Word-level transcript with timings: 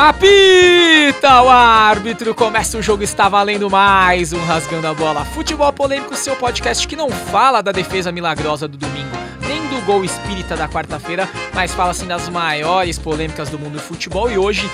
Apita 0.00 1.42
o 1.42 1.48
árbitro, 1.48 2.32
começa 2.32 2.78
o 2.78 2.82
jogo, 2.82 3.02
está 3.02 3.28
valendo 3.28 3.68
mais 3.68 4.32
um 4.32 4.38
Rasgando 4.44 4.86
a 4.86 4.94
Bola. 4.94 5.24
Futebol 5.24 5.72
Polêmico, 5.72 6.14
seu 6.14 6.36
podcast 6.36 6.86
que 6.86 6.94
não 6.94 7.10
fala 7.10 7.60
da 7.60 7.72
defesa 7.72 8.12
milagrosa 8.12 8.68
do 8.68 8.78
domingo, 8.78 9.10
nem 9.40 9.60
do 9.66 9.84
gol 9.84 10.04
espírita 10.04 10.56
da 10.56 10.68
quarta-feira, 10.68 11.28
mas 11.52 11.74
fala 11.74 11.90
assim 11.90 12.06
das 12.06 12.28
maiores 12.28 12.96
polêmicas 12.96 13.48
do 13.48 13.58
mundo 13.58 13.72
do 13.72 13.80
futebol 13.80 14.30
e 14.30 14.38
hoje 14.38 14.70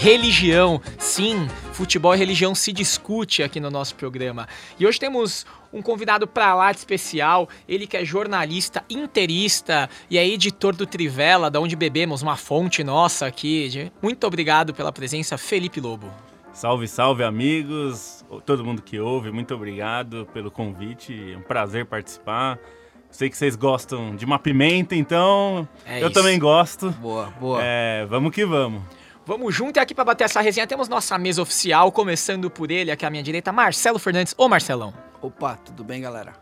religião. 0.00 0.80
Sim, 0.96 1.48
futebol 1.72 2.14
e 2.14 2.18
religião 2.18 2.54
se 2.54 2.72
discute 2.72 3.42
aqui 3.42 3.58
no 3.58 3.70
nosso 3.70 3.94
programa. 3.96 4.48
E 4.78 4.86
hoje 4.86 4.98
temos 4.98 5.44
um 5.72 5.82
convidado 5.82 6.26
para 6.26 6.54
lá 6.54 6.70
de 6.72 6.78
especial, 6.78 7.48
ele 7.68 7.86
que 7.86 7.96
é 7.96 8.04
jornalista, 8.04 8.84
interista 8.88 9.90
e 10.08 10.16
é 10.16 10.26
editor 10.26 10.74
do 10.74 10.86
Trivela, 10.86 11.50
da 11.50 11.60
onde 11.60 11.74
bebemos, 11.74 12.22
uma 12.22 12.36
fonte 12.36 12.84
nossa 12.84 13.26
aqui. 13.26 13.90
Muito 14.00 14.26
obrigado 14.26 14.72
pela 14.72 14.92
presença, 14.92 15.36
Felipe 15.36 15.80
Lobo. 15.80 16.10
Salve, 16.52 16.88
salve 16.88 17.22
amigos, 17.22 18.24
todo 18.46 18.64
mundo 18.64 18.82
que 18.82 18.98
ouve, 18.98 19.30
muito 19.30 19.54
obrigado 19.54 20.26
pelo 20.32 20.50
convite, 20.50 21.32
é 21.32 21.36
um 21.36 21.42
prazer 21.42 21.86
participar. 21.86 22.58
Sei 23.10 23.30
que 23.30 23.36
vocês 23.36 23.56
gostam 23.56 24.14
de 24.14 24.24
uma 24.24 24.38
pimenta, 24.38 24.94
então 24.94 25.66
é 25.86 26.02
eu 26.02 26.08
isso. 26.08 26.10
também 26.10 26.38
gosto. 26.38 26.90
Boa, 26.92 27.32
boa. 27.40 27.60
É, 27.62 28.06
vamos 28.06 28.32
que 28.32 28.44
vamos. 28.44 28.97
Vamos 29.28 29.54
junto 29.54 29.76
e 29.76 29.80
aqui 29.80 29.94
para 29.94 30.06
bater 30.06 30.24
essa 30.24 30.40
resenha 30.40 30.66
temos 30.66 30.88
nossa 30.88 31.18
mesa 31.18 31.42
oficial, 31.42 31.92
começando 31.92 32.48
por 32.48 32.70
ele, 32.70 32.90
aqui 32.90 33.04
à 33.04 33.10
minha 33.10 33.22
direita, 33.22 33.52
Marcelo 33.52 33.98
Fernandes. 33.98 34.34
Ô 34.38 34.48
Marcelão. 34.48 34.94
Opa, 35.20 35.54
tudo 35.66 35.84
bem, 35.84 36.00
galera? 36.00 36.32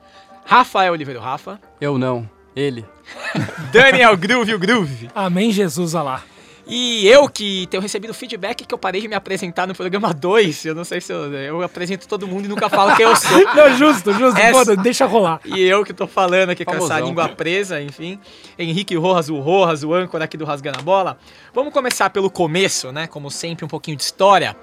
Rafael 0.45 0.93
Oliveira, 0.93 1.21
Rafa. 1.21 1.61
Eu 1.81 1.99
não, 1.99 2.31
ele. 2.55 2.87
Daniel 3.73 4.17
Groove, 4.17 4.55
o 4.55 4.59
Groove. 4.61 5.11
Amém, 5.17 5.51
Jesus, 5.51 5.97
alá. 5.97 6.23
E 6.69 7.07
eu 7.07 7.29
que 7.29 7.69
tenho 7.69 7.81
recebido 7.81 8.13
feedback 8.13 8.67
que 8.67 8.75
eu 8.75 8.79
parei 8.79 9.01
de 9.01 9.07
me 9.07 9.15
apresentar 9.15 9.69
no 9.69 9.75
programa 9.75 10.13
2. 10.13 10.65
Eu 10.65 10.75
não 10.75 10.83
sei 10.83 11.01
se 11.01 11.13
eu, 11.13 11.33
eu 11.33 11.63
apresento 11.63 12.09
todo 12.09 12.27
mundo 12.27 12.47
e 12.47 12.49
nunca 12.49 12.69
falo 12.69 12.97
quem 12.97 13.07
eu 13.07 13.15
sou. 13.15 13.45
não, 13.55 13.77
justo, 13.77 14.13
justo. 14.13 14.41
Essa, 14.41 14.75
Pô, 14.75 14.83
deixa 14.83 15.07
rolar. 15.07 15.41
E 15.45 15.61
eu 15.63 15.85
que 15.85 15.93
tô 15.93 16.09
falando 16.09 16.51
aqui 16.51 16.65
Famosão. 16.65 16.89
com 16.89 16.95
essa 16.95 17.05
língua 17.05 17.29
presa, 17.29 17.81
enfim. 17.81 18.19
Henrique 18.59 18.97
Rojas, 18.97 19.29
o 19.29 19.39
Rojas, 19.39 19.85
o 19.85 19.95
âncora 19.95 20.25
aqui 20.25 20.37
do 20.37 20.45
Rasgando 20.45 20.81
a 20.81 20.83
Bola. 20.83 21.19
Vamos 21.55 21.73
começar 21.73 22.11
pelo 22.11 22.29
começo, 22.29 22.91
né? 22.91 23.07
Como 23.07 23.31
sempre, 23.31 23.65
um 23.65 23.69
pouquinho 23.69 23.97
de 23.97 24.03
história. 24.03 24.57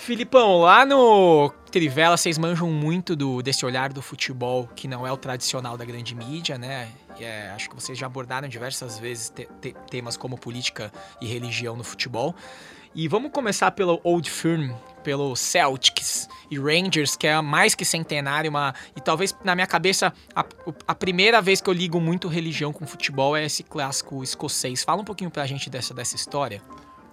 Filipão, 0.00 0.62
lá 0.62 0.86
no 0.86 1.52
Trivela 1.70 2.16
vocês 2.16 2.38
manjam 2.38 2.70
muito 2.70 3.14
do, 3.14 3.42
desse 3.42 3.66
olhar 3.66 3.92
do 3.92 4.00
futebol 4.00 4.66
que 4.74 4.88
não 4.88 5.06
é 5.06 5.12
o 5.12 5.16
tradicional 5.16 5.76
da 5.76 5.84
grande 5.84 6.14
mídia, 6.14 6.56
né? 6.56 6.88
É, 7.20 7.50
acho 7.50 7.68
que 7.68 7.74
vocês 7.74 7.98
já 7.98 8.06
abordaram 8.06 8.48
diversas 8.48 8.98
vezes 8.98 9.28
te, 9.28 9.46
te, 9.60 9.76
temas 9.90 10.16
como 10.16 10.38
política 10.38 10.90
e 11.20 11.26
religião 11.26 11.76
no 11.76 11.84
futebol. 11.84 12.34
E 12.94 13.06
vamos 13.08 13.30
começar 13.30 13.70
pelo 13.72 14.00
Old 14.02 14.28
Firm, 14.30 14.72
pelo 15.04 15.36
Celtics 15.36 16.26
e 16.50 16.58
Rangers, 16.58 17.14
que 17.14 17.26
é 17.26 17.38
mais 17.42 17.74
que 17.74 17.84
centenário, 17.84 18.48
uma, 18.50 18.74
e 18.96 19.00
talvez 19.02 19.36
na 19.44 19.54
minha 19.54 19.66
cabeça 19.66 20.14
a, 20.34 20.44
a, 20.88 20.94
primeira 20.94 21.42
vez 21.42 21.60
que 21.60 21.68
eu 21.68 21.74
ligo 21.74 22.00
muito 22.00 22.26
religião 22.26 22.72
com 22.72 22.86
futebol 22.86 23.36
é 23.36 23.44
esse 23.44 23.62
clássico 23.62 24.24
escocês. 24.24 24.82
Fala 24.82 25.02
um 25.02 25.04
pouquinho 25.04 25.30
pra 25.30 25.46
gente 25.46 25.68
dessa, 25.68 25.92
dessa 25.92 26.16
história. 26.16 26.62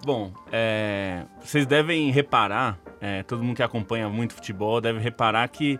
Bom, 0.04 0.32
é, 0.52 1.24
vocês 1.40 1.66
devem 1.66 2.10
reparar, 2.10 2.78
é, 3.00 3.22
todo 3.22 3.42
mundo 3.42 3.56
que 3.56 3.62
acompanha 3.62 4.08
muito 4.08 4.34
futebol 4.34 4.80
deve 4.80 4.98
reparar 5.00 5.48
que 5.48 5.78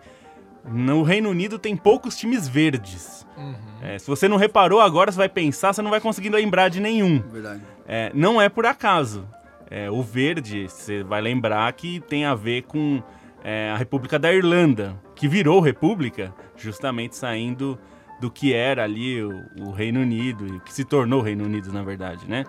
no 0.64 1.02
Reino 1.02 1.30
Unido 1.30 1.58
tem 1.58 1.76
poucos 1.76 2.16
times 2.16 2.48
verdes. 2.48 3.26
Uhum. 3.36 3.54
É, 3.80 3.98
se 3.98 4.06
você 4.06 4.28
não 4.28 4.36
reparou 4.36 4.80
agora, 4.80 5.10
você 5.10 5.18
vai 5.18 5.28
pensar, 5.28 5.72
você 5.72 5.82
não 5.82 5.90
vai 5.90 6.00
conseguir 6.00 6.30
lembrar 6.30 6.68
de 6.68 6.80
nenhum. 6.80 7.20
Verdade. 7.20 7.62
É, 7.86 8.10
não 8.14 8.40
é 8.40 8.48
por 8.48 8.66
acaso. 8.66 9.26
É, 9.70 9.90
o 9.90 10.02
verde, 10.02 10.68
você 10.68 11.02
vai 11.02 11.20
lembrar 11.20 11.72
que 11.72 12.00
tem 12.00 12.24
a 12.24 12.34
ver 12.34 12.62
com 12.62 13.02
é, 13.44 13.70
a 13.70 13.76
República 13.76 14.18
da 14.18 14.32
Irlanda, 14.32 14.96
que 15.14 15.28
virou 15.28 15.60
república 15.60 16.34
justamente 16.56 17.16
saindo 17.16 17.78
do 18.20 18.30
que 18.30 18.52
era 18.52 18.82
ali 18.82 19.22
o, 19.22 19.44
o 19.60 19.70
Reino 19.70 20.00
Unido, 20.00 20.60
que 20.60 20.72
se 20.72 20.84
tornou 20.84 21.20
o 21.20 21.22
Reino 21.22 21.44
Unido, 21.44 21.72
na 21.72 21.82
verdade, 21.82 22.28
né? 22.28 22.44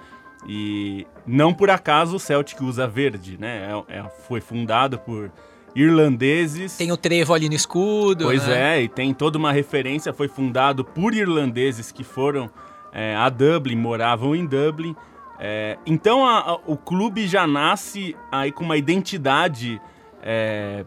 E 0.48 1.06
não 1.26 1.54
por 1.54 1.70
acaso 1.70 2.16
o 2.16 2.20
Celtic 2.20 2.62
usa 2.62 2.88
verde, 2.88 3.38
né? 3.40 3.70
É, 3.90 3.98
é, 3.98 4.04
foi 4.28 4.40
fundado 4.42 4.98
por 4.98 5.32
irlandeses. 5.76 6.78
Tem 6.78 6.92
o 6.92 6.98
trevo 6.98 7.34
ali 7.34 7.48
no 7.48 7.56
escudo. 7.56 8.26
Pois 8.26 8.48
né? 8.48 8.78
é, 8.78 8.84
e 8.84 8.88
tem 8.88 9.14
toda 9.14 9.38
uma 9.38 9.52
referência. 9.52 10.14
Foi 10.14 10.28
fundado 10.28 10.84
por 10.84 11.14
irlandeses 11.14 11.92
que 11.92 12.04
foram 12.04 12.50
é, 12.92 13.16
a 13.16 13.30
Dublin, 13.30 13.76
moravam 13.76 14.36
em 14.36 14.46
Dublin. 14.46 14.96
É, 15.40 15.78
então 15.86 16.26
a, 16.26 16.40
a, 16.40 16.54
o 16.66 16.76
clube 16.76 17.28
já 17.28 17.48
nasce 17.48 18.16
aí 18.32 18.52
com 18.52 18.64
uma 18.64 18.76
identidade 18.76 19.82
é, 20.22 20.86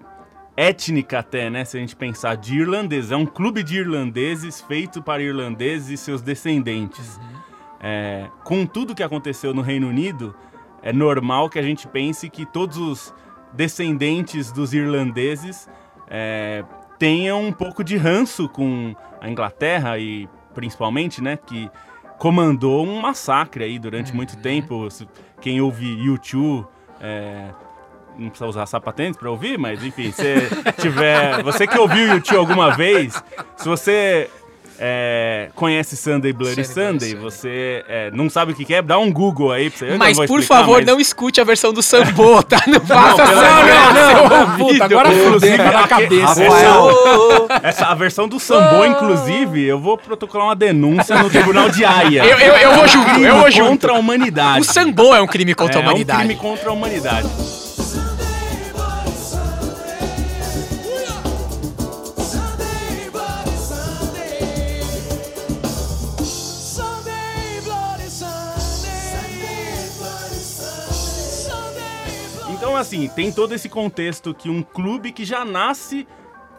étnica 0.57 1.21
até, 1.21 1.49
né? 1.49 1.65
Se 1.65 1.77
a 1.77 1.81
gente 1.81 1.97
pensar 1.97 2.37
de 2.37 2.59
irlandeses. 2.59 3.11
É 3.11 3.17
um 3.17 3.27
clube 3.27 3.63
de 3.63 3.79
irlandeses 3.79 4.61
feito 4.61 5.03
para 5.03 5.23
irlandeses 5.23 5.91
e 5.91 5.97
seus 5.97 6.21
descendentes. 6.21 7.17
Uhum. 7.17 7.42
É, 7.83 8.29
com 8.45 8.65
tudo 8.65 8.95
que 8.95 9.03
aconteceu 9.03 9.53
no 9.53 9.61
Reino 9.61 9.89
Unido, 9.89 10.35
é 10.83 10.93
normal 10.93 11.51
que 11.51 11.59
a 11.59 11.63
gente 11.63 11.89
pense 11.89 12.31
que 12.31 12.47
todos 12.47 12.77
os 12.79 13.15
descendentes 13.53 14.53
dos 14.53 14.73
irlandeses 14.73 15.69
é, 16.09 16.65
tenham 16.99 17.43
um 17.43 17.53
pouco 17.53 17.83
de 17.83 17.97
ranço 17.97 18.49
com 18.49 18.95
a 19.21 19.29
Inglaterra 19.29 19.99
e 19.99 20.29
principalmente, 20.55 21.23
né, 21.23 21.37
que 21.37 21.71
comandou 22.19 22.87
um 22.87 23.01
massacre 23.01 23.65
aí 23.65 23.79
durante 23.79 24.11
uhum. 24.11 24.17
muito 24.17 24.37
tempo. 24.37 24.87
Quem 25.41 25.61
ouve 25.61 25.85
YouTube 25.85 26.67
é, 27.01 27.49
não 28.17 28.29
precisa 28.29 28.49
usar 28.49 28.67
sapatênis 28.67 29.17
para 29.17 29.31
ouvir, 29.31 29.59
mas 29.59 29.83
enfim, 29.85 30.13
se 30.13 30.23
tiver, 30.81 31.43
você 31.43 31.67
que 31.67 31.79
ouviu 31.79 32.07
YouTube 32.15 32.37
alguma 32.37 32.77
vez, 32.77 33.23
se 33.57 33.69
você 33.69 34.31
é, 34.79 35.49
conhece 35.55 35.97
Sunday 35.97 36.33
Bloody 36.33 36.65
Sunday, 36.65 37.15
você 37.15 37.85
é, 37.89 38.11
não 38.11 38.29
sabe 38.29 38.53
o 38.53 38.55
que 38.55 38.73
é, 38.73 38.83
dá 38.83 38.99
um 38.99 39.13
Google 39.13 39.53
aí 39.53 39.71
pra 39.71 39.79
você. 39.89 39.97
Mas 39.97 40.17
por 40.17 40.41
explicar, 40.41 40.61
favor, 40.61 40.79
mas... 40.79 40.87
não 40.87 41.01
escute 41.01 41.41
a 41.41 41.45
versão 41.45 41.73
do 41.73 41.83
Sambo, 41.83 42.43
tá? 42.45 42.63
Não 42.67 42.81
faça 42.81 43.25
não, 43.25 43.35
não, 43.35 44.29
não, 44.29 44.47
não, 44.49 44.57
puta, 44.57 44.85
agora 44.85 45.13
inclusive 45.13 45.57
na 45.57 45.89
cabeça. 45.89 46.45
Rafael, 46.45 47.49
essa, 47.63 47.87
a 47.87 47.95
versão 47.95 48.29
do 48.29 48.39
Sambo, 48.41 48.85
inclusive, 48.85 49.65
eu 49.65 49.79
vou 49.79 49.97
protocolar 49.97 50.49
uma 50.49 50.57
denúncia 50.57 51.21
no 51.23 51.31
Tribunal 51.31 51.69
de 51.69 51.85
Haia. 51.85 52.25
Eu, 52.25 52.39
eu, 52.39 52.55
eu 52.55 52.75
vou 52.75 52.89
junto, 52.89 53.21
eu 53.21 53.37
vou 53.37 53.51
junto. 53.51 53.69
contra 53.69 53.93
a 53.93 53.95
humanidade. 53.95 54.61
O 54.61 54.65
Sambo 54.65 55.15
é 55.15 55.21
um 55.21 55.27
crime 55.27 55.55
contra 55.55 55.79
a 55.79 55.83
humanidade. 55.83 56.21
É 56.21 56.25
um 56.25 56.27
crime 56.27 56.41
contra 56.41 56.71
a 56.71 56.73
humanidade. 56.73 57.29
Assim, 72.93 73.09
tem 73.09 73.33
todo 73.33 73.55
esse 73.55 73.69
contexto 73.69 74.35
que 74.35 74.51
um 74.51 74.63
clube 74.63 75.13
que 75.13 75.25
já 75.25 75.45
nasce. 75.45 76.07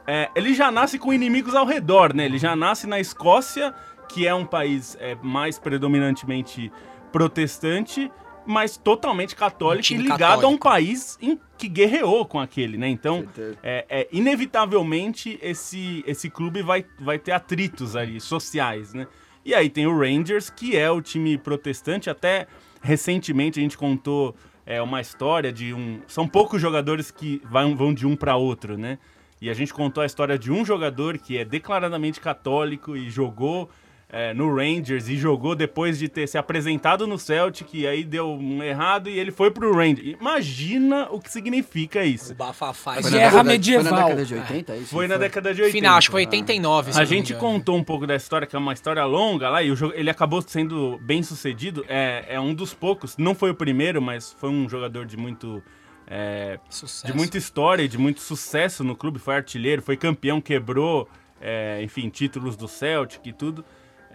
É, 0.06 0.30
ele 0.36 0.54
já 0.54 0.72
nasce 0.72 1.00
com 1.00 1.14
inimigos 1.14 1.56
ao 1.56 1.66
redor, 1.66 2.14
né? 2.14 2.26
Ele 2.26 2.38
já 2.38 2.56
nasce 2.56 2.88
na 2.88 3.00
Escócia, 3.00 3.74
que 4.10 4.28
é 4.28 4.34
um 4.34 4.46
país 4.46 4.98
é, 5.00 5.16
mais 5.22 5.58
predominantemente 5.58 6.72
protestante, 7.12 8.12
mas 8.46 8.76
totalmente 8.76 9.34
católico 9.34 9.94
e 9.94 9.98
ligado 9.98 10.20
católico. 10.20 10.46
a 10.46 10.50
um 10.50 10.58
país 10.58 11.18
em, 11.22 11.40
que 11.58 11.70
guerreou 11.70 12.26
com 12.26 12.40
aquele, 12.40 12.78
né? 12.78 12.90
Então, 12.90 13.26
é, 13.62 13.86
é, 13.88 14.08
inevitavelmente, 14.12 15.40
esse, 15.42 16.04
esse 16.06 16.30
clube 16.30 16.62
vai, 16.62 16.84
vai 17.00 17.18
ter 17.18 17.32
atritos 17.32 17.96
ali, 17.96 18.20
sociais, 18.20 18.94
né? 18.94 19.08
E 19.46 19.54
aí 19.54 19.70
tem 19.70 19.88
o 19.88 19.98
Rangers, 19.98 20.50
que 20.50 20.76
é 20.76 20.90
o 20.90 21.02
time 21.02 21.38
protestante, 21.38 22.10
até 22.10 22.48
recentemente 22.82 23.60
a 23.60 23.64
gente 23.64 23.78
contou 23.78 24.36
é 24.66 24.82
uma 24.82 25.02
história 25.02 25.52
de 25.52 25.74
um. 25.74 26.02
São 26.08 26.28
poucos 26.28 26.62
jogadores 26.62 27.12
que 27.12 27.42
vão, 27.50 27.76
vão 27.76 27.94
de 27.94 28.08
um 28.08 28.16
para 28.16 28.36
outro, 28.36 28.78
né? 28.78 28.98
E 29.42 29.50
a 29.50 29.54
gente 29.54 29.74
contou 29.74 30.02
a 30.02 30.06
história 30.06 30.38
de 30.38 30.52
um 30.52 30.64
jogador 30.64 31.18
que 31.18 31.38
é 31.38 31.44
declaradamente 31.44 32.22
católico 32.22 32.96
e 32.96 33.10
jogou 33.10 33.70
é, 34.14 34.32
no 34.32 34.56
Rangers 34.56 35.10
e 35.10 35.18
jogou 35.18 35.56
depois 35.56 35.98
de 35.98 36.08
ter 36.08 36.28
se 36.28 36.38
apresentado 36.38 37.08
no 37.08 37.18
Celtic 37.18 37.74
e 37.74 37.88
aí 37.88 38.04
deu 38.04 38.30
um 38.30 38.62
errado 38.62 39.10
e 39.10 39.18
ele 39.18 39.32
foi 39.32 39.50
pro 39.50 39.76
Rangers. 39.76 40.16
Imagina 40.22 41.08
o 41.10 41.20
que 41.20 41.32
significa 41.32 42.06
isso. 42.06 42.34
O 42.34 42.36
bafafá. 42.36 43.02
Guerra 43.02 43.44
medieval. 43.44 43.84
Foi 43.84 43.92
na 43.92 44.06
década 44.06 44.26
de 44.26 44.36
80, 44.36 44.72
é 44.72 44.78
isso? 44.78 44.90
Foi 44.92 45.08
na 45.08 45.18
década 45.18 45.54
de 45.56 45.62
80. 45.64 45.78
Final, 45.80 45.98
acho 45.98 46.08
que 46.10 46.12
foi 46.12 46.22
89. 46.26 46.92
A 46.94 47.06
gente 47.06 47.34
contou 47.34 47.76
um 47.76 47.84
pouco 47.84 48.06
da 48.06 48.16
história, 48.16 48.46
que 48.46 48.56
é 48.56 48.60
uma 48.60 48.74
história 48.74 49.04
longa 49.04 49.50
lá, 49.50 49.64
e 49.64 49.72
o 49.72 49.76
jogo, 49.76 49.96
ele 49.96 50.12
acabou 50.12 50.44
sendo 50.44 51.00
bem 51.02 51.24
sucedido. 51.24 51.84
É, 51.88 52.36
é 52.36 52.40
um 52.40 52.54
dos 52.54 52.72
poucos, 52.72 53.18
não 53.18 53.34
foi 53.34 53.50
o 53.50 53.56
primeiro, 53.56 54.00
mas 54.00 54.32
foi 54.32 54.52
um 54.52 54.70
jogador 54.70 55.08
de 55.08 55.18
muito... 55.18 55.64
É, 56.06 56.60
de 57.04 57.14
muita 57.14 57.38
história 57.38 57.82
e 57.82 57.88
de 57.88 57.98
muito 57.98 58.22
sucesso 58.22 58.84
no 58.84 58.96
clube, 58.96 59.18
foi 59.18 59.36
artilheiro, 59.36 59.82
foi 59.82 59.98
campeão, 59.98 60.40
quebrou, 60.40 61.10
é, 61.42 61.82
enfim, 61.82 62.10
títulos 62.10 62.56
do 62.56 62.68
Celtic 62.68 63.26
e 63.26 63.34
tudo. 63.34 63.66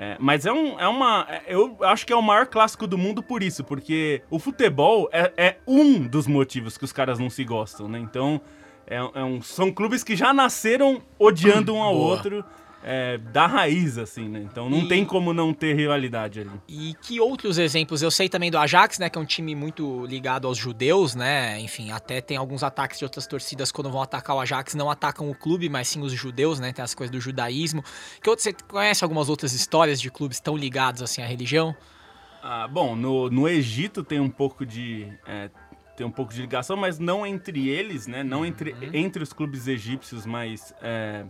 É, 0.00 0.16
mas 0.20 0.46
é, 0.46 0.52
um, 0.52 0.78
é 0.78 0.86
uma. 0.86 1.26
é- 1.28 1.42
Eu 1.48 1.76
acho 1.82 2.06
que 2.06 2.12
é 2.12 2.16
o 2.16 2.22
maior 2.22 2.46
clássico 2.46 2.86
do 2.86 2.96
mundo 2.96 3.20
por 3.20 3.42
isso, 3.42 3.64
porque 3.64 4.22
o 4.30 4.38
futebol 4.38 5.08
é, 5.12 5.32
é 5.36 5.56
um 5.66 6.06
dos 6.06 6.28
motivos 6.28 6.78
que 6.78 6.84
os 6.84 6.92
caras 6.92 7.18
não 7.18 7.28
se 7.28 7.42
gostam, 7.44 7.88
né? 7.88 7.98
Então, 7.98 8.40
é, 8.86 8.96
é 8.96 9.24
um- 9.24 9.42
são 9.42 9.72
clubes 9.72 10.04
que 10.04 10.14
já 10.14 10.32
nasceram 10.32 11.02
odiando 11.18 11.74
um 11.74 11.82
ao 11.82 11.94
Boa. 11.94 12.10
outro 12.10 12.44
é, 12.82 13.18
da 13.18 13.46
raiz, 13.46 13.98
assim, 13.98 14.28
né? 14.28 14.40
Então 14.40 14.70
não 14.70 14.80
E- 14.80 14.88
tem 14.88 15.04
como 15.04 15.32
não 15.32 15.52
ter 15.52 15.74
rivalidade 15.74 16.40
ali. 16.40 16.50
E 16.68 16.94
que 17.02 17.20
outros 17.20 17.58
exemplos? 17.58 18.02
Eu 18.02 18.10
sei 18.10 18.28
também 18.28 18.50
do 18.50 18.56
Ajax, 18.58 18.98
né? 18.98 19.10
Que 19.10 19.18
é 19.18 19.20
um 19.20 19.24
time 19.24 19.54
muito 19.54 20.06
ligado 20.06 20.46
aos 20.46 20.56
judeus, 20.56 21.14
né? 21.14 21.58
Enfim, 21.60 21.90
até 21.90 22.20
tem 22.20 22.36
alguns 22.36 22.62
ataques 22.62 22.98
de 22.98 23.04
outras 23.04 23.26
torcidas 23.26 23.72
quando 23.72 23.90
vão 23.90 24.00
atacar 24.02 24.36
o 24.36 24.40
Ajax, 24.40 24.74
não 24.74 24.88
atacam 24.90 25.28
o 25.28 25.34
clube, 25.34 25.68
mas 25.68 25.88
sim 25.88 26.00
os 26.02 26.12
judeus, 26.12 26.60
né? 26.60 26.72
Tem 26.72 26.82
as 26.84 26.94
coisas 26.94 27.10
do 27.10 27.20
judaísmo. 27.20 27.82
Que 28.22 28.30
você 28.30 28.52
conhece 28.52 29.02
algumas 29.04 29.28
outras 29.28 29.52
histórias 29.52 30.00
de 30.00 30.10
clubes 30.10 30.38
tão 30.38 30.56
ligados 30.56 31.02
assim 31.02 31.20
à 31.20 31.26
religião? 31.26 31.74
Ah, 32.42 32.68
bom, 32.68 32.94
no, 32.94 33.28
no 33.28 33.48
Egito 33.48 34.04
tem 34.04 34.20
um 34.20 34.30
pouco 34.30 34.64
de. 34.64 35.12
é, 35.26 35.50
tem 35.96 36.06
um 36.06 36.10
pouco 36.12 36.32
de 36.32 36.40
ligação, 36.40 36.76
mas 36.76 36.96
não 37.00 37.26
entre 37.26 37.68
eles, 37.68 38.06
né? 38.06 38.22
Não 38.22 38.46
entre, 38.46 38.70
Uhum. 38.70 38.90
entre 38.92 39.20
os 39.20 39.32
clubes 39.32 39.66
egípcios, 39.66 40.24
mas 40.24 40.72
é, 40.80 41.24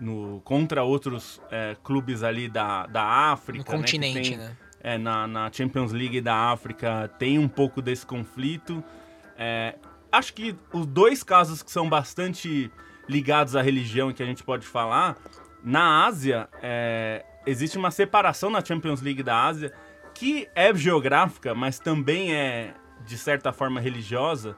no, 0.00 0.40
contra 0.44 0.82
outros 0.82 1.40
é, 1.50 1.76
clubes 1.82 2.22
ali 2.22 2.48
da, 2.48 2.86
da 2.86 3.02
África. 3.02 3.72
No 3.72 3.78
né, 3.78 3.82
continente, 3.84 4.30
tem- 4.30 4.38
né? 4.38 4.56
é, 4.80 4.98
na, 4.98 5.26
na 5.26 5.50
Champions 5.52 5.92
League 5.92 6.20
da 6.20 6.50
África 6.50 7.10
tem 7.18 7.38
um 7.38 7.48
pouco 7.48 7.82
desse 7.82 8.06
conflito. 8.06 8.82
É, 9.36 9.74
acho 10.12 10.32
que 10.32 10.56
os 10.72 10.86
dois 10.86 11.22
casos 11.22 11.62
que 11.62 11.70
são 11.70 11.88
bastante 11.88 12.70
ligados 13.08 13.56
à 13.56 13.62
religião 13.62 14.10
e 14.10 14.14
que 14.14 14.22
a 14.22 14.26
gente 14.26 14.42
pode 14.42 14.66
falar, 14.66 15.16
na 15.62 16.06
Ásia, 16.06 16.48
é, 16.62 17.24
existe 17.46 17.76
uma 17.76 17.90
separação 17.90 18.50
na 18.50 18.64
Champions 18.64 19.00
League 19.00 19.22
da 19.22 19.44
Ásia 19.44 19.72
que 20.14 20.48
é 20.54 20.74
geográfica, 20.74 21.54
mas 21.54 21.78
também 21.78 22.34
é, 22.34 22.72
de 23.04 23.18
certa 23.18 23.52
forma, 23.52 23.80
religiosa. 23.80 24.56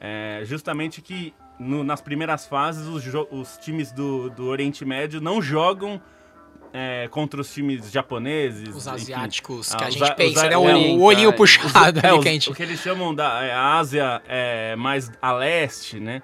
É, 0.00 0.42
justamente 0.44 1.00
que 1.00 1.32
no- 1.58 1.82
nas 1.84 2.00
primeiras 2.00 2.46
fases 2.46 2.86
os, 2.86 3.04
os 3.30 3.56
times 3.58 3.92
do, 3.92 4.30
do 4.30 4.46
Oriente 4.46 4.84
Médio 4.84 5.20
não 5.20 5.40
jogam 5.40 6.00
é, 6.72 7.08
contra 7.10 7.40
os 7.40 7.52
times 7.52 7.90
japoneses. 7.90 8.74
Os 8.74 8.86
asiáticos 8.86 9.74
que 9.74 9.84
a 9.84 9.88
gente 9.90 10.14
pensa, 10.14 10.48
né? 10.48 10.56
O, 10.56 10.62
olhinho- 10.62 10.98
o 10.98 11.02
olhinho 11.02 11.32
puxado 11.32 12.00
é, 12.00 12.12
os-. 12.12 12.46
O 12.50 12.54
que 12.54 12.62
eles 12.62 12.80
chamam 12.80 13.14
da 13.14 13.42
é, 13.42 13.52
Ásia 13.54 14.22
é, 14.28 14.76
mais 14.76 15.10
a 15.22 15.32
leste, 15.32 15.98
né? 15.98 16.22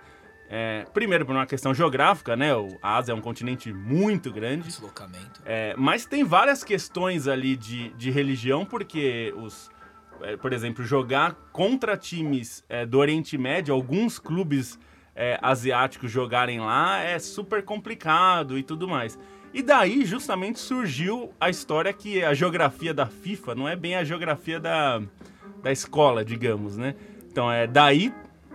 É, 0.54 0.84
primeiro 0.92 1.24
por 1.24 1.34
uma 1.34 1.46
questão 1.46 1.72
geográfica, 1.72 2.36
né? 2.36 2.54
O- 2.54 2.76
A 2.82 2.98
Ásia 2.98 3.12
é 3.12 3.14
um 3.14 3.20
continente 3.22 3.72
muito 3.72 4.30
grande. 4.30 4.64
Deslocamento. 4.68 5.40
É, 5.46 5.74
mas 5.78 6.04
tem 6.04 6.22
várias 6.24 6.62
questões 6.62 7.26
ali 7.26 7.56
de, 7.56 7.88
de 7.94 8.10
religião, 8.10 8.66
porque 8.66 9.32
os. 9.38 9.70
é, 10.20 10.36
por 10.36 10.52
exemplo, 10.52 10.84
jogar 10.84 11.34
contra 11.50 11.96
times 11.96 12.62
é, 12.68 12.84
do 12.84 12.98
Oriente 12.98 13.38
Médio, 13.38 13.72
alguns 13.72 14.18
clubes 14.18 14.78
é, 15.14 15.38
asiáticos 15.42 16.10
jogarem 16.10 16.60
lá 16.60 17.00
é 17.00 17.18
super 17.18 17.62
complicado 17.62 18.58
e 18.58 18.62
tudo 18.62 18.88
mais. 18.88 19.18
E 19.54 19.62
daí, 19.62 20.04
justamente, 20.04 20.58
surgiu 20.58 21.30
a 21.38 21.50
história 21.50 21.92
que 21.92 22.24
a 22.24 22.32
geografia 22.32 22.94
da 22.94 23.06
FIFA 23.06 23.54
não 23.54 23.68
é 23.68 23.76
bem 23.76 23.94
a 23.94 24.04
geografia 24.04 24.58
da, 24.58 25.02
da 25.62 25.70
escola, 25.70 26.24
digamos, 26.24 26.76
né? 26.76 26.94
Então 27.30 27.52
é 27.52 27.66
daí 27.66 28.12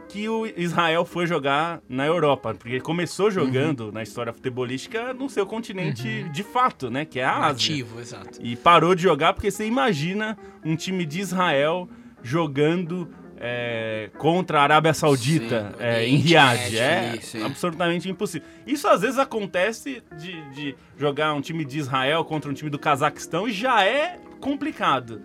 que 0.08 0.28
o 0.30 0.46
Israel 0.46 1.06
foi 1.06 1.28
jogar 1.28 1.82
na 1.88 2.06
Europa, 2.06 2.54
porque 2.54 2.76
ele 2.76 2.82
começou 2.82 3.30
jogando 3.30 3.92
na 3.92 4.02
história 4.02 4.32
futebolística 4.32 5.14
no 5.14 5.30
seu 5.30 5.46
continente 5.46 6.24
de 6.30 6.44
fato, 6.44 6.90
né? 6.90 7.06
Que 7.06 7.20
é 7.20 7.26
a 7.26 7.48
Ásia. 7.48 7.74
Ativo, 7.76 8.00
exato. 8.00 8.40
E 8.42 8.56
parou 8.56 8.96
de 8.96 9.04
jogar 9.04 9.34
porque 9.34 9.52
você 9.52 9.66
imagina 9.66 10.38
um 10.64 10.76
time 10.76 11.06
de 11.06 11.20
Israel 11.20 11.90
jogando 12.24 13.10
é, 13.40 14.10
contra 14.18 14.60
a 14.60 14.64
Arábia 14.64 14.94
Saudita 14.94 15.74
Sim, 15.78 15.84
é, 15.84 16.06
em 16.08 16.16
Oriente 16.16 16.28
Riad. 16.28 16.78
É 16.80 17.20
sim. 17.22 17.44
absolutamente 17.44 18.10
impossível. 18.10 18.48
Isso 18.66 18.88
às 18.88 19.02
vezes 19.02 19.18
acontece 19.20 20.02
de, 20.18 20.50
de 20.52 20.76
jogar 20.98 21.34
um 21.34 21.42
time 21.42 21.64
de 21.64 21.78
Israel 21.80 22.24
contra 22.26 22.50
um 22.50 22.54
time 22.54 22.70
do 22.70 22.80
Cazaquistão 22.80 23.48
e 23.48 23.52
já 23.52 23.84
é 23.84 24.20
complicado. 24.40 25.22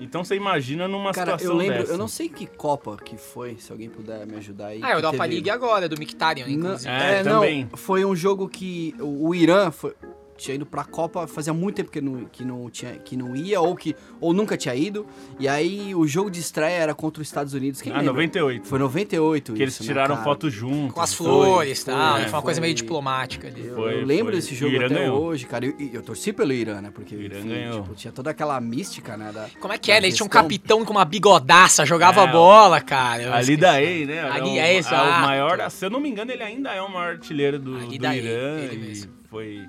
Então 0.00 0.24
você 0.24 0.34
imagina 0.34 0.88
numa 0.88 1.12
Cara, 1.12 1.38
situação 1.38 1.52
eu 1.52 1.56
lembro, 1.56 1.78
dessa. 1.78 1.92
eu 1.92 1.98
não 1.98 2.08
sei 2.08 2.28
que 2.28 2.46
Copa 2.46 2.96
que 2.96 3.16
foi, 3.16 3.56
se 3.58 3.70
alguém 3.70 3.88
puder 3.88 4.26
me 4.26 4.36
ajudar 4.38 4.66
aí. 4.66 4.80
Ah, 4.82 4.86
a 4.86 4.90
que 4.90 4.96
Europa 4.96 5.18
teve- 5.18 5.34
League 5.34 5.50
agora, 5.50 5.88
do 5.88 5.96
Mictarian, 5.96 6.46
Não, 6.46 6.52
inclusive. 6.52 6.90
É, 6.90 7.20
é, 7.20 7.22
também. 7.22 7.68
não, 7.70 7.76
foi 7.78 8.04
um 8.04 8.16
jogo 8.16 8.48
que 8.48 8.92
o, 8.98 9.28
o 9.28 9.34
Irã 9.34 9.70
foi, 9.70 9.94
tinha 10.36 10.54
ido 10.56 10.66
pra 10.66 10.84
Copa 10.84 11.26
fazia 11.26 11.52
muito 11.52 11.76
tempo 11.76 11.90
que 11.90 12.00
não, 12.00 12.24
que 12.24 12.44
não, 12.44 12.68
tinha, 12.70 12.92
que 12.94 13.16
não 13.16 13.34
ia, 13.36 13.60
ou 13.60 13.74
que 13.76 13.94
ou 14.20 14.32
nunca 14.32 14.56
tinha 14.56 14.74
ido. 14.74 15.06
E 15.38 15.46
aí 15.48 15.94
o 15.94 16.06
jogo 16.06 16.30
de 16.30 16.40
estreia 16.40 16.76
era 16.76 16.94
contra 16.94 17.22
os 17.22 17.28
Estados 17.28 17.54
Unidos. 17.54 17.80
Quem 17.80 17.92
Ah, 17.92 17.96
lembra? 17.98 18.12
98. 18.12 18.66
Foi 18.66 18.78
98 18.78 19.52
que 19.54 19.62
eles 19.62 19.74
isso, 19.74 19.82
né, 19.82 19.88
tiraram 19.88 20.16
foto 20.24 20.50
juntos. 20.50 20.92
Com 20.94 21.00
as 21.00 21.14
Foi, 21.14 21.26
flores 21.26 21.80
e 21.80 21.84
foi, 21.84 21.94
tal. 21.94 22.16
é. 22.18 22.20
Foi 22.22 22.32
uma 22.32 22.42
coisa 22.42 22.60
foi- 22.60 22.66
meio 22.66 22.74
diplomática 22.74 23.48
ali. 23.48 23.66
Eu, 23.66 23.74
Foi, 23.76 23.94
eu 24.02 24.04
lembro 24.06 24.32
foi. 24.32 24.34
desse 24.40 24.52
o 24.52 24.56
jogo 24.56 24.76
até 24.84 24.88
ganhou. 24.94 25.22
hoje, 25.22 25.46
cara. 25.46 25.66
E 25.66 25.90
eu, 25.92 26.02
torci 26.02 26.32
pelo 26.32 26.52
Irã, 26.52 26.80
né? 26.80 26.90
Porque 26.92 27.14
O 27.14 27.20
Irã 27.20 27.38
enfim, 27.38 27.48
ganhou. 27.48 27.82
tipo, 27.82 27.94
tinha 27.94 28.12
toda 28.12 28.30
aquela 28.30 28.60
mística, 28.60 29.16
né? 29.16 29.30
Da, 29.32 29.46
Como 29.60 29.72
é 29.72 29.78
que 29.78 29.90
é? 29.92 30.00
da 30.00 30.06
Eles 30.06 30.16
tinham 30.16 30.26
um 30.26 30.30
capitão 30.30 30.84
com 30.84 30.92
uma 30.92 31.04
bigodaça, 31.04 31.86
jogava 31.86 32.22
É, 32.22 32.26
bola, 32.32 32.80
cara. 32.80 33.22
Eu 33.22 33.32
Ali 33.32 33.56
daí, 33.56 34.04
né? 34.06 34.20
Ali 34.20 34.50
o, 34.50 34.58
é, 34.58 34.74
o 34.74 34.78
exato. 34.78 35.20
maior, 35.22 35.70
se 35.70 35.84
eu 35.86 35.90
não 35.90 36.00
me 36.00 36.08
engano, 36.08 36.32
ele 36.32 36.42
ainda 36.42 36.70
é 36.72 36.82
o 36.82 36.90
maior 36.92 37.12
artilheiro 37.12 37.58
do, 37.58 37.76
Ali 37.76 37.98
do 37.98 38.02
daí, 38.02 38.18
Irã. 38.18 38.58
ele 38.60 38.74
e 38.74 38.78
mesmo. 38.78 39.12
foi. 39.30 39.62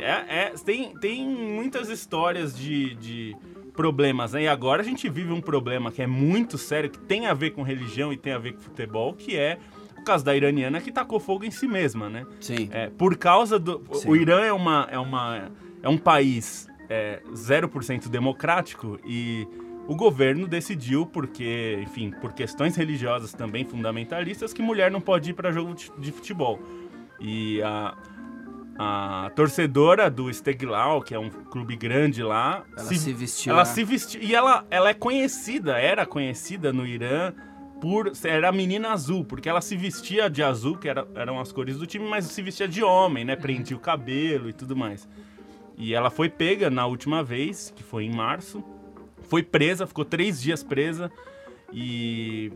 É, 0.00 0.24
é- 0.28 0.54
tem, 0.64 0.96
tem 0.98 1.26
muitas 1.26 1.88
histórias 1.88 2.56
de, 2.56 2.94
de 2.96 3.36
problemas, 3.74 4.32
né? 4.32 4.42
E 4.44 4.48
agora 4.48 4.82
a 4.82 4.84
gente 4.84 5.08
vive 5.08 5.32
um 5.32 5.40
problema 5.40 5.90
que 5.90 6.00
é 6.02 6.06
muito 6.06 6.56
sério, 6.56 6.88
que 6.90 6.98
tem 6.98 7.26
a 7.26 7.34
ver 7.34 7.50
com 7.50 7.62
religião 7.62 8.12
e 8.12 8.16
tem 8.16 8.32
a 8.32 8.38
ver 8.38 8.52
com 8.52 8.60
futebol, 8.60 9.12
que 9.14 9.36
é 9.36 9.58
o 9.98 10.02
caso 10.04 10.24
da 10.24 10.36
iraniana 10.36 10.80
que 10.80 10.92
tacou 10.92 11.18
fogo 11.18 11.44
em 11.44 11.50
si 11.50 11.66
mesma, 11.66 12.08
né? 12.08 12.26
Sim. 12.40 12.68
É, 12.72 12.88
por 12.90 13.16
causa 13.16 13.58
do. 13.58 13.82
Sim. 13.94 14.08
O 14.10 14.16
Irã 14.16 14.40
é, 14.40 14.52
uma, 14.52 14.88
é, 14.90 14.98
uma, 14.98 15.50
é 15.82 15.88
um 15.88 15.98
país 15.98 16.68
é, 16.88 17.20
0% 17.32 18.08
democrático 18.08 18.98
e 19.04 19.46
o 19.86 19.94
governo 19.94 20.46
decidiu, 20.46 21.04
porque, 21.04 21.78
enfim, 21.82 22.10
por 22.10 22.32
questões 22.32 22.76
religiosas 22.76 23.32
também 23.32 23.64
fundamentalistas, 23.64 24.52
que 24.52 24.62
mulher 24.62 24.90
não 24.90 25.00
pode 25.00 25.30
ir 25.30 25.34
para 25.34 25.52
jogo 25.52 25.74
de 25.74 25.90
de 25.98 26.12
futebol. 26.12 26.58
E 27.20 27.62
a, 27.62 27.94
a 28.78 29.30
torcedora 29.34 30.10
do 30.10 30.32
Steglau, 30.32 31.00
que 31.00 31.14
é 31.14 31.18
um 31.18 31.30
clube 31.30 31.76
grande 31.76 32.22
lá, 32.22 32.64
Ela 32.76 32.86
se, 32.86 33.12
vestiu. 33.12 33.52
ela 33.52 33.62
né? 33.62 33.64
se 33.66 33.84
vestiu. 33.84 34.20
E 34.22 34.34
ela, 34.34 34.66
ela 34.70 34.90
é 34.90 34.94
conhecida, 34.94 35.78
era 35.78 36.04
conhecida 36.04 36.72
no 36.72 36.86
Irã 36.86 37.32
por. 37.80 38.12
Era 38.24 38.48
a 38.48 38.52
menina 38.52 38.90
azul, 38.92 39.24
porque 39.24 39.48
ela 39.48 39.60
se 39.60 39.76
vestia 39.76 40.28
de 40.28 40.42
azul, 40.42 40.76
que 40.76 40.88
era, 40.88 41.06
eram 41.14 41.38
as 41.38 41.52
cores 41.52 41.78
do 41.78 41.86
time, 41.86 42.08
mas 42.08 42.24
se 42.24 42.42
vestia 42.42 42.66
de 42.66 42.82
homem, 42.82 43.24
né? 43.24 43.36
Prendia 43.36 43.76
o 43.76 43.80
cabelo 43.80 44.48
e 44.48 44.52
tudo 44.52 44.74
mais. 44.76 45.08
E 45.76 45.94
ela 45.94 46.10
foi 46.10 46.28
pega 46.28 46.70
na 46.70 46.86
última 46.86 47.22
vez, 47.22 47.72
que 47.74 47.82
foi 47.82 48.04
em 48.04 48.14
março. 48.14 48.62
Foi 49.28 49.42
presa, 49.42 49.86
ficou 49.86 50.04
três 50.04 50.40
dias 50.40 50.62
presa. 50.62 51.10
E. 51.72 52.52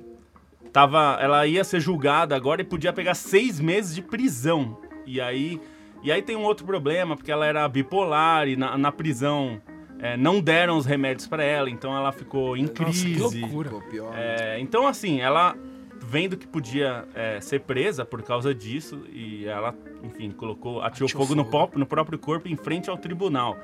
Tava, 0.73 1.17
ela 1.21 1.47
ia 1.47 1.65
ser 1.65 1.81
julgada 1.81 2.37
agora 2.37 2.61
e 2.61 2.65
podia 2.65 2.93
pegar 2.93 3.15
seis 3.15 3.59
meses 3.59 3.95
de 3.95 4.03
prisão. 4.03 4.79
E 5.07 5.19
aí, 5.21 5.59
e 6.03 6.11
aí 6.13 6.23
tem 6.23 6.37
um 6.37 6.43
outro 6.45 6.65
problema, 6.67 7.17
porque 7.17 7.31
ela 7.33 7.47
era 7.47 7.69
bipolar 7.69 8.47
e 8.49 8.57
na, 8.57 8.77
na 8.79 8.93
prisão 8.93 9.61
é, 10.01 10.17
não 10.17 10.41
deram 10.41 10.77
os 10.77 10.87
remédios 10.87 11.27
pra 11.27 11.43
ela, 11.43 11.69
então 11.69 11.97
ela 11.97 12.13
ficou 12.13 12.57
em 12.57 12.63
Nossa, 12.63 12.73
que 12.75 12.85
crise. 12.85 13.15
loucura. 13.19 13.69
Ficou 13.71 13.83
pior. 13.89 14.13
É, 14.17 14.59
então, 14.61 14.87
assim, 14.87 15.21
ela 15.21 15.57
vendo 16.01 16.37
que 16.37 16.47
podia 16.47 17.05
é, 17.15 17.41
ser 17.41 17.61
presa 17.61 18.05
por 18.05 18.23
causa 18.23 18.55
disso, 18.55 19.03
e 19.13 19.45
ela, 19.47 19.75
enfim, 20.03 20.31
colocou, 20.31 20.81
atirou 20.81 21.07
Atirou 21.07 21.27
fogo, 21.27 21.35
No, 21.35 21.45
fogo. 21.45 21.69
pó- 21.69 21.79
no 21.79 21.85
próprio 21.85 22.19
corpo 22.19 22.49
em 22.49 22.57
frente 22.57 22.89
ao 22.89 22.97
tribunal. 22.97 23.59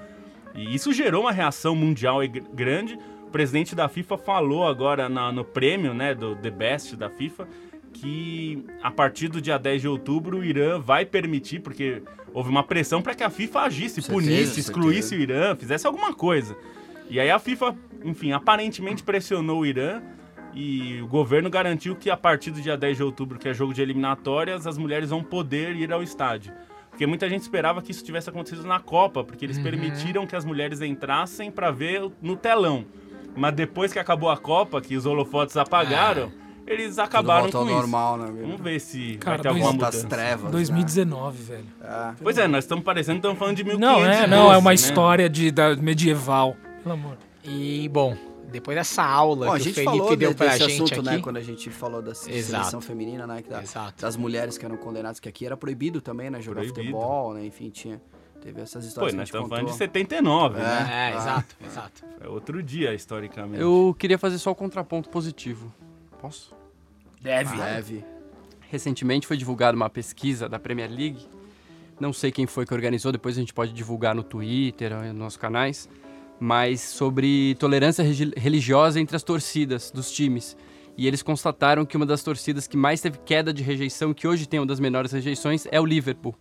E 0.55 0.75
isso 0.75 0.93
gerou 0.93 1.23
uma 1.23 1.33
reação 1.33 1.75
mundial 1.75 2.23
e 2.23 2.29
gr- 2.29 2.43
grande. 2.53 2.99
O 3.27 3.31
presidente 3.31 3.75
da 3.75 3.89
FIFA 3.89 4.19
falou 4.19 4.67
agora 4.67 5.09
na- 5.09 5.33
no 5.33 5.45
prêmio 5.45 5.95
né, 5.95 6.15
do 6.15 6.37
The 6.37 6.51
Best 6.51 6.97
da 6.97 7.09
FIFA 7.09 7.49
que 7.93 8.65
a 8.83 8.91
partir 8.91 9.29
do 9.29 9.41
dia 9.41 9.57
10 9.59 9.81
de 9.83 9.89
outubro 9.89 10.39
o 10.39 10.45
Irã 10.45 10.79
vai 10.81 11.05
permitir, 11.07 11.61
porque 11.61 12.03
houve 12.35 12.51
uma 12.51 12.65
pressão 12.65 13.01
para 13.01 13.15
que 13.15 13.23
a 13.23 13.31
FIFA 13.31 13.61
agisse, 13.61 14.03
Certeza, 14.03 14.13
punisse, 14.13 14.61
excluísse 14.61 15.09
certeza. 15.11 15.33
o 15.33 15.37
Irã, 15.37 15.57
fizesse 15.57 15.87
alguma 15.87 16.13
coisa. 16.13 16.57
E 17.09 17.21
aí 17.21 17.31
a 17.31 17.39
FIFA, 17.39 17.77
enfim, 18.05 18.33
aparentemente 18.33 19.03
pressionou 19.03 19.61
o 19.61 19.67
Irã 19.67 20.03
e 20.53 21.01
o 21.01 21.07
governo 21.07 21.49
garantiu 21.49 21.95
que 21.95 22.11
a 22.11 22.17
partir 22.17 22.51
do 22.51 22.61
dia 22.61 22.77
10 22.77 22.97
de 22.97 23.03
outubro, 23.03 23.39
que 23.39 23.49
é 23.49 23.55
jogo 23.55 23.73
de 23.73 23.81
eliminatórias, 23.81 24.67
as 24.67 24.77
mulheres 24.77 25.11
vão 25.11 25.23
poder 25.23 25.77
ir 25.77 25.93
ao 25.93 26.03
estádio. 26.03 26.53
Porque 26.91 27.07
muita 27.07 27.29
gente 27.29 27.43
esperava 27.43 27.83
que 27.83 27.91
isso 27.91 28.05
tivesse 28.05 28.31
acontecido 28.31 28.67
na 28.67 28.79
Copa, 28.79 29.25
porque 29.25 29.45
eles 29.45 29.59
permitiram 29.59 30.27
que 30.27 30.37
as 30.37 30.45
mulheres 30.45 30.81
entrassem 30.81 31.51
para 31.51 31.71
ver 31.71 32.09
no 32.23 32.37
telão. 32.37 32.85
Mas 33.37 33.53
depois 33.53 33.93
que 33.93 33.99
acabou 33.99 34.31
a 34.31 34.37
Copa, 34.37 34.81
que 34.81 34.97
os 34.97 35.05
holofotes 35.05 35.57
apagaram, 35.57 36.31
eles 36.67 36.99
acabaram 36.99 37.51
com 37.51 37.65
isso. 37.65 37.75
normal, 37.75 38.17
né? 38.17 38.33
Vamos 38.41 38.61
ver 38.61 38.81
se 38.81 39.17
Cara, 39.17 39.37
vai 39.37 39.43
ter 39.43 39.49
alguma 39.49 39.73
mudança. 39.73 40.07
trevas. 40.07 40.51
2019, 40.51 41.43
velho. 41.43 41.65
Né? 41.65 41.71
É. 41.83 42.15
Pois 42.23 42.39
é, 42.39 42.47
nós 42.49 42.65
estamos 42.65 42.85
parecendo 42.85 43.17
que 43.17 43.27
estamos 43.27 43.39
falando 43.39 43.57
de 43.57 43.65
1500. 43.65 43.81
Não, 43.81 44.07
é, 44.07 44.27
não, 44.27 44.53
é 44.53 44.57
uma 44.57 44.71
né? 44.71 44.75
história 44.75 45.29
de, 45.29 45.51
da 45.51 45.75
medieval. 45.77 46.57
Pelo 46.83 46.95
amor. 46.95 47.17
E, 47.45 47.89
bom, 47.91 48.17
depois 48.51 48.77
dessa 48.77 49.03
aula 49.05 49.47
Bom, 49.47 49.53
a 49.53 49.57
que 49.57 49.61
o 49.63 49.65
gente 49.65 49.75
Felipe 49.75 49.99
falou 49.99 50.17
deu 50.17 50.31
de- 50.31 50.37
pra 50.37 50.47
desse 50.47 50.59
gente 50.61 50.73
assunto, 50.83 50.93
aqui. 50.95 51.03
né? 51.17 51.19
Quando 51.21 51.37
a 51.37 51.43
gente 51.43 51.71
falou 51.71 52.01
da 52.01 52.15
seleção 52.15 52.81
feminina, 52.81 53.27
né? 53.27 53.43
que 53.43 53.51
da- 53.51 53.63
Exato. 53.63 54.01
das 54.03 54.17
mulheres 54.17 54.57
que 54.57 54.65
eram 54.65 54.77
condenadas, 54.77 55.19
que 55.21 55.29
aqui 55.29 55.45
era 55.45 55.57
proibido 55.57 56.01
também, 56.01 56.31
né? 56.31 56.41
Jogar 56.41 56.61
Proibido. 56.63 56.81
futebol, 56.81 57.35
né? 57.35 57.45
Enfim, 57.45 57.69
tinha. 57.71 58.01
Teve 58.41 58.61
essas 58.61 58.85
histórias 58.85 59.13
que 59.13 59.17
a 59.17 59.21
nós 59.21 59.29
estamos 59.29 59.49
falando 59.49 59.67
de 59.69 59.73
79, 59.75 60.59
É. 60.59 60.63
né? 60.63 60.89
É, 60.91 61.15
Ah. 61.15 61.17
exato, 61.19 61.57
exato. 61.67 62.05
É 62.21 62.29
outro 62.29 62.63
dia, 62.63 62.93
historicamente. 62.95 63.61
Eu 63.63 63.97
queria 63.99 64.19
fazer 64.19 64.37
só 64.39 64.51
o 64.51 64.55
contraponto 64.55 65.09
positivo. 65.09 65.73
Posso? 66.25 66.55
Deve. 67.21 67.55
Deve. 67.55 68.05
Recentemente 68.71 69.27
foi 69.27 69.37
divulgada 69.37 69.77
uma 69.77 69.91
pesquisa 69.91 70.49
da 70.49 70.59
Premier 70.59 70.91
League. 70.91 71.19
Não 72.01 72.15
sei 72.15 72.33
quem 72.33 72.47
foi 72.47 72.65
que 72.65 72.73
organizou, 72.73 73.13
depois 73.13 73.37
a 73.37 73.41
gente 73.41 73.53
pode 73.53 73.75
divulgar 73.75 74.15
no 74.15 74.23
Twitter, 74.23 74.91
eh, 74.93 75.09
nos 75.09 75.17
nossos 75.17 75.37
canais. 75.37 75.87
Mas 76.41 76.81
sobre 76.81 77.55
tolerância 77.57 78.03
religiosa 78.03 78.99
entre 78.99 79.15
as 79.15 79.23
torcidas 79.23 79.91
dos 79.91 80.11
times. 80.11 80.57
E 80.97 81.07
eles 81.07 81.23
constataram 81.23 81.85
que 81.85 81.95
uma 81.95 82.07
das 82.07 82.23
torcidas 82.23 82.67
que 82.67 82.77
mais 82.77 83.03
teve 83.03 83.19
queda 83.19 83.53
de 83.53 83.63
rejeição, 83.63 84.15
que 84.15 84.27
hoje 84.27 84.49
tem 84.49 84.59
uma 84.59 84.67
das 84.67 84.81
menores 84.81 85.13
rejeições, 85.13 85.67
é 85.71 85.79
o 85.79 85.85
Liverpool. 85.85 86.35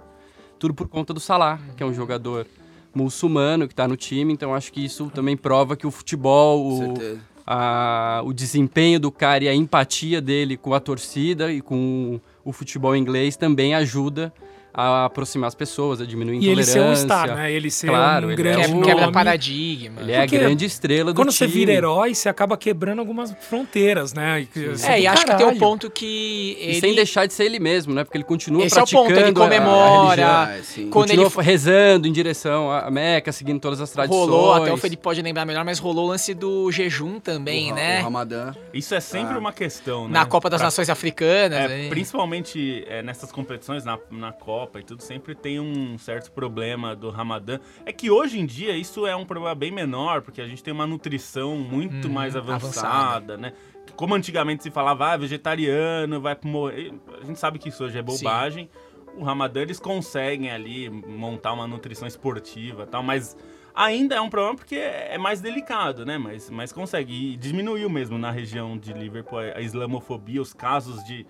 Tudo 0.58 0.74
por 0.74 0.88
conta 0.88 1.14
do 1.14 1.20
Salah, 1.20 1.60
que 1.76 1.84
é 1.84 1.86
um 1.86 1.94
jogador 1.94 2.48
muçulmano 2.96 3.68
que 3.68 3.74
está 3.74 3.86
no 3.86 3.98
time. 3.98 4.32
Então 4.32 4.56
acho 4.56 4.72
que 4.72 4.86
isso 4.86 5.10
também 5.10 5.36
prova 5.36 5.76
que 5.76 5.86
o 5.86 5.92
futebol, 5.92 6.64
Com 6.64 6.74
o, 6.74 6.96
certeza. 6.96 7.33
A- 7.46 8.22
o 8.26 8.34
desempenho 8.34 9.00
do 9.00 9.12
cara 9.12 9.44
e 9.44 9.48
a 9.50 9.54
empatia 9.54 10.22
dele 10.22 10.58
com 10.58 10.74
a 10.74 10.80
torcida 10.80 11.52
e 11.52 11.62
com 11.62 12.20
o 12.44 12.52
futebol 12.52 12.96
inglês 12.96 13.36
também 13.36 13.74
ajuda 13.76 14.34
a 14.74 15.06
aproximar 15.06 15.48
as 15.48 15.56
pessoas, 15.56 16.02
a 16.02 16.06
diminuir 16.06 16.38
a 16.38 16.42
E 16.42 16.44
ele 16.50 16.62
intolerância. 16.62 16.82
ser 16.82 16.90
um 16.90 16.96
star, 16.96 17.36
né? 17.36 17.52
Ele 17.52 17.70
ser 17.70 17.88
Claro, 17.88 18.28
um 18.28 18.32
ele 18.32 18.42
é 18.42 18.44
grande 18.56 18.74
um- 18.74 18.82
Quebra, 18.82 19.12
paradigma. 19.12 20.02
Ele 20.02 20.12
é 20.12 20.18
a 20.18 20.22
Porque 20.22 20.38
grande 20.38 20.66
estrela 20.66 21.14
do 21.14 21.16
Quando 21.16 21.32
time. 21.32 21.48
você 21.50 21.54
vira 21.56 21.72
herói, 21.72 22.16
você 22.16 22.28
acaba 22.30 22.58
quebrando 22.58 23.00
algumas 23.00 23.32
fronteiras, 23.42 24.14
né? 24.14 24.42
E 24.56 24.60
É, 24.88 25.02
e 25.02 25.08
acho 25.08 25.22
que 25.26 25.28
tem 25.28 25.36
um 25.36 25.40
caralho. 25.50 25.60
ponto 25.60 25.90
que 25.92 26.58
E 26.60 26.64
ele... 26.64 26.80
sem 26.80 26.96
deixar 26.96 27.26
de 27.28 27.34
ser 27.34 27.46
ele 27.46 27.60
mesmo, 27.60 27.94
né? 27.94 28.04
Porque 28.04 28.18
ele 28.18 28.24
continua 28.24 28.66
Esse 28.66 28.78
é 28.80 28.82
o 28.82 28.86
praticando 28.86 29.04
ponto, 29.10 29.20
ele 29.20 29.26
a- 29.26 29.30
a 29.30 29.34
comemora, 29.34 30.46
religião. 30.46 30.86
É, 30.86 30.90
quando 30.90 30.90
Continua 31.04 31.26
ele 31.36 31.42
rezando 31.44 32.08
em 32.08 32.12
direção 32.12 32.72
à 32.72 32.90
Meca, 32.90 33.32
seguindo 33.32 33.60
todas 33.60 33.80
as 33.80 33.92
tradições. 33.92 34.20
rolou, 34.30 34.54
até 34.54 34.72
o 34.74 34.78
Felipe 34.78 35.04
pode 35.04 35.22
lembrar 35.22 35.46
melhor, 35.46 35.64
mas 35.66 35.78
rolou 35.80 36.06
o 36.06 36.08
lance 36.10 36.34
do 36.34 36.72
jejum 36.72 37.20
também, 37.20 37.72
O 37.72 37.76
né? 37.76 38.00
O 38.02 38.04
Ramadã. 38.06 38.54
Isso 38.74 38.96
é 38.96 39.00
sempre 39.00 39.36
Ah. 39.36 39.40
uma 39.40 39.52
questão, 39.54 40.06
né? 40.08 40.14
Na 40.14 40.26
Copa 40.26 40.50
das 40.50 40.60
Pra- 40.60 40.68
Nações 40.68 40.90
Africanas. 40.90 41.60
É, 41.70 41.74
aí. 41.76 41.90
principalmente 41.90 42.84
é, 42.88 43.02
nessas 43.04 43.32
competições, 43.32 43.84
na, 43.86 43.98
na 44.10 44.32
Copa 44.32 44.63
e 44.80 44.84
tudo, 44.84 45.02
sempre 45.02 45.36
tem 45.36 45.60
um 45.60 45.98
certo 45.98 46.32
problema 46.32 46.96
do 46.96 47.10
Ramadã. 47.10 47.60
É 47.86 47.92
que 47.94 48.10
hoje 48.12 48.40
em 48.40 48.46
dia 48.46 48.76
isso 48.76 49.06
é 49.08 49.16
um 49.16 49.26
problema 49.26 49.56
bem 49.56 49.72
menor, 49.72 50.22
porque 50.22 50.42
a 50.42 50.48
gente 50.48 50.64
tem 50.64 50.74
uma 50.74 50.88
nutrição 50.88 51.56
muito 51.58 52.08
Hum, 52.08 52.12
mais 52.12 52.36
avançada, 52.36 53.34
avançada. 53.36 53.38
né? 53.38 53.54
Como 53.96 54.16
antigamente 54.16 54.64
se 54.64 54.72
falava, 54.72 55.12
ah, 55.14 55.18
vegetariano, 55.18 56.20
vai 56.22 56.38
morrer. 56.44 56.94
A 57.22 57.26
gente 57.26 57.40
sabe 57.40 57.60
que 57.60 57.70
isso 57.70 57.84
hoje 57.84 57.98
é 57.98 58.02
bobagem. 58.02 58.70
O 59.16 59.24
Ramadã 59.24 59.62
eles 59.62 59.80
conseguem 59.80 60.50
ali 60.50 60.90
montar 60.90 61.54
uma 61.54 61.68
nutrição 61.68 62.08
esportiva 62.08 62.88
tal, 62.88 63.04
mas 63.04 63.38
ainda 63.76 64.16
é 64.16 64.22
um 64.22 64.30
problema 64.30 64.56
porque 64.56 64.76
é 64.76 65.18
mais 65.20 65.40
delicado, 65.42 66.04
né? 66.06 66.18
Mas, 66.18 66.50
mas 66.50 66.72
consegue. 66.72 67.34
E 67.34 67.38
diminuiu 67.38 67.90
mesmo 67.90 68.18
na 68.18 68.32
região 68.32 68.76
de 68.78 68.92
Liverpool 68.94 69.38
a 69.40 69.58
a 69.58 69.62
islamofobia, 69.62 70.42
os 70.42 70.52
casos 70.54 71.04
de, 71.04 71.28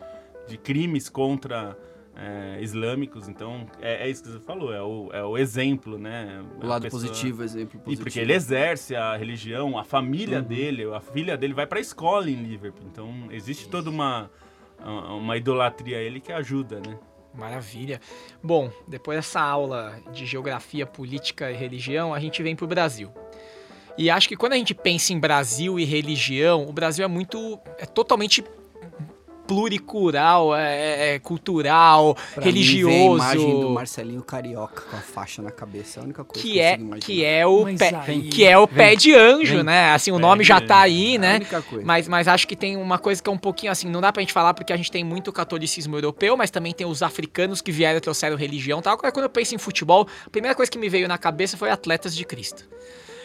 de 0.48 0.58
crimes 0.58 1.10
contra 1.10 1.78
é, 2.15 2.60
islâmicos. 2.62 3.27
Então, 3.27 3.65
é, 3.82 4.05
é 4.05 4.10
isso 4.10 4.24
que 4.24 4.29
você 4.29 4.39
falou, 4.39 4.74
é 4.74 4.82
o, 4.82 5.10
é 5.12 5.24
o 5.24 5.38
exemplo, 5.38 5.98
né? 5.98 6.43
O 6.62 6.65
A 6.65 6.67
lado 6.70 6.84
pessoa- 6.84 7.01
positivo, 7.01 7.43
exemplo 7.43 7.75
E 7.75 7.84
positivo. 7.84 8.03
porque 8.03 8.20
ele 8.20 8.34
exerce 8.34 8.96
a 8.96 9.15
religião, 9.17 9.77
a 9.77 9.84
família 9.84 10.39
Uhum. 10.39 10.43
dele, 10.46 10.84
a 10.93 11.00
filha 11.00 11.36
dele 11.38 11.53
vai 11.53 11.65
pra 11.65 11.79
escola 11.79 12.29
em 12.29 12.36
Liverpool. 12.36 12.86
Então, 12.91 13.12
existe 13.32 13.67
toda 13.67 13.89
uma, 13.89 14.29
uma 14.86 15.38
idolatria 15.38 15.98
a 15.98 16.01
ele 16.01 16.20
que 16.20 16.32
ajuda, 16.32 16.79
né? 16.79 16.98
Maravilha. 17.34 18.00
Bom, 18.43 18.70
depois 18.88 19.17
dessa 19.17 19.41
aula 19.41 20.00
de 20.12 20.24
geografia, 20.24 20.86
política 20.86 21.50
e 21.51 21.55
religião, 21.55 22.13
a 22.13 22.20
gente 22.20 22.43
vem 22.43 22.55
pro 22.55 22.67
Brasil. 22.67 23.12
E 23.98 24.08
acho 24.10 24.27
que 24.27 24.36
quando 24.36 24.53
a 24.53 24.55
gente 24.55 24.74
pensa 24.75 25.13
em 25.13 25.20
Brasil 25.20 25.79
e 25.79 25.84
religião, 25.86 26.67
o 26.67 26.72
Brasil 26.72 27.03
é 27.03 27.08
muito. 27.08 27.60
é 27.79 27.86
totalmente 27.88 28.43
pluricultural, 29.47 30.55
é, 30.55 31.15
é 31.15 31.19
cultural, 31.19 32.15
Pra 32.33 32.43
mim, 32.43 32.51
religioso. 32.51 32.88
vem 32.95 33.07
a 33.09 33.13
imagem 33.15 33.59
do 33.59 33.69
Marcelinho 33.69 34.21
Carioca 34.23 34.81
com 34.89 34.95
a 34.97 35.00
faixa 35.01 35.41
na 35.41 35.51
cabeça. 35.51 36.00
É 36.00 36.01
a 36.01 36.05
única 36.05 36.23
coisa 36.23 36.41
que, 36.41 36.53
que 36.53 36.57
eu 36.59 36.63
é, 36.63 36.73
imaginar. 36.75 37.00
que 37.00 37.25
é 37.25 37.45
o 37.47 37.63
Mas 37.63 37.79
pé, 37.79 37.95
aí- 38.07 38.21
que 38.29 38.45
é 38.45 38.57
o 38.57 38.67
pé 38.67 38.95
de 38.95 39.13
anjo, 39.13 39.55
vem. 39.55 39.63
né? 39.63 39.91
Assim, 39.91 40.12
o 40.12 40.19
nome 40.19 40.43
já 40.43 40.59
tá 40.62 40.79
aí, 40.79 41.13
É 41.13 41.17
a 41.17 41.19
né? 41.19 41.35
única 41.35 41.62
coisa. 41.62 41.85
Mas, 41.85 42.07
mas 42.07 42.27
acho 42.27 42.47
que 42.47 42.55
tem 42.55 42.77
uma 42.77 42.97
coisa 42.97 43.21
que 43.21 43.29
é 43.29 43.33
um 43.33 43.38
pouquinho 43.38 43.71
assim, 43.71 43.89
não 43.89 44.01
dá 44.01 44.12
pra 44.12 44.21
gente 44.21 44.33
falar 44.33 44.53
porque 44.53 44.71
a 44.73 44.77
gente 44.77 44.91
tem 44.91 45.03
muito 45.03 45.31
catolicismo 45.31 45.95
europeu, 45.95 46.35
mas 46.38 46.50
também 46.50 46.73
tem 46.73 46.88
os 46.88 47.01
africanos 47.03 47.62
que 47.62 47.71
vieram 47.71 47.97
e 47.97 48.01
trouxeram 48.01 48.35
religião 48.35 48.79
e 48.79 48.81
tal. 48.81 48.97
Quando 48.97 49.23
eu 49.23 49.29
penso 49.29 49.53
em 49.55 49.57
futebol, 49.57 50.07
a 50.25 50.29
primeira 50.29 50.55
coisa 50.55 50.71
que 50.71 50.77
me 50.77 50.89
veio 50.89 51.07
na 51.07 51.17
cabeça 51.17 51.57
foi 51.57 51.69
atletas 51.69 52.15
de 52.15 52.23
Cristo. 52.25 52.65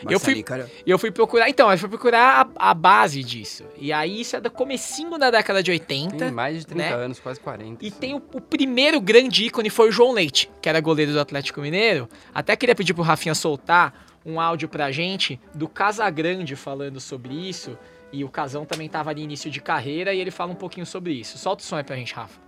Eu 0.09 0.21
fui- 0.21 0.45
Marcelinho. 0.47 0.71
E 0.87 0.91
eu 0.91 0.99
fui 0.99 1.11
procurar, 1.11 1.49
então, 1.49 1.71
eu 1.71 1.79
fui 1.79 1.89
procurar 1.89 2.49
a, 2.57 2.71
a 2.71 2.75
base 2.75 3.23
disso. 3.23 3.65
E 3.77 3.93
aí 3.93 4.21
isso 4.21 4.37
é 4.37 4.41
do 4.41 4.51
comecinho 4.51 5.19
da 5.19 5.31
década 5.31 5.63
de 5.63 5.71
80. 5.71 6.17
Tem 6.17 6.31
mais 6.31 6.61
de 6.61 6.67
30 6.67 6.83
né? 6.83 6.95
anos, 6.95 7.21
quase 7.21 7.41
40. 7.41 7.85
E 7.85 7.91
tem 7.91 8.15
o, 8.15 8.23
o 8.33 8.41
primeiro 8.41 9.01
grande 9.01 9.47
ícone 9.47 9.71
foi 9.71 9.89
o 9.89 9.93
João 9.93 10.13
Leite, 10.13 10.51
que 10.61 10.69
era 10.69 10.81
goleiro 10.81 11.13
do 11.13 11.21
Atlético 11.21 11.61
Mineiro. 11.61 12.09
Até 12.35 12.55
queria 12.57 12.75
pedir 12.75 12.95
pro 12.95 13.03
Rafinha 13.03 13.35
soltar 13.35 14.07
um 14.25 14.41
áudio 14.41 14.69
pra 14.69 14.91
gente 14.93 15.41
do 15.55 15.69
Casagrande 15.69 16.55
falando 16.57 17.01
sobre 17.01 17.35
isso. 17.35 17.79
E 18.13 18.25
o 18.25 18.29
Casão 18.29 18.65
também 18.65 18.89
tava 18.89 19.11
ali 19.11 19.23
início 19.23 19.51
de 19.51 19.61
carreira 19.61 20.15
e 20.15 20.21
ele 20.21 20.31
fala 20.31 20.53
um 20.53 20.57
pouquinho 20.57 20.87
sobre 20.87 21.13
isso. 21.13 21.37
Solta 21.37 21.63
o 21.63 21.67
som 21.67 21.77
aí 21.77 21.85
pra 21.85 21.97
gente, 21.97 22.15
Rafa. 22.15 22.41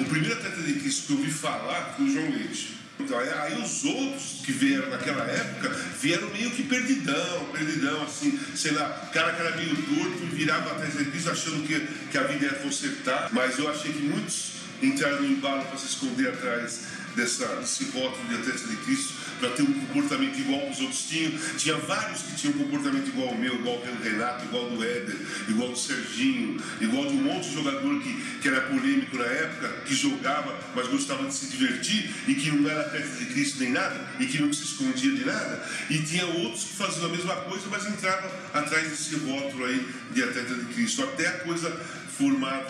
O 0.00 0.04
primeiro 0.06 0.34
atleta 0.34 0.62
de 0.62 0.74
Cristo 0.80 1.06
que 1.06 1.12
eu 1.12 1.18
ouvi 1.18 1.30
falar 1.30 1.92
foi 1.94 2.06
o 2.06 2.08
João 2.08 2.30
Leite. 2.30 2.83
Então, 2.98 3.18
aí, 3.18 3.60
os 3.60 3.84
outros 3.84 4.40
que 4.44 4.52
vieram 4.52 4.88
naquela 4.88 5.24
época 5.24 5.68
vieram 6.00 6.30
meio 6.30 6.50
que 6.50 6.62
perdidão, 6.62 7.44
perdidão, 7.52 8.02
assim, 8.04 8.38
sei 8.54 8.70
lá, 8.72 9.10
cara 9.12 9.32
que 9.32 9.40
era 9.42 9.56
meio 9.56 9.74
torto 9.74 10.26
virava 10.32 10.72
atrás 10.72 10.96
de 10.96 11.04
Cristo 11.06 11.30
achando 11.30 11.66
que, 11.66 11.80
que 12.10 12.16
a 12.16 12.22
vida 12.22 12.46
ia 12.46 12.54
consertar. 12.54 13.30
Mas 13.32 13.58
eu 13.58 13.68
achei 13.68 13.92
que 13.92 14.02
muitos 14.02 14.52
entraram 14.82 15.22
no 15.22 15.28
embalo 15.28 15.64
para 15.64 15.78
se 15.78 15.86
esconder 15.86 16.28
atrás 16.28 17.03
dessa, 17.14 17.46
desse 17.56 17.84
rótulo 17.84 18.28
de 18.28 18.34
atleta 18.34 18.68
de 18.68 18.76
Cristo, 18.76 19.14
para 19.40 19.50
ter 19.50 19.62
um 19.62 19.72
comportamento 19.72 20.38
igual 20.38 20.66
aos 20.66 20.80
outros 20.80 21.02
tinham. 21.04 21.32
Tinha 21.56 21.76
vários 21.76 22.22
que 22.22 22.36
tinham 22.36 22.54
um 22.54 22.58
comportamento 22.58 23.08
igual 23.08 23.28
ao 23.28 23.34
meu, 23.36 23.54
igual 23.54 23.76
ao 23.76 23.94
do 23.94 24.02
Renato, 24.02 24.44
igual 24.44 24.64
ao 24.64 24.70
do 24.70 24.84
Éder, 24.84 25.16
igual 25.48 25.68
ao 25.68 25.74
do 25.74 25.78
Serginho, 25.78 26.62
igual 26.80 27.06
de 27.06 27.14
um 27.14 27.22
monte 27.22 27.48
de 27.48 27.54
jogador 27.54 28.00
que, 28.00 28.14
que 28.40 28.48
era 28.48 28.62
polêmico 28.62 29.16
na 29.16 29.24
época, 29.24 29.68
que 29.84 29.94
jogava, 29.94 30.58
mas 30.74 30.88
gostava 30.88 31.26
de 31.26 31.34
se 31.34 31.46
divertir 31.46 32.10
e 32.26 32.34
que 32.34 32.50
não 32.50 32.70
era 32.70 32.80
atleta 32.82 33.16
de 33.16 33.26
Cristo 33.26 33.60
nem 33.60 33.72
nada, 33.72 34.08
e 34.18 34.26
que 34.26 34.40
não 34.40 34.52
se 34.52 34.64
escondia 34.64 35.12
de 35.12 35.24
nada. 35.24 35.68
E 35.90 35.98
tinha 36.02 36.26
outros 36.26 36.64
que 36.64 36.74
faziam 36.74 37.06
a 37.06 37.08
mesma 37.08 37.36
coisa, 37.36 37.66
mas 37.70 37.86
entravam 37.86 38.30
atrás 38.52 38.88
desse 38.88 39.16
rótulo 39.16 39.64
aí 39.64 39.86
de 40.12 40.22
atleta 40.22 40.54
de 40.54 40.64
Cristo, 40.74 41.02
até 41.02 41.28
a 41.28 41.38
coisa 41.40 41.70
formar 42.16 42.66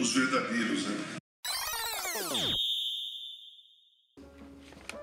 os 0.00 0.12
verdadeiros, 0.12 0.82
né? 0.84 1.18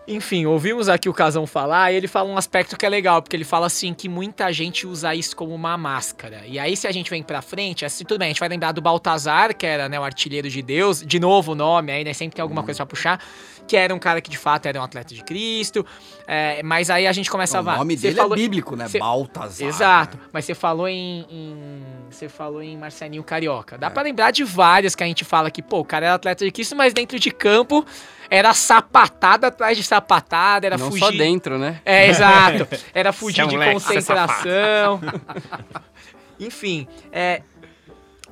Enfim, 0.08 0.46
ouvimos 0.46 0.88
aqui 0.88 1.10
o 1.10 1.14
Casão 1.14 1.48
falar 1.48 1.92
e 1.92 1.96
ele 1.96 2.08
fala 2.08 2.30
um 2.30 2.38
aspecto 2.38 2.78
que 2.78 2.86
é 2.86 2.90
legal, 2.90 3.24
porque 3.24 3.36
ele 3.36 3.44
fala 3.44 3.66
assim 3.66 3.92
que 3.92 4.08
muita 4.08 4.52
gente 4.54 4.86
usa 4.86 5.16
isso 5.16 5.36
como 5.36 5.54
uma 5.56 5.76
máscara. 5.78 6.44
E 6.46 6.60
aí, 6.60 6.78
se 6.78 6.86
a 6.86 6.92
gente 6.92 7.10
vem 7.10 7.24
pra 7.24 7.42
frente, 7.42 7.84
assim, 7.86 8.04
tudo 8.06 8.20
bem, 8.20 8.28
a 8.28 8.30
gente 8.30 8.40
vai 8.40 8.48
lembrar 8.48 8.72
do 8.72 8.82
Baltazar, 8.82 9.56
que 9.56 9.66
era 9.66 9.90
né, 9.90 10.00
o 10.00 10.04
artilheiro 10.04 10.48
de 10.48 10.62
Deus, 10.62 11.02
de 11.04 11.20
novo 11.20 11.54
o 11.54 11.56
nome 11.56 11.92
aí, 11.92 12.04
né? 12.04 12.14
Sempre 12.14 12.36
tem 12.36 12.44
alguma 12.44 12.62
coisa 12.62 12.78
pra 12.78 12.86
puxar, 12.86 13.20
que 13.68 13.76
era 13.76 13.96
um 13.96 13.98
cara 14.00 14.22
que 14.22 14.30
de 14.30 14.38
fato 14.38 14.68
era 14.68 14.80
um 14.80 14.84
atleta 14.84 15.16
de 15.16 15.24
Cristo. 15.24 15.84
é, 16.28 16.62
mas 16.62 16.92
aí 16.92 17.08
a 17.08 17.12
gente 17.14 17.30
começa 17.32 17.58
O 17.58 17.60
a. 17.60 17.64
va- 17.64 17.78
nome 17.78 17.96
dele 17.96 18.16
falou- 18.16 18.34
é 18.34 18.38
bíblico, 18.38 18.76
né? 18.76 18.88
você- 18.88 19.00
Baltazar. 19.00 19.68
Exato, 19.68 20.18
né? 20.18 20.24
mas 20.32 20.46
você 20.46 20.54
falou 20.54 20.88
em, 20.88 21.26
em- 21.32 21.84
Você 22.12 22.30
falou 22.30 22.62
em 22.62 22.78
Marcelinho 22.78 23.24
Carioca. 23.24 23.76
Dá 23.78 23.90
pra 23.90 24.02
lembrar 24.04 24.30
de 24.32 24.44
várias 24.44 24.96
que 24.96 25.04
a 25.04 25.08
gente 25.08 25.26
fala 25.26 25.50
que, 25.52 25.62
pô, 25.64 25.80
o 25.80 25.86
cara 25.86 26.06
era 26.06 26.16
atleta 26.16 26.46
de 26.46 26.52
Cristo, 26.52 26.76
mas 26.76 26.94
dentro 26.94 27.20
de 27.20 27.30
campo 27.32 27.84
era 28.30 28.54
sapatada 28.54 29.48
atrás 29.48 29.78
de 29.78 29.84
sapatada, 29.84 30.66
era 30.66 30.78
Não 30.78 30.90
fugir. 30.90 31.04
só 31.04 31.12
dentro, 31.12 31.58
né? 31.58 31.82
É, 31.86 32.08
exato. 32.08 32.68
Era 32.94 33.12
fugir 33.12 33.38
Seu 33.38 33.48
de 33.48 33.56
moleque, 33.56 33.74
concentração. 33.74 35.02
Enfim, 36.40 36.88
é, 37.12 37.42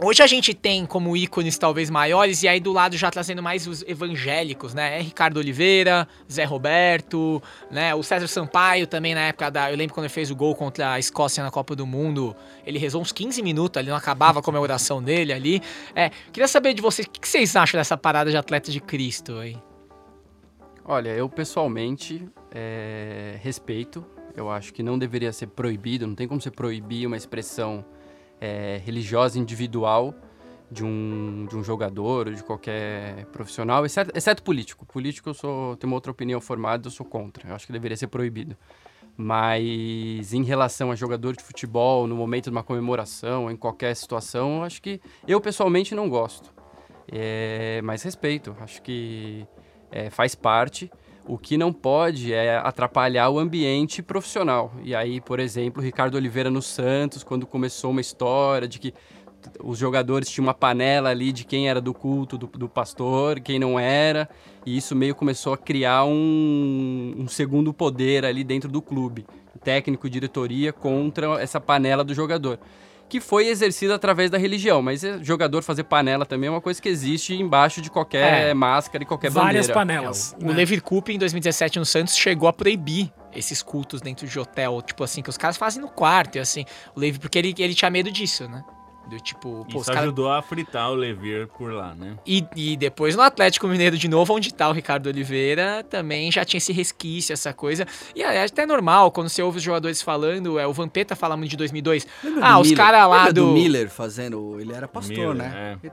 Hoje 0.01 0.23
a 0.23 0.27
gente 0.27 0.55
tem 0.55 0.87
como 0.87 1.15
ícones 1.15 1.55
talvez 1.55 1.87
maiores, 1.87 2.41
e 2.41 2.47
aí 2.47 2.59
do 2.59 2.73
lado 2.73 2.97
já 2.97 3.11
trazendo 3.11 3.43
mais 3.43 3.67
os 3.67 3.83
evangélicos, 3.83 4.73
né? 4.73 4.97
É 4.97 5.01
Ricardo 5.01 5.37
Oliveira, 5.37 6.07
Zé 6.31 6.45
Roberto, 6.45 7.41
né? 7.69 7.93
O 7.93 8.01
César 8.01 8.27
Sampaio 8.27 8.87
também 8.87 9.13
na 9.13 9.21
época 9.21 9.51
da. 9.51 9.69
Eu 9.71 9.77
lembro 9.77 9.93
quando 9.93 10.05
ele 10.05 10.13
fez 10.13 10.31
o 10.31 10.35
gol 10.35 10.55
contra 10.55 10.93
a 10.93 10.99
Escócia 10.99 11.43
na 11.43 11.51
Copa 11.51 11.75
do 11.75 11.85
Mundo. 11.85 12.35
Ele 12.65 12.79
rezou 12.79 13.03
uns 13.03 13.11
15 13.11 13.43
minutos 13.43 13.79
ali, 13.79 13.89
não 13.89 13.95
acabava 13.95 14.39
a 14.39 14.41
comemoração 14.41 15.01
dele 15.01 15.31
ali. 15.31 15.61
É, 15.95 16.09
queria 16.31 16.47
saber 16.47 16.73
de 16.73 16.81
vocês, 16.81 17.07
o 17.07 17.11
que 17.11 17.27
vocês 17.27 17.55
acham 17.55 17.77
dessa 17.79 17.95
parada 17.95 18.31
de 18.31 18.37
atleta 18.37 18.71
de 18.71 18.81
Cristo 18.81 19.37
aí? 19.37 19.55
Olha, 20.85 21.09
eu 21.09 21.29
pessoalmente 21.29 22.27
é, 22.51 23.37
respeito. 23.41 24.05
Eu 24.35 24.49
acho 24.49 24.73
que 24.73 24.83
não 24.83 24.97
deveria 24.97 25.31
ser 25.31 25.47
proibido, 25.47 26.05
não 26.07 26.15
tem 26.15 26.27
como 26.27 26.41
você 26.41 26.51
proibir 26.51 27.05
uma 27.05 27.15
expressão 27.15 27.85
é, 28.41 28.81
religiosa 28.83 29.37
individual 29.39 30.13
de 30.69 30.83
um, 30.83 31.45
de 31.47 31.55
um 31.55 31.63
jogador 31.63 32.27
ou 32.27 32.33
de 32.33 32.43
qualquer 32.43 33.25
profissional, 33.27 33.85
exceto, 33.85 34.11
exceto 34.15 34.41
político. 34.43 34.85
Político 34.85 35.29
eu 35.29 35.33
sou, 35.33 35.77
tenho 35.77 35.91
uma 35.91 35.95
outra 35.95 36.11
opinião 36.11 36.41
formada, 36.41 36.87
eu 36.87 36.91
sou 36.91 37.05
contra. 37.05 37.47
Eu 37.47 37.55
acho 37.55 37.65
que 37.65 37.71
deveria 37.71 37.95
ser 37.95 38.07
proibido. 38.07 38.57
Mas 39.15 40.33
em 40.33 40.43
relação 40.43 40.91
a 40.91 40.95
jogador 40.95 41.35
de 41.35 41.43
futebol, 41.43 42.07
no 42.07 42.15
momento 42.15 42.45
de 42.45 42.49
uma 42.49 42.63
comemoração, 42.63 43.51
em 43.51 43.55
qualquer 43.55 43.95
situação, 43.95 44.57
eu 44.57 44.63
acho 44.63 44.81
que 44.81 44.99
eu 45.27 45.39
pessoalmente 45.39 45.93
não 45.93 46.09
gosto. 46.09 46.51
É, 47.07 47.79
mas 47.83 48.01
respeito, 48.01 48.55
acho 48.59 48.81
que 48.81 49.45
é, 49.93 50.09
faz 50.09 50.33
parte. 50.33 50.91
O 51.25 51.37
que 51.37 51.55
não 51.55 51.71
pode 51.71 52.33
é 52.33 52.57
atrapalhar 52.57 53.29
o 53.29 53.39
ambiente 53.39 54.01
profissional. 54.01 54.73
E 54.83 54.93
aí, 54.93 55.21
por 55.21 55.39
exemplo, 55.39 55.81
Ricardo 55.81 56.15
Oliveira 56.15 56.49
no 56.49 56.61
Santos, 56.61 57.23
quando 57.23 57.45
começou 57.45 57.91
uma 57.91 58.01
história 58.01 58.67
de 58.67 58.79
que 58.79 58.93
os 59.63 59.77
jogadores 59.77 60.29
tinham 60.29 60.47
uma 60.47 60.53
panela 60.53 61.09
ali 61.09 61.31
de 61.31 61.45
quem 61.45 61.69
era 61.69 61.79
do 61.79 61.93
culto 61.93 62.37
do, 62.37 62.47
do 62.47 62.67
pastor, 62.67 63.39
quem 63.39 63.59
não 63.59 63.79
era, 63.79 64.27
e 64.65 64.75
isso 64.75 64.95
meio 64.95 65.13
começou 65.13 65.53
a 65.53 65.57
criar 65.57 66.05
um, 66.05 67.13
um 67.17 67.27
segundo 67.27 67.73
poder 67.73 68.25
ali 68.25 68.43
dentro 68.43 68.69
do 68.69 68.81
clube, 68.81 69.25
técnico, 69.63 70.09
diretoria 70.09 70.73
contra 70.73 71.41
essa 71.41 71.59
panela 71.59 72.03
do 72.03 72.13
jogador 72.13 72.57
que 73.09 73.19
foi 73.19 73.47
exercida 73.47 73.95
através 73.95 74.31
da 74.31 74.37
religião. 74.37 74.81
Mas 74.81 75.01
jogador 75.21 75.63
fazer 75.63 75.83
panela 75.83 76.25
também 76.25 76.47
é 76.47 76.51
uma 76.51 76.61
coisa 76.61 76.81
que 76.81 76.89
existe 76.89 77.33
embaixo 77.33 77.81
de 77.81 77.89
qualquer 77.89 78.49
é. 78.49 78.53
máscara 78.53 79.03
e 79.03 79.05
qualquer 79.05 79.29
Várias 79.29 79.67
bandeira. 79.67 79.73
panelas. 79.73 80.33
É, 80.33 80.43
o, 80.43 80.53
né? 80.53 80.63
o 80.63 81.11
em 81.11 81.17
2017, 81.17 81.79
no 81.79 81.85
Santos, 81.85 82.15
chegou 82.15 82.47
a 82.47 82.53
proibir 82.53 83.11
esses 83.35 83.61
cultos 83.61 84.01
dentro 84.01 84.27
de 84.27 84.39
hotel, 84.39 84.81
tipo 84.81 85.03
assim, 85.03 85.21
que 85.21 85.29
os 85.29 85.37
caras 85.37 85.57
fazem 85.57 85.81
no 85.81 85.89
quarto, 85.89 86.37
e 86.37 86.39
assim, 86.39 86.65
o 86.95 86.99
Levi, 86.99 87.19
porque 87.19 87.37
ele, 87.37 87.53
ele 87.57 87.73
tinha 87.73 87.89
medo 87.89 88.11
disso, 88.11 88.47
né? 88.47 88.63
Do 89.07 89.19
tipo, 89.19 89.67
pô, 89.69 89.81
Isso 89.81 89.91
ajudou 89.91 90.27
cara... 90.27 90.39
a 90.39 90.41
fritar 90.41 90.89
o 90.89 90.95
Levir 90.95 91.47
por 91.47 91.73
lá, 91.73 91.93
né? 91.93 92.17
E, 92.25 92.45
e 92.55 92.77
depois 92.77 93.15
no 93.15 93.21
Atlético 93.21 93.67
Mineiro 93.67 93.97
de 93.97 94.07
novo, 94.07 94.33
onde 94.33 94.53
tá 94.53 94.69
o 94.69 94.71
Ricardo 94.71 95.07
Oliveira, 95.07 95.83
também 95.89 96.31
já 96.31 96.45
tinha 96.45 96.57
esse 96.57 96.71
resquício, 96.71 97.33
essa 97.33 97.53
coisa. 97.53 97.85
E 98.15 98.23
é 98.23 98.43
até 98.43 98.65
normal, 98.65 99.11
quando 99.11 99.27
você 99.27 99.41
ouve 99.41 99.57
os 99.57 99.63
jogadores 99.63 100.01
falando, 100.01 100.57
é, 100.57 100.65
o 100.65 100.71
Vampeta 100.71 101.15
fala 101.15 101.35
muito 101.35 101.51
de 101.51 101.57
2002. 101.57 102.07
Lembra 102.23 102.45
ah, 102.45 102.59
os 102.59 102.71
caras 102.71 103.09
lá 103.09 103.27
do... 103.27 103.47
do... 103.47 103.51
Miller 103.51 103.89
fazendo... 103.89 104.59
Ele 104.59 104.73
era 104.73 104.87
pastor, 104.87 105.17
Miller, 105.17 105.35
né? 105.35 105.77
É. 105.83 105.91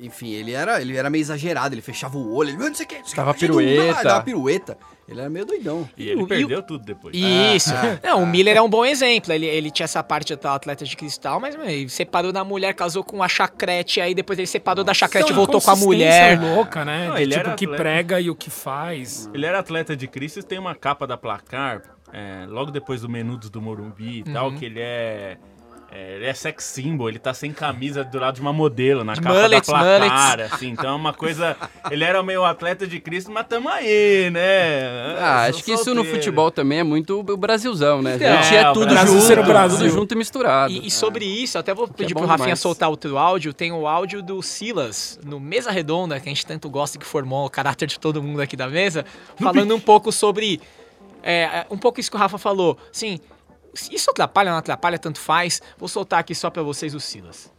Enfim, 0.00 0.32
ele 0.32 0.52
era, 0.52 0.80
ele 0.80 0.96
era 0.96 1.10
meio 1.10 1.22
exagerado, 1.22 1.74
ele 1.74 1.82
fechava 1.82 2.16
o 2.16 2.34
olho, 2.34 2.50
ele 2.50 2.56
não 2.56 2.74
sei 2.74 2.86
o 2.86 2.88
que. 2.88 3.16
Dava 3.16 3.34
pirueta. 3.34 4.04
Dava 4.04 4.22
pirueta. 4.22 4.78
Ele 5.08 5.20
era 5.20 5.30
meio 5.30 5.46
doidão. 5.46 5.88
E 5.96 6.08
ele 6.10 6.22
e 6.22 6.26
perdeu 6.26 6.58
o... 6.58 6.62
tudo 6.62 6.84
depois. 6.84 7.16
Isso. 7.16 7.72
Ah, 7.74 7.98
não, 8.04 8.22
o 8.22 8.26
Miller 8.26 8.58
é 8.58 8.62
um 8.62 8.68
bom 8.68 8.84
exemplo. 8.84 9.32
Ele, 9.32 9.46
ele 9.46 9.70
tinha 9.70 9.84
essa 9.84 10.02
parte 10.02 10.36
de 10.36 10.46
atleta 10.46 10.84
de 10.84 10.96
cristal, 10.96 11.40
mas 11.40 11.54
ele 11.54 11.88
separou 11.88 12.30
da 12.30 12.44
mulher, 12.44 12.74
casou 12.74 13.02
com 13.02 13.22
a 13.22 13.28
chacrete, 13.28 14.02
aí 14.02 14.14
depois 14.14 14.38
ele 14.38 14.46
separou 14.46 14.84
Nossa. 14.84 14.88
da 14.88 14.94
chacrete 14.94 15.32
e 15.32 15.34
voltou 15.34 15.60
com 15.60 15.70
a 15.70 15.76
mulher. 15.76 16.38
louca, 16.38 16.84
né? 16.84 17.08
Não, 17.08 17.18
ele 17.18 17.34
tipo, 17.34 17.50
o 17.50 17.56
que 17.56 17.66
prega 17.66 18.20
e 18.20 18.28
o 18.28 18.34
que 18.34 18.50
faz. 18.50 19.30
Ele 19.32 19.46
era 19.46 19.58
atleta 19.58 19.96
de 19.96 20.06
Cristo, 20.06 20.42
tem 20.42 20.58
uma 20.58 20.74
capa 20.74 21.06
da 21.06 21.16
placar, 21.16 21.82
é, 22.12 22.44
logo 22.46 22.70
depois 22.70 23.00
do 23.00 23.08
Menudos 23.08 23.48
do 23.48 23.62
Morumbi 23.62 24.18
e 24.18 24.28
uhum. 24.28 24.34
tal, 24.34 24.52
que 24.52 24.66
ele 24.66 24.80
é 24.80 25.38
é, 25.90 26.16
ele 26.16 26.26
é 26.26 26.34
sex 26.34 26.64
symbol, 26.64 27.08
ele 27.08 27.18
tá 27.18 27.32
sem 27.32 27.50
camisa 27.50 28.04
do 28.04 28.18
lado 28.18 28.34
de 28.34 28.40
uma 28.42 28.52
modelo 28.52 29.04
na 29.04 29.16
capa 29.16 29.40
mullets, 29.40 29.68
da 29.68 29.78
placar, 29.78 30.40
assim. 30.40 30.68
Então 30.68 30.90
é 30.90 30.94
uma 30.94 31.14
coisa... 31.14 31.56
Ele 31.90 32.04
era 32.04 32.22
meio 32.22 32.44
atleta 32.44 32.86
de 32.86 33.00
Cristo, 33.00 33.30
mas 33.30 33.46
tamo 33.46 33.70
aí, 33.70 34.28
né? 34.30 35.16
Ah, 35.18 35.44
acho 35.48 35.64
que 35.64 35.72
isso 35.72 35.94
no 35.94 36.04
futebol 36.04 36.50
também 36.50 36.80
é 36.80 36.84
muito 36.84 37.20
o 37.20 37.36
Brasilzão, 37.36 38.02
né? 38.02 38.16
Então, 38.16 38.38
a 38.38 38.42
gente 38.42 38.54
é, 38.54 38.60
é 38.60 38.72
tudo 38.72 38.86
Brasil 38.86 39.20
junto, 39.20 39.42
Brasil. 39.44 39.78
tudo 39.78 39.90
junto 39.90 40.12
e 40.12 40.16
misturado. 40.16 40.72
E, 40.72 40.86
e 40.86 40.90
sobre 40.90 41.24
é. 41.24 41.28
isso, 41.28 41.58
até 41.58 41.72
vou 41.72 41.88
pedir 41.88 42.12
é 42.12 42.14
pro 42.14 42.26
Rafinha 42.26 42.48
demais. 42.48 42.60
soltar 42.60 42.90
outro 42.90 43.16
áudio. 43.16 43.54
Tem 43.54 43.72
o 43.72 43.86
áudio 43.86 44.22
do 44.22 44.42
Silas, 44.42 45.18
no 45.24 45.40
Mesa 45.40 45.70
Redonda, 45.70 46.20
que 46.20 46.28
a 46.28 46.32
gente 46.32 46.44
tanto 46.44 46.68
gosta, 46.68 46.98
que 46.98 47.06
formou 47.06 47.46
o 47.46 47.50
caráter 47.50 47.86
de 47.86 47.98
todo 47.98 48.22
mundo 48.22 48.42
aqui 48.42 48.56
da 48.56 48.68
mesa, 48.68 49.06
falando 49.40 49.74
um 49.74 49.80
pouco 49.80 50.12
sobre... 50.12 50.60
É, 51.22 51.66
um 51.70 51.78
pouco 51.78 51.98
isso 51.98 52.10
que 52.10 52.16
o 52.16 52.20
Rafa 52.20 52.38
falou. 52.38 52.78
Sim, 52.92 53.18
isso 53.90 54.10
atrapalha 54.10 54.50
ou 54.50 54.52
não 54.52 54.58
atrapalha, 54.58 54.98
tanto 54.98 55.18
faz. 55.18 55.60
Vou 55.76 55.88
soltar 55.88 56.20
aqui 56.20 56.34
só 56.34 56.50
para 56.50 56.62
vocês 56.62 56.94
o 56.94 57.00
Silas. 57.00 57.52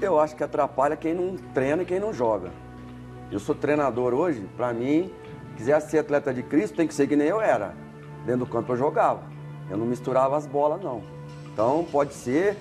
Eu 0.00 0.20
acho 0.20 0.36
que 0.36 0.44
atrapalha 0.44 0.96
quem 0.96 1.14
não 1.14 1.36
treina 1.54 1.82
e 1.82 1.86
quem 1.86 1.98
não 1.98 2.12
joga. 2.12 2.52
Eu 3.30 3.40
sou 3.40 3.54
treinador 3.54 4.12
hoje, 4.12 4.46
para 4.56 4.72
mim, 4.72 5.12
quiser 5.56 5.80
ser 5.80 5.98
atleta 5.98 6.32
de 6.32 6.42
Cristo, 6.42 6.76
tem 6.76 6.86
que 6.86 6.94
ser 6.94 7.06
que 7.06 7.16
nem 7.16 7.28
eu 7.28 7.40
era. 7.40 7.74
Dentro 8.24 8.44
do 8.44 8.46
campo 8.46 8.72
eu 8.72 8.76
jogava. 8.76 9.22
Eu 9.70 9.76
não 9.76 9.86
misturava 9.86 10.36
as 10.36 10.46
bolas, 10.46 10.82
não. 10.82 11.02
Então 11.52 11.86
pode 11.90 12.12
ser, 12.12 12.56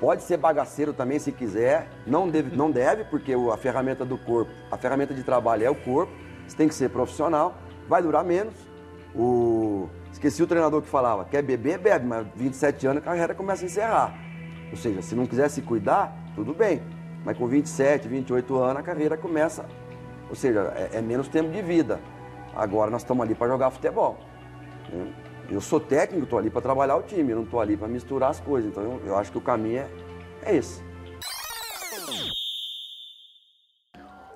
pode 0.00 0.22
ser 0.22 0.38
bagaceiro 0.38 0.92
também 0.92 1.18
se 1.18 1.30
quiser. 1.30 1.88
Não 2.06 2.28
deve, 2.28 2.56
não 2.56 2.70
deve, 2.70 3.04
porque 3.04 3.32
a 3.34 3.56
ferramenta 3.56 4.04
do 4.04 4.16
corpo, 4.16 4.50
a 4.70 4.76
ferramenta 4.76 5.14
de 5.14 5.22
trabalho 5.22 5.64
é 5.64 5.70
o 5.70 5.74
corpo. 5.74 6.12
Você 6.48 6.56
tem 6.56 6.68
que 6.68 6.74
ser 6.74 6.90
profissional, 6.90 7.54
vai 7.88 8.00
durar 8.02 8.24
menos, 8.24 8.54
o... 9.16 9.88
Esqueci 10.12 10.42
o 10.42 10.46
treinador 10.46 10.80
que 10.82 10.88
falava, 10.88 11.24
quer 11.24 11.42
beber, 11.42 11.78
bebe, 11.78 12.06
mas 12.06 12.26
27 12.34 12.86
anos 12.86 13.02
a 13.02 13.04
carreira 13.04 13.34
começa 13.34 13.64
a 13.64 13.66
encerrar. 13.66 14.18
Ou 14.70 14.76
seja, 14.76 15.02
se 15.02 15.14
não 15.14 15.26
quiser 15.26 15.48
se 15.48 15.62
cuidar, 15.62 16.16
tudo 16.34 16.54
bem. 16.54 16.82
Mas 17.24 17.36
com 17.36 17.46
27, 17.46 18.08
28 18.08 18.56
anos 18.56 18.80
a 18.80 18.82
carreira 18.82 19.16
começa. 19.16 19.66
Ou 20.28 20.34
seja, 20.34 20.72
é, 20.76 20.98
é 20.98 21.02
menos 21.02 21.28
tempo 21.28 21.50
de 21.50 21.62
vida. 21.62 22.00
Agora 22.54 22.90
nós 22.90 23.02
estamos 23.02 23.22
ali 23.24 23.34
para 23.34 23.48
jogar 23.48 23.70
futebol. 23.70 24.18
Eu 25.50 25.60
sou 25.60 25.78
técnico, 25.78 26.24
estou 26.24 26.38
ali 26.38 26.50
para 26.50 26.60
trabalhar 26.60 26.96
o 26.96 27.02
time, 27.02 27.34
não 27.34 27.42
estou 27.42 27.60
ali 27.60 27.76
para 27.76 27.86
misturar 27.86 28.30
as 28.30 28.40
coisas. 28.40 28.70
Então 28.70 28.82
eu, 28.82 29.02
eu, 29.06 29.18
acho 29.18 29.30
que 29.30 29.38
o 29.38 29.40
caminho 29.40 29.78
é, 29.78 29.90
é 30.42 30.56
esse. 30.56 30.82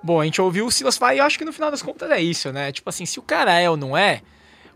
Bom, 0.03 0.21
a 0.21 0.25
gente 0.25 0.41
ouviu 0.41 0.67
o 0.67 0.71
Silas 0.71 0.97
falar 0.97 1.15
e 1.15 1.19
eu 1.19 1.25
acho 1.25 1.39
que 1.39 1.45
no 1.45 1.53
final 1.53 1.71
das 1.71 1.83
contas 1.83 2.11
é 2.11 2.21
isso, 2.21 2.53
né? 2.53 2.73
Tipo 2.73 2.89
assim, 2.89 3.05
se 3.05 3.19
o 3.19 3.23
cara 3.23 3.59
é 3.59 3.69
ou 3.69 3.77
não 3.77 3.97
é, 3.97 4.23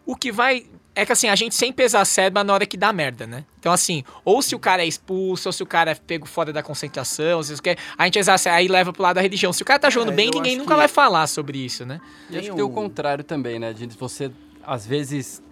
o 0.06 0.16
que 0.16 0.30
vai. 0.30 0.66
É 0.96 1.04
que 1.04 1.10
assim, 1.10 1.26
a 1.26 1.34
gente 1.34 1.56
sempre 1.56 1.84
exacerba 1.84 2.44
na 2.44 2.52
hora 2.52 2.64
que 2.64 2.76
dá 2.76 2.92
merda, 2.92 3.26
né? 3.26 3.44
Então, 3.58 3.72
assim, 3.72 4.04
ou 4.24 4.40
se 4.40 4.54
o 4.54 4.60
cara 4.60 4.84
é 4.84 4.86
expulso, 4.86 5.48
ou 5.48 5.52
se 5.52 5.60
o 5.60 5.66
cara 5.66 5.90
é 5.90 5.94
pego 5.96 6.24
fora 6.24 6.52
da 6.52 6.62
concentração, 6.62 7.42
se 7.42 7.60
quer, 7.60 7.76
a 7.98 8.04
gente 8.04 8.18
exacerba, 8.18 8.58
aí 8.58 8.68
leva 8.68 8.92
pro 8.92 9.02
lado 9.02 9.16
da 9.16 9.20
religião. 9.20 9.52
Se 9.52 9.62
o 9.62 9.64
cara 9.64 9.80
tá 9.80 9.90
jogando 9.90 10.12
é, 10.12 10.16
bem, 10.16 10.30
ninguém 10.30 10.56
nunca 10.56 10.74
que... 10.74 10.78
vai 10.78 10.86
falar 10.86 11.26
sobre 11.26 11.58
isso, 11.58 11.84
né? 11.84 12.00
E 12.30 12.38
acho 12.38 12.50
que 12.50 12.54
tem 12.54 12.64
o 12.64 12.70
contrário 12.70 13.24
também, 13.24 13.58
né? 13.58 13.72
De 13.72 13.88
você, 13.88 14.30
às 14.62 14.86
vezes, 14.86 15.42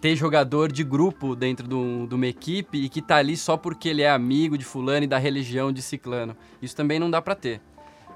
ter 0.00 0.16
jogador 0.16 0.70
de 0.70 0.82
grupo 0.82 1.36
dentro 1.36 1.66
de 1.68 2.14
uma 2.14 2.26
equipe 2.26 2.84
e 2.84 2.88
que 2.88 3.00
tá 3.00 3.16
ali 3.16 3.36
só 3.36 3.56
porque 3.56 3.88
ele 3.88 4.02
é 4.02 4.10
amigo 4.10 4.58
de 4.58 4.64
fulano 4.64 5.04
e 5.04 5.06
da 5.06 5.16
religião 5.16 5.72
de 5.72 5.80
ciclano. 5.80 6.36
Isso 6.60 6.74
também 6.74 7.00
não 7.00 7.08
dá 7.10 7.22
para 7.22 7.36
ter. 7.36 7.60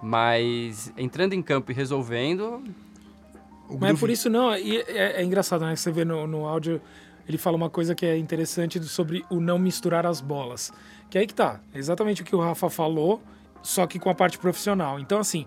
Mas 0.03 0.93
entrando 0.97 1.33
em 1.33 1.41
campo 1.41 1.71
e 1.71 1.75
resolvendo, 1.75 2.63
mas 3.81 3.97
é 3.97 4.01
por 4.01 4.11
isso 4.11 4.29
não, 4.31 4.57
e 4.57 4.79
é, 4.79 5.21
é, 5.21 5.25
engraçado, 5.25 5.65
né? 5.65 5.75
Você 5.75 5.91
vê 5.91 6.05
no, 6.05 6.27
no 6.27 6.47
áudio, 6.47 6.81
ele 7.29 7.39
fala 7.39 7.57
uma 7.57 7.71
coisa 7.71 7.95
que 7.95 8.07
é 8.07 8.17
interessante 8.17 8.83
sobre 8.85 9.25
o 9.31 9.41
não 9.41 9.59
misturar 9.59 10.07
as 10.07 10.21
bolas. 10.21 10.73
Que 11.11 11.19
é 11.19 11.21
aí 11.21 11.27
que 11.27 11.35
tá, 11.35 11.61
exatamente 11.75 12.23
o 12.23 12.25
que 12.25 12.35
o 12.35 12.41
Rafa 12.41 12.69
falou, 12.71 13.23
só 13.63 13.87
que 13.87 13.99
com 13.99 14.11
a 14.11 14.15
parte 14.15 14.39
profissional. 14.39 14.99
Então, 14.99 15.19
assim, 15.19 15.47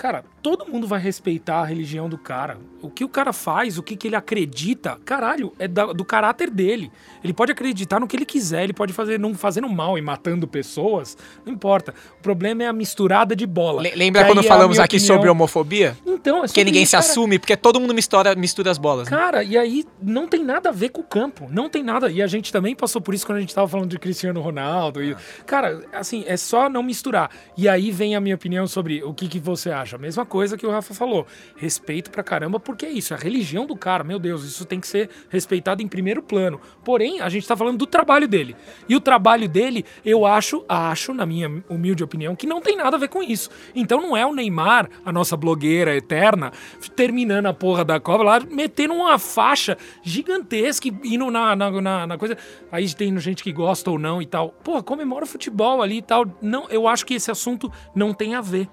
Cara, 0.00 0.24
todo 0.42 0.64
mundo 0.64 0.86
vai 0.86 0.98
respeitar 0.98 1.60
a 1.60 1.64
religião 1.66 2.08
do 2.08 2.16
cara. 2.16 2.56
O 2.80 2.88
que 2.88 3.04
o 3.04 3.08
cara 3.10 3.34
faz, 3.34 3.76
o 3.76 3.82
que, 3.82 3.94
que 3.94 4.08
ele 4.08 4.16
acredita, 4.16 4.98
caralho, 5.04 5.52
é 5.58 5.68
da, 5.68 5.92
do 5.92 6.02
caráter 6.06 6.48
dele. 6.48 6.90
Ele 7.22 7.34
pode 7.34 7.52
acreditar 7.52 8.00
no 8.00 8.06
que 8.06 8.16
ele 8.16 8.24
quiser, 8.24 8.64
ele 8.64 8.72
pode 8.72 8.94
fazer 8.94 9.20
não 9.20 9.34
fazendo 9.34 9.68
mal 9.68 9.98
e 9.98 10.00
matando 10.00 10.48
pessoas, 10.48 11.18
não 11.44 11.52
importa. 11.52 11.92
O 12.18 12.22
problema 12.22 12.62
é 12.62 12.66
a 12.66 12.72
misturada 12.72 13.36
de 13.36 13.46
bola. 13.46 13.82
lembra 13.94 14.24
quando 14.24 14.42
falamos 14.42 14.78
aqui 14.78 14.96
opinião... 14.96 15.16
sobre 15.16 15.28
homofobia? 15.28 15.94
Então, 16.06 16.42
é 16.42 16.48
Que 16.48 16.64
ninguém 16.64 16.84
isso, 16.84 16.92
se 16.92 16.96
cara... 16.96 17.06
assume, 17.06 17.38
porque 17.38 17.54
todo 17.54 17.78
mundo 17.78 17.92
mistura, 17.92 18.34
mistura 18.34 18.70
as 18.70 18.78
bolas. 18.78 19.10
Né? 19.10 19.14
Cara, 19.14 19.44
e 19.44 19.58
aí 19.58 19.84
não 20.00 20.26
tem 20.26 20.42
nada 20.42 20.70
a 20.70 20.72
ver 20.72 20.88
com 20.88 21.02
o 21.02 21.04
campo. 21.04 21.46
Não 21.50 21.68
tem 21.68 21.82
nada. 21.82 22.10
E 22.10 22.22
a 22.22 22.26
gente 22.26 22.50
também 22.50 22.74
passou 22.74 23.02
por 23.02 23.12
isso 23.12 23.26
quando 23.26 23.36
a 23.36 23.40
gente 23.42 23.54
tava 23.54 23.68
falando 23.68 23.90
de 23.90 23.98
Cristiano 23.98 24.40
Ronaldo. 24.40 25.04
E... 25.04 25.14
Cara, 25.44 25.82
assim, 25.92 26.24
é 26.26 26.38
só 26.38 26.70
não 26.70 26.82
misturar. 26.82 27.30
E 27.54 27.68
aí 27.68 27.90
vem 27.90 28.16
a 28.16 28.20
minha 28.20 28.34
opinião 28.34 28.66
sobre 28.66 29.04
o 29.04 29.12
que, 29.12 29.28
que 29.28 29.38
você 29.38 29.70
acha 29.70 29.89
faixa. 29.90 29.98
Mesma 29.98 30.24
coisa 30.24 30.56
que 30.56 30.66
o 30.66 30.70
Rafa 30.70 30.94
falou. 30.94 31.26
Respeito 31.56 32.10
pra 32.10 32.22
caramba, 32.22 32.60
porque 32.60 32.86
é 32.86 32.90
isso, 32.90 33.12
é 33.12 33.16
a 33.16 33.20
religião 33.20 33.66
do 33.66 33.76
cara. 33.76 34.04
Meu 34.04 34.18
Deus, 34.18 34.44
isso 34.44 34.64
tem 34.64 34.78
que 34.78 34.86
ser 34.86 35.10
respeitado 35.28 35.82
em 35.82 35.88
primeiro 35.88 36.22
plano. 36.22 36.60
Porém, 36.84 37.20
a 37.20 37.28
gente 37.28 37.46
tá 37.46 37.56
falando 37.56 37.78
do 37.78 37.86
trabalho 37.86 38.28
dele. 38.28 38.54
E 38.88 38.94
o 38.94 39.00
trabalho 39.00 39.48
dele, 39.48 39.84
eu 40.04 40.24
acho, 40.24 40.64
acho, 40.68 41.12
na 41.12 41.26
minha 41.26 41.62
humilde 41.68 42.04
opinião, 42.04 42.36
que 42.36 42.46
não 42.46 42.60
tem 42.60 42.76
nada 42.76 42.96
a 42.96 43.00
ver 43.00 43.08
com 43.08 43.22
isso. 43.22 43.50
Então 43.74 44.00
não 44.00 44.16
é 44.16 44.24
o 44.24 44.34
Neymar, 44.34 44.88
a 45.04 45.12
nossa 45.12 45.36
blogueira 45.36 45.96
eterna, 45.96 46.52
terminando 46.94 47.46
a 47.46 47.54
porra 47.54 47.84
da 47.84 47.98
Copa 47.98 48.22
lá, 48.22 48.40
metendo 48.40 48.94
uma 48.94 49.18
faixa 49.18 49.76
gigantesca 50.02 50.88
e 50.88 51.14
indo 51.14 51.30
na, 51.30 51.56
na, 51.56 51.70
na, 51.70 52.06
na 52.06 52.18
coisa. 52.18 52.36
Aí 52.70 52.92
tem 52.94 53.18
gente 53.18 53.42
que 53.42 53.52
gosta 53.52 53.90
ou 53.90 53.98
não 53.98 54.20
e 54.22 54.26
tal. 54.26 54.50
Porra, 54.50 54.82
comemora 54.82 55.24
o 55.24 55.28
futebol 55.28 55.82
ali 55.82 55.98
e 55.98 56.02
tal. 56.02 56.24
Não, 56.40 56.68
eu 56.68 56.86
acho 56.86 57.04
que 57.06 57.14
esse 57.14 57.30
assunto 57.30 57.70
não 57.94 58.12
tem 58.12 58.34
a 58.34 58.40
ver. 58.40 58.68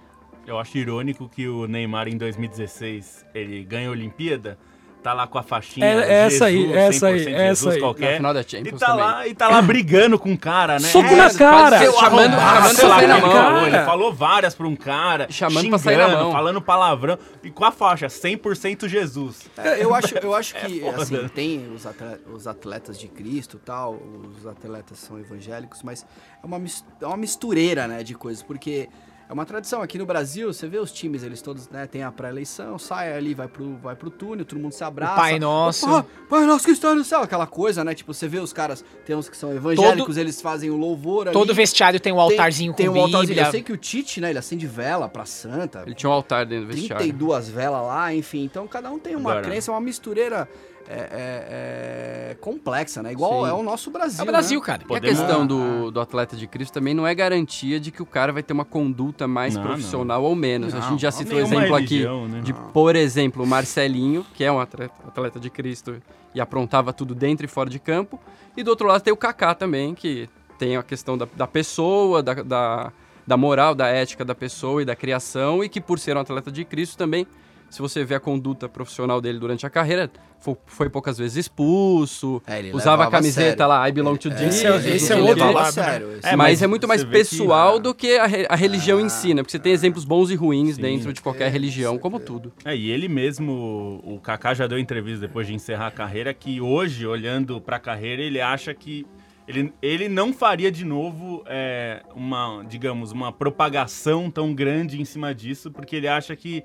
Eu 0.48 0.58
acho 0.58 0.78
irônico 0.78 1.28
que 1.30 1.48
o 1.48 1.68
Neymar 1.68 2.08
em 2.08 2.18
2016 2.18 3.26
ele 3.36 3.64
ganha 3.66 3.90
a 3.90 3.92
Olimpíada, 3.92 4.58
tá 5.04 5.14
lá 5.14 5.28
com 5.28 5.38
a 5.38 5.44
faixinha. 5.44 5.86
É, 5.86 6.26
essa 6.26 6.46
aí, 6.46 6.72
essa 6.74 7.08
aí, 7.08 7.34
essa 7.34 7.70
aí. 7.72 7.80
Qualquer, 7.82 8.12
Na 8.12 8.16
final 8.18 8.34
da 8.34 8.44
Champions 8.44 8.76
e 8.76 8.80
tá 8.80 8.86
também. 8.88 9.04
lá 9.04 9.28
e 9.28 9.36
tá 9.36 9.48
lá 9.50 9.62
brigando 9.62 10.18
com 10.18 10.32
o 10.32 10.38
cara, 10.38 10.74
né? 10.80 10.88
Soco 10.88 11.06
É, 11.10 11.16
na 11.18 11.34
cara! 11.34 11.78
chamando- 11.80 12.00
chamando 12.00 12.36
pra 12.36 12.64
sair 12.74 13.08
na 13.08 13.18
ele 13.18 13.22
mão. 13.28 13.32
falou, 13.32 13.62
Ele 13.64 13.72
Cara. 13.72 13.86
falou 13.86 14.14
várias 14.14 14.56
pra 14.56 14.68
um 14.68 14.76
cara, 14.78 15.28
Chamando 15.30 15.68
pra 15.70 15.78
sair 15.80 15.98
na 15.98 16.08
mão. 16.08 16.32
falando 16.32 16.62
palavrão 16.62 17.18
e 17.44 17.52
com 17.52 17.66
a 17.66 17.72
faixa 17.72 18.08
100% 18.08 18.88
Jesus. 18.88 19.50
É, 19.58 19.84
eu 19.84 19.94
acho, 19.94 20.18
eu 20.18 20.34
acho 20.34 20.56
que 20.66 20.80
foda. 20.80 21.04
assim, 21.04 21.28
tem 21.28 21.70
os 21.76 21.86
atletas, 21.86 22.22
os 22.34 22.48
atletas 22.48 22.98
de 22.98 23.10
Cristo 23.10 23.60
tal, 23.64 24.00
os 24.38 24.48
atletas 24.48 24.98
são 24.98 25.20
evangélicos, 25.20 25.84
mas 25.84 26.06
é 26.42 26.46
uma, 26.46 26.58
é 27.02 27.06
uma 27.06 27.18
mistureira, 27.18 27.86
né, 27.86 28.02
de 28.02 28.16
coisas, 28.16 28.42
porque 28.42 28.88
é 29.30 29.34
uma 29.34 29.46
tradição. 29.46 29.82
Aqui 29.82 29.98
no 29.98 30.06
Brasil, 30.06 30.52
você 30.54 30.68
vê 30.68 30.78
os 30.80 30.92
times, 30.92 31.24
eles 31.24 31.42
todos, 31.42 31.70
né, 31.70 31.86
tem 31.86 32.04
a 32.04 32.12
pré-eleição, 32.12 32.78
sai 32.80 33.14
ali, 33.16 33.34
vai 33.34 33.48
pro, 33.48 33.76
vai 33.78 33.96
pro 33.96 34.10
túnel, 34.10 34.46
todo 34.46 34.60
mundo 34.60 34.72
se 34.72 34.84
abraça. 34.84 35.16
Pai 35.16 35.40
Nosso. 35.40 35.86
Opa, 35.90 36.06
Pai 36.30 36.46
Nosso 36.46 36.66
que 36.66 36.72
está 36.72 36.94
no 36.96 37.04
céu, 37.04 37.22
aquela 37.22 37.46
coisa, 37.48 37.84
né, 37.84 37.94
tipo, 37.94 38.14
você 38.14 38.28
vê 38.28 38.40
os 38.40 38.54
caras, 38.54 38.84
tem 39.06 39.16
uns 39.16 39.28
que 39.30 39.36
são 39.38 39.54
evangélicos, 39.54 40.18
eles 40.18 40.42
fazem 40.42 40.70
o 40.70 40.78
louvor 40.78 41.28
ali. 41.28 41.34
Todo 41.34 41.54
vestiário 41.54 42.00
tem 42.00 42.14
um 42.14 42.20
altarzinho 42.20 42.74
tem, 42.74 42.88
com 42.88 42.94
tem 42.94 43.02
um 43.02 43.06
altarzinho. 43.06 43.28
Bíblia. 43.30 43.48
Eu 43.48 43.52
sei 43.52 43.62
que 43.62 43.72
o 43.74 43.78
Tite, 43.78 44.22
né, 44.22 44.30
ele 44.30 44.40
acende 44.40 44.66
vela 44.66 45.10
pra 45.10 45.26
santa. 45.26 45.84
Ele 45.86 45.96
tinha 45.96 46.10
um 46.10 46.14
altar 46.14 46.46
dentro 46.46 46.66
do 46.68 46.74
vestiário. 46.74 47.04
32 47.06 47.50
velas 47.50 47.82
lá, 47.86 48.14
enfim. 48.14 48.44
Então 48.44 48.68
cada 48.68 48.90
um 48.92 48.98
tem 49.00 49.16
uma 49.16 49.32
Agora- 49.32 49.46
crença, 49.46 49.72
uma 49.72 49.82
mistureira 49.82 50.48
é, 50.90 50.96
é, 50.96 52.32
é, 52.32 52.36
complexa, 52.40 53.04
né? 53.04 53.12
Igual 53.12 53.44
Sim. 53.46 53.50
é 53.50 53.54
o 53.54 53.64
nosso 53.64 53.92
Brasil. 53.92 54.20
É 54.20 54.24
o 54.24 54.26
Brasil, 54.26 54.60
né? 54.60 54.66
cara. 54.66 54.82
E 54.82 54.86
a 54.86 54.88
Podemos- 54.88 55.20
questão 55.20 55.46
do, 55.48 55.92
do 55.92 56.00
atleta 56.00 56.36
de 56.36 56.48
Cristo 56.48 56.74
também 56.74 56.94
não 56.94 57.06
é 57.06 57.14
garantia 57.14 57.80
de 57.80 57.92
que 57.92 58.02
o 58.02 58.06
cara 58.06 58.32
vai 58.32 58.42
ter 58.44 58.54
uma 58.54 58.66
conduta 58.66 59.28
mais 59.28 59.56
Não, 59.56 59.64
profissional 59.64 60.24
ou 60.24 60.36
menos. 60.36 60.74
a 60.74 60.80
Não, 60.80 60.90
gente 60.90 61.02
já 61.02 61.12
não, 61.12 61.18
citou 61.18 61.40
exemplo 61.40 61.76
aqui 61.76 62.00
religião, 62.00 62.28
né? 62.28 62.42
de, 62.42 62.54
por 62.54 62.96
exemplo, 62.96 63.44
o 63.44 63.48
Marcelinho, 63.48 64.26
que 64.34 64.44
é 64.44 64.52
um 64.52 64.60
atleta, 64.60 64.94
atleta 65.08 65.40
de 65.40 65.50
Cristo 65.50 65.96
e 66.34 66.40
aprontava 66.42 66.94
tudo 66.94 67.14
dentro 67.16 67.46
e 67.46 67.50
fora 67.50 67.70
de 67.70 67.80
campo. 67.80 68.20
E 68.56 68.64
do 68.64 68.70
outro 68.70 68.88
lado 68.88 69.02
tem 69.02 69.14
o 69.14 69.18
Kaká 69.18 69.54
também, 69.54 69.94
que 69.94 70.30
tem 70.58 70.76
a 70.78 70.84
questão 70.84 71.18
da, 71.18 71.28
da 71.36 71.46
pessoa, 71.48 72.24
da, 72.24 72.34
da, 72.36 72.92
da 73.26 73.38
moral, 73.38 73.76
da 73.76 73.88
ética 73.88 74.24
da 74.26 74.34
pessoa 74.34 74.82
e 74.82 74.86
da 74.86 74.96
criação, 74.96 75.64
e 75.64 75.70
que 75.70 75.80
por 75.82 76.00
ser 76.00 76.16
um 76.18 76.20
atleta 76.22 76.52
de 76.52 76.64
Cristo 76.66 76.98
também, 76.98 77.28
se 77.70 77.82
você 77.82 78.04
vê 78.06 78.16
a 78.16 78.20
conduta 78.20 78.70
profissional 78.70 79.20
dele 79.20 79.38
durante 79.40 79.66
a 79.66 79.70
carreira, 79.70 80.10
foi, 80.40 80.56
foi 80.66 80.90
poucas 80.90 81.18
vezes 81.18 81.38
expulso, 81.38 82.42
É, 82.48 82.60
ele 82.60 82.72
usava 82.74 83.06
a 83.06 83.10
camiseta 83.12 83.50
sério. 83.50 83.68
lá, 83.68 83.88
I 83.88 83.92
belong 83.92 84.18
to 84.18 84.30
É, 84.30 84.38
Jesus. 84.38 84.56
Esse 84.56 84.68
é- 84.68 84.96
esse 84.96 85.06
sei 85.08 85.18
é 85.18 85.20
o 85.22 85.26
outro 85.26 85.52
lado, 85.52 85.74
sério. 85.74 86.12
esse 86.18 86.28
É, 86.28 86.36
mas, 86.36 86.62
é 86.62 86.68
muito 86.68 86.88
mais 86.88 87.02
vê 87.04 87.08
que- 87.08 87.14
pessoal 87.18 87.80
do 87.80 87.94
que 87.94 88.18
a, 88.18 88.26
re- 88.26 88.46
a 88.50 88.56
religião 88.56 89.00
em 89.00 89.10
si, 89.10 89.34
né? 89.34 89.42
Porque 89.42 89.52
você 89.52 89.60
tem 89.60 89.72
exemplos 89.74 90.06
bons 90.06 90.30
e 90.30 90.36
ruins 90.36 90.76
Sim. 90.76 90.82
dentro 90.82 91.12
de 91.14 91.22
qualquer 91.22 91.52
religião, 91.52 91.98
como 91.98 92.20
tudo. 92.20 92.54
É, 92.64 92.76
e 92.76 92.90
ele 92.90 93.08
mesmo, 93.08 94.02
o 94.04 94.20
Kaká 94.20 94.54
já 94.54 94.68
deu 94.68 94.78
entrevista 94.80 95.28
depois 95.28 95.48
de 95.48 95.54
encerrar 95.54 95.88
a 95.88 95.92
carreira, 95.92 96.34
que 96.34 96.62
hoje, 96.62 97.06
olhando 97.06 97.60
pra 97.60 97.80
carreira, 97.80 98.22
ele 98.22 98.40
acha 98.40 98.74
que 98.74 99.06
ele, 99.48 99.74
ele 99.82 100.10
não 100.10 100.34
faria 100.34 100.70
de 100.72 100.84
novo 100.84 101.42
é, 101.48 102.02
uma, 102.14 102.64
digamos, 102.68 103.12
uma 103.14 103.32
propagação 103.32 104.30
tão 104.30 104.54
grande 104.54 105.00
em 105.02 105.06
cima 105.06 105.34
disso, 105.34 105.72
porque 105.72 105.96
ele 105.96 106.08
acha 106.08 106.36
que 106.36 106.64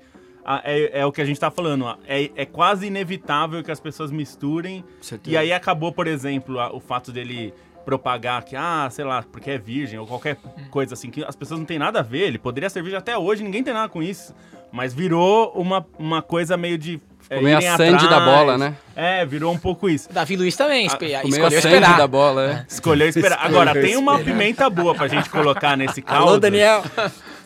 é, 0.63 0.99
é 1.01 1.05
o 1.05 1.11
que 1.11 1.21
a 1.21 1.25
gente 1.25 1.39
tá 1.39 1.49
falando, 1.49 1.87
a- 1.87 1.97
é, 2.07 2.29
é 2.35 2.45
quase 2.45 2.87
inevitável 2.87 3.63
que 3.63 3.71
as 3.71 3.79
pessoas 3.79 4.11
misturem. 4.11 4.83
E 5.31 5.37
aí 5.37 5.53
acabou, 5.53 5.91
por 5.91 6.07
exemplo, 6.07 6.59
a- 6.59 6.73
o 6.73 6.79
fato 6.79 7.11
dele 7.11 7.53
propagar 7.85 8.43
que, 8.43 8.55
ah, 8.55 8.87
sei 8.91 9.03
lá, 9.05 9.23
porque 9.29 9.51
é 9.51 9.57
virgem 9.57 9.99
ou 9.99 10.07
qualquer 10.07 10.37
coisa 10.71 10.93
assim, 10.93 11.09
que 11.09 11.23
as 11.23 11.35
pessoas 11.35 11.59
não 11.59 11.65
tem 11.65 11.77
nada 11.77 11.99
a 11.99 12.01
ver. 12.03 12.21
Ele 12.27 12.37
poderia 12.39 12.69
ser 12.69 12.81
virgem 12.81 12.97
até 12.97 13.17
hoje, 13.17 13.43
ninguém 13.43 13.63
tem 13.63 13.73
nada 13.73 13.89
com 13.89 14.01
isso. 14.01 14.33
Mas 14.71 14.93
virou 14.93 15.51
uma, 15.53 15.85
uma 15.99 16.21
coisa 16.21 16.57
meio 16.57 16.77
de. 16.77 16.99
É, 17.29 17.39
meio 17.39 17.57
a 17.57 17.61
Sandy 17.77 18.07
da 18.09 18.17
atrás. 18.17 18.25
bola, 18.25 18.57
né? 18.57 18.75
É, 18.95 19.25
virou 19.25 19.53
um 19.53 19.57
pouco 19.57 19.87
isso. 19.87 20.11
Davi 20.11 20.35
Luiz 20.35 20.55
também 20.57 20.87
espe- 20.87 21.13
a 21.15 21.23
escolheu 21.23 21.61
sangue 21.61 21.75
esperar. 21.75 21.97
da 21.97 22.07
bola, 22.07 22.51
é. 22.51 22.65
Escolheu 22.67 23.07
esperar. 23.07 23.39
Agora, 23.41 23.71
tem 23.73 23.95
uma 23.95 24.17
pimenta 24.19 24.69
boa 24.69 24.93
pra 24.95 25.07
gente 25.07 25.29
colocar 25.29 25.77
nesse 25.77 26.01
caldo. 26.01 26.29
Alô, 26.29 26.39
Daniel. 26.39 26.83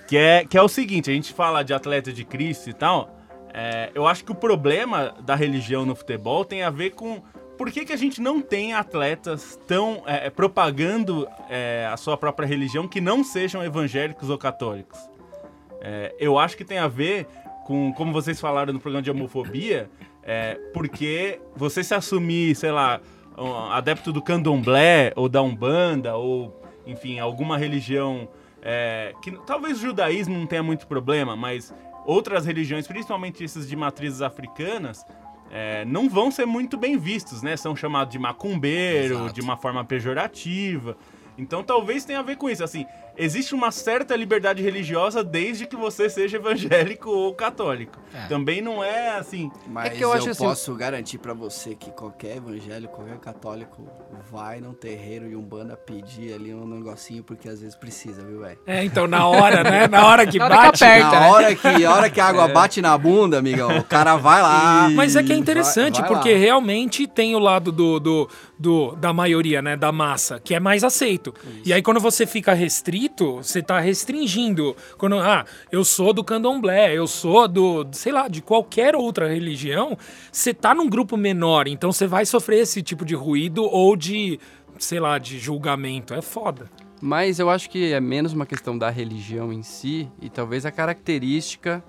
Que 0.07 0.17
é, 0.17 0.45
que 0.45 0.57
é 0.57 0.61
o 0.61 0.69
seguinte, 0.69 1.09
a 1.09 1.13
gente 1.13 1.33
fala 1.33 1.63
de 1.63 1.73
atleta 1.73 2.13
de 2.13 2.23
Cristo 2.23 2.69
e 2.69 2.73
tal. 2.73 3.15
é, 3.53 3.91
eu 3.93 4.07
acho 4.07 4.23
que 4.23 4.31
o 4.31 4.35
problema 4.35 5.13
da 5.21 5.35
religião 5.35 5.85
no 5.85 5.95
futebol 5.95 6.45
tem 6.45 6.63
a 6.63 6.69
ver 6.69 6.91
com 6.91 7.21
por 7.57 7.71
que, 7.71 7.83
que 7.83 7.91
a 7.91 7.97
gente 7.97 8.21
não 8.21 8.39
tem 8.39 8.73
atletas 8.73 9.59
tão 9.65 10.03
é, 10.05 10.29
propagando 10.29 11.27
é, 11.49 11.89
a 11.91 11.97
sua 11.97 12.15
própria 12.15 12.47
religião 12.47 12.87
que 12.87 13.01
não 13.01 13.23
sejam 13.23 13.63
evangélicos 13.63 14.29
ou 14.29 14.37
católicos. 14.37 14.99
É, 15.81 16.15
eu 16.19 16.37
acho 16.37 16.55
que 16.55 16.63
tem 16.63 16.77
a 16.77 16.87
ver 16.87 17.25
com, 17.65 17.91
como 17.93 18.13
vocês 18.13 18.39
falaram 18.39 18.71
no 18.71 18.79
programa 18.79 19.01
de 19.01 19.09
homofobia, 19.09 19.89
é, 20.23 20.55
porque 20.73 21.41
você 21.55 21.83
se 21.83 21.95
assumir, 21.95 22.55
sei 22.55 22.71
lá, 22.71 23.01
um 23.37 23.71
adepto 23.71 24.13
do 24.13 24.21
candomblé 24.21 25.11
ou 25.15 25.27
da 25.27 25.41
umbanda 25.41 26.15
ou, 26.15 26.61
enfim, 26.85 27.19
alguma 27.19 27.57
religião 27.57 28.27
é, 28.61 29.13
que 29.21 29.31
talvez 29.45 29.77
o 29.77 29.81
judaísmo 29.81 30.37
não 30.37 30.47
tenha 30.47 30.63
muito 30.63 30.87
problema, 30.87 31.35
mas 31.35 31.73
outras 32.05 32.45
religiões, 32.45 32.87
principalmente 32.87 33.43
esses 33.43 33.67
de 33.67 33.75
matrizes 33.75 34.21
africanas, 34.21 35.05
é, 35.51 35.85
não 35.85 36.09
vão 36.09 36.29
ser 36.31 36.45
muito 36.45 36.77
bem 36.77 36.97
vistos, 36.97 37.41
né? 37.41 37.55
São 37.55 37.75
chamados 37.75 38.11
de 38.11 38.19
macumbeiro, 38.19 39.15
Exato. 39.15 39.33
de 39.33 39.41
uma 39.41 39.57
forma 39.57 39.83
pejorativa. 39.83 40.97
Então 41.37 41.63
talvez 41.63 42.03
tenha 42.03 42.19
a 42.19 42.23
ver 42.23 42.35
com 42.37 42.49
isso. 42.49 42.63
Assim, 42.63 42.85
existe 43.17 43.53
uma 43.55 43.71
certa 43.71 44.15
liberdade 44.15 44.61
religiosa 44.61 45.23
desde 45.23 45.65
que 45.65 45.75
você 45.75 46.09
seja 46.09 46.37
evangélico 46.37 47.09
ou 47.09 47.33
católico. 47.33 47.99
É. 48.13 48.27
Também 48.27 48.61
não 48.61 48.83
é 48.83 49.17
assim. 49.17 49.51
Mas 49.67 49.93
que 49.93 49.97
eu 50.03 50.09
eu, 50.09 50.13
acho 50.13 50.29
assim- 50.29 50.43
posso 50.43 50.73
garantir 50.75 51.17
pra 51.17 51.33
você 51.33 51.75
que 51.75 51.91
qualquer 51.91 52.37
evangélico, 52.37 52.95
qualquer 52.95 53.17
católico 53.17 53.87
vai 54.31 54.59
num 54.61 54.73
terreiro 54.73 55.27
e 55.29 55.35
um 55.35 55.41
banda 55.41 55.75
pedir 55.75 56.33
ali 56.33 56.53
um 56.53 56.65
negocinho, 56.67 57.23
porque 57.23 57.47
às 57.49 57.59
vezes 57.61 57.75
precisa, 57.75 58.23
viu, 58.23 58.39
velho? 58.41 58.59
É, 58.65 58.83
então, 58.83 59.07
na 59.07 59.27
hora, 59.27 59.63
né? 59.63 59.87
Na 59.87 60.05
hora 60.07 60.25
que 60.25 60.37
Na 60.37 60.45
hora 60.45 60.55
que 60.57 60.61
bate. 60.67 60.83
aperta. 60.83 61.11
Na 61.11 61.19
né? 61.19 61.27
hora 61.29 61.55
que, 61.55 61.85
a 61.85 61.93
hora 61.93 62.09
que 62.09 62.19
a 62.21 62.25
água 62.25 62.47
bate 62.47 62.81
na 62.81 62.97
bunda, 62.97 63.37
amigão, 63.39 63.77
o 63.77 63.83
cara 63.83 64.15
vai 64.15 64.41
lá. 64.41 64.89
Mas 64.91 65.15
é 65.15 65.21
que 65.23 65.31
é 65.31 65.35
Vai- 65.35 65.41
interessante, 65.41 65.99
vai 66.01 66.07
porque 66.09 66.33
lá. 66.33 66.37
realmente 66.39 67.07
tem 67.07 67.35
o 67.35 67.39
lado 67.39 67.71
do, 67.71 67.99
do, 67.99 68.29
do- 68.57 68.95
da 68.95 69.11
maioria, 69.13 69.61
né? 69.61 69.75
Da 69.75 69.91
massa, 69.91 70.39
que 70.39 70.53
é 70.55 70.59
mais 70.59 70.83
aceito. 70.83 71.33
E 71.65 71.71
aí, 71.73 71.81
quando 71.81 71.99
você 71.99 72.25
fica 72.25 72.53
restrito, 72.53 73.06
você 73.37 73.61
tá 73.61 73.79
restringindo. 73.79 74.75
Quando, 74.97 75.17
ah, 75.17 75.45
eu 75.71 75.83
sou 75.83 76.13
do 76.13 76.23
candomblé, 76.23 76.93
eu 76.93 77.07
sou 77.07 77.47
do, 77.47 77.87
sei 77.91 78.11
lá, 78.11 78.27
de 78.27 78.41
qualquer 78.41 78.95
outra 78.95 79.27
religião, 79.27 79.97
você 80.31 80.53
tá 80.53 80.73
num 80.73 80.89
grupo 80.89 81.17
menor, 81.17 81.67
então 81.67 81.91
você 81.91 82.07
vai 82.07 82.25
sofrer 82.25 82.61
esse 82.61 82.81
tipo 82.81 83.05
de 83.05 83.15
ruído 83.15 83.63
ou 83.63 83.95
de, 83.95 84.39
sei 84.77 84.99
lá, 84.99 85.17
de 85.17 85.39
julgamento. 85.39 86.13
É 86.13 86.21
foda. 86.21 86.69
Mas 87.01 87.39
eu 87.39 87.49
acho 87.49 87.69
que 87.69 87.93
é 87.93 87.99
menos 87.99 88.33
uma 88.33 88.45
questão 88.45 88.77
da 88.77 88.89
religião 88.89 89.53
em 89.53 89.61
si 89.61 90.09
e 90.21 90.29
talvez 90.29 90.65
a 90.65 90.71
característica 90.71 91.83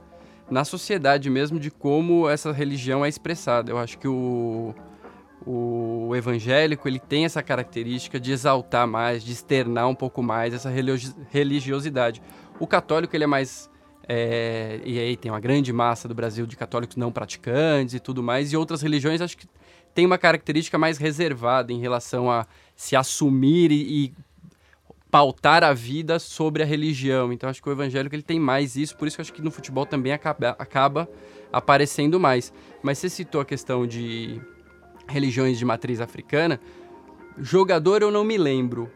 na 0.50 0.64
sociedade 0.64 1.28
mesmo 1.30 1.58
de 1.58 1.70
como 1.70 2.28
essa 2.28 2.52
religião 2.52 3.04
é 3.04 3.08
expressada. 3.08 3.70
Eu 3.70 3.78
acho 3.78 3.98
que 3.98 4.08
o, 4.08 4.74
o 5.46 6.14
evangélico 6.16 6.88
ele 6.88 6.98
tem 6.98 7.24
essa 7.24 7.42
característica 7.42 8.18
de 8.18 8.32
exaltar 8.32 8.86
mais, 8.86 9.22
de 9.22 9.32
externar 9.32 9.88
um 9.88 9.94
pouco 9.94 10.22
mais 10.22 10.52
essa 10.52 10.68
religi- 10.68 11.14
religiosidade. 11.30 12.20
O 12.58 12.66
católico 12.66 13.14
ele 13.16 13.24
é 13.24 13.26
mais 13.26 13.70
é, 14.08 14.80
e 14.84 14.98
aí 14.98 15.16
tem 15.16 15.30
uma 15.30 15.40
grande 15.40 15.72
massa 15.72 16.08
do 16.08 16.14
Brasil 16.14 16.46
de 16.46 16.56
católicos 16.56 16.96
não 16.96 17.12
praticantes 17.12 17.94
e 17.94 18.00
tudo 18.00 18.22
mais 18.22 18.52
e 18.52 18.56
outras 18.56 18.80
religiões 18.80 19.20
acho 19.20 19.36
que 19.36 19.46
tem 19.94 20.06
uma 20.06 20.16
característica 20.16 20.78
mais 20.78 20.96
reservada 20.96 21.72
em 21.72 21.78
relação 21.78 22.30
a 22.30 22.46
se 22.74 22.96
assumir 22.96 23.70
e, 23.70 24.04
e 24.04 24.14
pautar 25.10 25.64
a 25.64 25.72
vida 25.72 26.18
sobre 26.18 26.62
a 26.62 26.66
religião. 26.66 27.32
Então 27.32 27.48
acho 27.48 27.62
que 27.62 27.68
o 27.68 27.72
evangélico 27.72 28.14
ele 28.14 28.22
tem 28.22 28.38
mais 28.38 28.76
isso, 28.76 28.96
por 28.96 29.08
isso 29.08 29.16
que 29.16 29.22
acho 29.22 29.32
que 29.32 29.42
no 29.42 29.50
futebol 29.50 29.86
também 29.86 30.12
acaba, 30.12 30.50
acaba 30.58 31.08
aparecendo 31.52 32.20
mais. 32.20 32.52
Mas 32.82 32.98
você 32.98 33.08
citou 33.08 33.40
a 33.40 33.44
questão 33.44 33.86
de 33.86 34.40
religiões 35.08 35.58
de 35.58 35.64
matriz 35.64 36.00
africana. 36.00 36.60
Jogador 37.40 38.02
eu 38.02 38.10
não 38.10 38.24
me 38.24 38.36
lembro. 38.36 38.90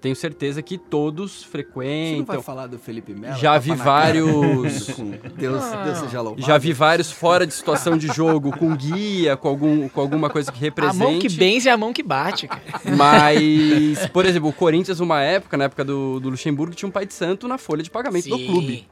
tenho 0.00 0.14
certeza 0.14 0.62
que 0.62 0.78
todos 0.78 1.42
frequentam. 1.42 2.12
Você 2.12 2.18
não 2.18 2.24
vai 2.24 2.42
falar 2.42 2.66
do 2.68 2.78
Felipe 2.78 3.12
Melo? 3.12 3.36
Já 3.36 3.58
vi 3.58 3.74
vários. 3.74 4.86
Deus, 5.36 5.64
Deus 5.84 5.98
seja 5.98 6.20
louvado. 6.20 6.46
Já 6.46 6.56
vi 6.56 6.72
vários 6.72 7.10
fora 7.10 7.44
de 7.44 7.52
situação 7.52 7.98
de 7.98 8.06
jogo, 8.06 8.56
com 8.56 8.76
guia, 8.76 9.36
com, 9.36 9.48
algum, 9.48 9.88
com 9.88 10.00
alguma 10.00 10.30
coisa 10.30 10.52
que 10.52 10.60
represente. 10.60 11.02
A 11.02 11.06
mão 11.10 11.18
que 11.18 11.28
benze 11.28 11.68
é 11.68 11.72
a 11.72 11.76
mão 11.76 11.92
que 11.92 12.02
bate, 12.02 12.46
cara. 12.46 12.62
Mas, 12.96 14.06
por 14.12 14.24
exemplo, 14.24 14.48
o 14.48 14.52
Corinthians, 14.52 15.00
uma 15.00 15.20
época, 15.20 15.56
na 15.56 15.64
época 15.64 15.84
do, 15.84 16.20
do 16.20 16.30
Luxemburgo, 16.30 16.74
tinha 16.74 16.88
um 16.88 16.92
pai 16.92 17.04
de 17.04 17.14
santo 17.14 17.48
na 17.48 17.58
folha 17.58 17.82
de 17.82 17.90
pagamento 17.90 18.24
Sim. 18.24 18.30
do 18.30 18.46
clube. 18.46 18.86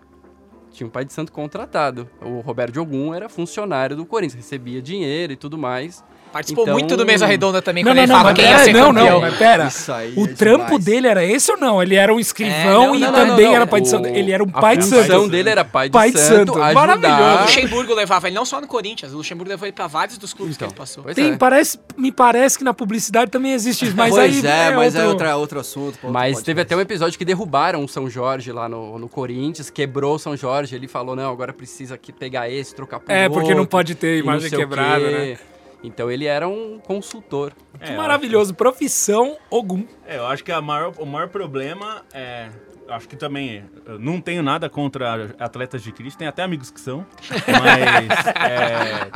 Tinha 0.76 0.86
um 0.86 0.90
pai 0.90 1.06
de 1.06 1.12
santo 1.14 1.32
contratado. 1.32 2.06
O 2.20 2.40
Roberto 2.40 2.74
Jogum 2.74 3.14
era 3.14 3.30
funcionário 3.30 3.96
do 3.96 4.04
Corinthians, 4.04 4.44
recebia 4.44 4.82
dinheiro 4.82 5.32
e 5.32 5.36
tudo 5.36 5.56
mais. 5.56 6.04
Participou 6.36 6.64
então... 6.64 6.74
muito 6.74 6.96
do 6.98 7.06
Mesa 7.06 7.24
Redonda 7.24 7.62
também, 7.62 7.82
não, 7.82 7.92
quando 7.92 7.96
não, 7.96 8.02
ele 8.02 8.12
não, 8.12 8.18
falava 8.18 8.36
quem 8.36 8.44
ia 8.44 8.58
ser 8.58 8.72
não, 8.74 8.92
campeão. 8.92 9.14
Não, 9.14 9.20
mas 9.22 9.36
pera. 9.36 9.68
O 10.16 10.24
é 10.24 10.28
trampo 10.34 10.64
demais. 10.66 10.84
dele 10.84 11.06
era 11.06 11.24
esse 11.24 11.50
ou 11.50 11.56
não? 11.56 11.82
Ele 11.82 11.94
era 11.94 12.12
um 12.12 12.20
escrivão 12.20 12.94
é, 12.94 12.98
não, 12.98 13.08
e 13.08 13.12
também 13.12 13.54
era 13.54 13.66
pai 13.66 13.80
de 13.80 13.88
santo. 13.88 14.08
Ele 14.08 14.32
era 14.32 14.44
um 14.44 14.48
pai 14.48 14.76
de 14.76 14.84
santo. 14.84 14.98
A 14.98 15.02
função 15.04 15.28
dele 15.28 15.48
era 15.48 15.64
pai 15.64 15.88
de 15.88 15.92
pai 15.92 16.10
de 16.10 16.18
santo. 16.18 16.52
santo. 16.52 16.74
Maravilhoso. 16.74 17.22
O 17.22 17.42
Luxemburgo 17.42 17.94
levava 17.94 18.26
ele 18.26 18.36
não 18.36 18.44
só 18.44 18.60
no 18.60 18.66
Corinthians, 18.66 19.14
o 19.14 19.16
Luxemburgo 19.16 19.48
levou 19.48 19.66
ele 19.66 19.72
pra 19.72 19.86
vários 19.86 20.18
dos 20.18 20.34
clubes 20.34 20.56
então, 20.56 20.68
que 20.68 20.74
ele 20.74 20.78
passou. 20.78 21.04
Tem, 21.04 21.32
é. 21.32 21.36
parece, 21.36 21.78
me 21.96 22.12
parece 22.12 22.58
que 22.58 22.64
na 22.64 22.74
publicidade 22.74 23.30
também 23.30 23.52
existe 23.52 23.86
isso, 23.86 23.96
mas 23.96 24.10
pois 24.10 24.44
aí 24.44 24.46
é, 24.46 24.66
é 24.66 24.76
mas 24.76 24.94
outro... 24.94 25.00
é 25.00 25.08
outra, 25.08 25.36
outro 25.36 25.60
assunto. 25.60 25.98
Mas 26.10 26.42
teve 26.42 26.60
até 26.60 26.76
um 26.76 26.80
episódio 26.80 27.16
que 27.16 27.24
derrubaram 27.24 27.82
o 27.82 27.88
São 27.88 28.10
Jorge 28.10 28.52
lá 28.52 28.68
no, 28.68 28.98
no 28.98 29.08
Corinthians, 29.08 29.70
quebrou 29.70 30.16
o 30.16 30.18
São 30.18 30.36
Jorge, 30.36 30.65
ele 30.72 30.88
falou, 30.88 31.14
não, 31.14 31.30
agora 31.30 31.52
precisa 31.52 31.94
aqui 31.94 32.12
pegar 32.12 32.48
esse, 32.50 32.74
trocar 32.74 33.00
por 33.00 33.10
É, 33.10 33.28
porque 33.28 33.54
não 33.54 33.66
pode 33.66 33.94
ter 33.94 34.18
imagem 34.18 34.50
quebrada, 34.50 35.10
né? 35.10 35.38
Então 35.82 36.10
ele 36.10 36.24
era 36.24 36.48
um 36.48 36.78
consultor. 36.78 37.52
É, 37.78 37.86
que 37.86 37.92
maravilhoso. 37.92 38.52
Que... 38.52 38.58
Profissão 38.58 39.36
Ogum. 39.50 39.86
É, 40.06 40.16
eu 40.16 40.26
acho 40.26 40.42
que 40.42 40.52
maior, 40.60 40.92
o 40.98 41.06
maior 41.06 41.28
problema 41.28 42.02
é. 42.12 42.48
Acho 42.88 43.08
que 43.08 43.16
também. 43.16 43.64
não 43.98 44.20
tenho 44.20 44.44
nada 44.44 44.68
contra 44.70 45.34
atletas 45.40 45.82
de 45.82 45.90
Cristo, 45.90 46.18
tem 46.18 46.28
até 46.28 46.42
amigos 46.42 46.70
que 46.70 46.80
são. 46.80 47.04
Mas. 47.46 48.26
é, 48.36 49.10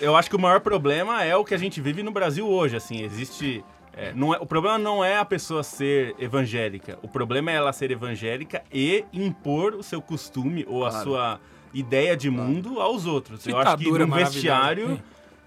eu 0.00 0.16
acho 0.16 0.30
que 0.30 0.36
o 0.36 0.40
maior 0.40 0.60
problema 0.60 1.22
é 1.22 1.36
o 1.36 1.44
que 1.44 1.54
a 1.54 1.58
gente 1.58 1.80
vive 1.80 2.02
no 2.02 2.10
Brasil 2.10 2.48
hoje. 2.48 2.76
Assim, 2.76 3.02
existe. 3.02 3.64
É, 3.94 4.12
não 4.14 4.34
é, 4.34 4.38
o 4.38 4.46
problema 4.46 4.78
não 4.78 5.04
é 5.04 5.18
a 5.18 5.24
pessoa 5.24 5.62
ser 5.62 6.14
evangélica. 6.18 6.98
O 7.02 7.08
problema 7.08 7.50
é 7.50 7.54
ela 7.54 7.72
ser 7.72 7.90
evangélica 7.90 8.62
e 8.72 9.04
impor 9.12 9.74
o 9.74 9.82
seu 9.82 10.00
costume 10.00 10.64
ou 10.66 10.80
claro. 10.80 10.96
a 10.96 11.02
sua 11.02 11.40
ideia 11.74 12.16
de 12.16 12.30
mundo 12.30 12.80
aos 12.80 13.06
outros. 13.06 13.46
Eu 13.46 13.58
acho 13.58 13.76
que 13.76 13.90
no 13.90 14.06
vestiário 14.06 15.00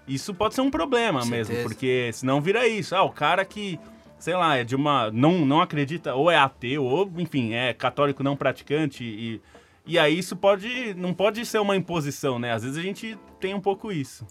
isso 0.06 0.32
pode 0.32 0.54
ser 0.54 0.60
um 0.60 0.70
problema 0.70 1.20
Com 1.20 1.26
mesmo, 1.26 1.46
certeza. 1.46 1.68
porque 1.68 2.10
senão 2.12 2.40
vira 2.40 2.66
isso. 2.66 2.94
Ah, 2.94 3.02
o 3.02 3.10
cara 3.10 3.44
que, 3.44 3.78
sei 4.18 4.34
lá, 4.34 4.56
é 4.56 4.64
de 4.64 4.76
uma. 4.76 5.10
não, 5.10 5.44
não 5.44 5.60
acredita, 5.60 6.14
ou 6.14 6.30
é 6.30 6.36
ateu, 6.36 6.84
ou, 6.84 7.10
enfim, 7.18 7.54
é 7.54 7.72
católico 7.72 8.22
não 8.22 8.36
praticante. 8.36 9.02
E, 9.02 9.40
e 9.84 9.98
aí 9.98 10.16
isso 10.16 10.36
pode. 10.36 10.94
não 10.94 11.12
pode 11.12 11.44
ser 11.44 11.58
uma 11.58 11.76
imposição, 11.76 12.38
né? 12.38 12.52
Às 12.52 12.62
vezes 12.62 12.78
a 12.78 12.82
gente 12.82 13.18
tem 13.40 13.54
um 13.54 13.60
pouco 13.60 13.90
isso. 13.90 14.24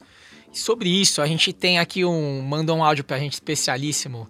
Sobre 0.56 0.89
isso, 0.89 1.22
a 1.22 1.28
gente 1.28 1.52
tem 1.52 1.80
aqui 1.80 2.06
um. 2.06 2.41
manda 2.41 2.74
um 2.74 2.84
áudio 2.84 3.04
pra 3.04 3.20
gente 3.20 3.34
especialíssimo. 3.34 4.28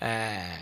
É, 0.00 0.60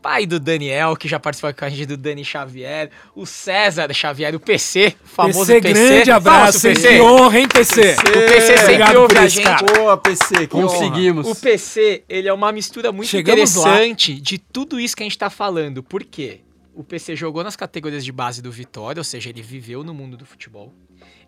pai 0.00 0.24
do 0.24 0.40
Daniel, 0.40 0.96
que 0.96 1.06
já 1.06 1.20
participou 1.20 1.52
com 1.52 1.64
a 1.64 1.68
gente 1.68 1.84
do 1.84 1.96
Dani 1.96 2.24
Xavier, 2.24 2.90
o 3.14 3.26
César 3.26 3.92
Xavier, 3.92 4.34
o 4.34 4.40
PC, 4.40 4.94
famoso 5.04 5.46
PC. 5.46 5.60
PC 5.60 5.72
grande 5.72 6.10
abraço, 6.10 6.66
Nossa, 6.66 6.68
PC. 6.68 6.88
que 6.88 7.00
honra, 7.00 7.38
hein, 7.38 7.48
PC? 7.48 7.82
PC. 7.82 8.00
O 8.00 8.28
PC 8.28 8.58
sempre 8.58 8.96
ouve 8.96 9.18
a 9.18 9.28
gente. 9.28 9.64
Boa, 9.76 9.96
PC, 9.98 10.46
conseguimos. 10.46 11.26
Honra. 11.26 11.36
O 11.36 11.40
PC, 11.40 12.04
ele 12.08 12.28
é 12.28 12.32
uma 12.32 12.50
mistura 12.50 12.92
muito 12.92 13.08
Chegamos 13.08 13.50
interessante 13.56 14.14
lá. 14.14 14.20
de 14.22 14.38
tudo 14.38 14.80
isso 14.80 14.96
que 14.96 15.02
a 15.02 15.06
gente 15.06 15.18
tá 15.18 15.28
falando. 15.28 15.82
Por 15.82 16.02
quê? 16.02 16.40
O 16.74 16.82
PC 16.82 17.14
jogou 17.14 17.44
nas 17.44 17.56
categorias 17.56 18.04
de 18.04 18.12
base 18.12 18.40
do 18.40 18.50
Vitória, 18.50 19.00
ou 19.00 19.04
seja, 19.04 19.28
ele 19.28 19.42
viveu 19.42 19.84
no 19.84 19.92
mundo 19.92 20.16
do 20.16 20.24
futebol. 20.24 20.72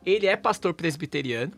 Ele 0.05 0.27
é 0.27 0.35
pastor 0.37 0.73
presbiteriano 0.73 1.53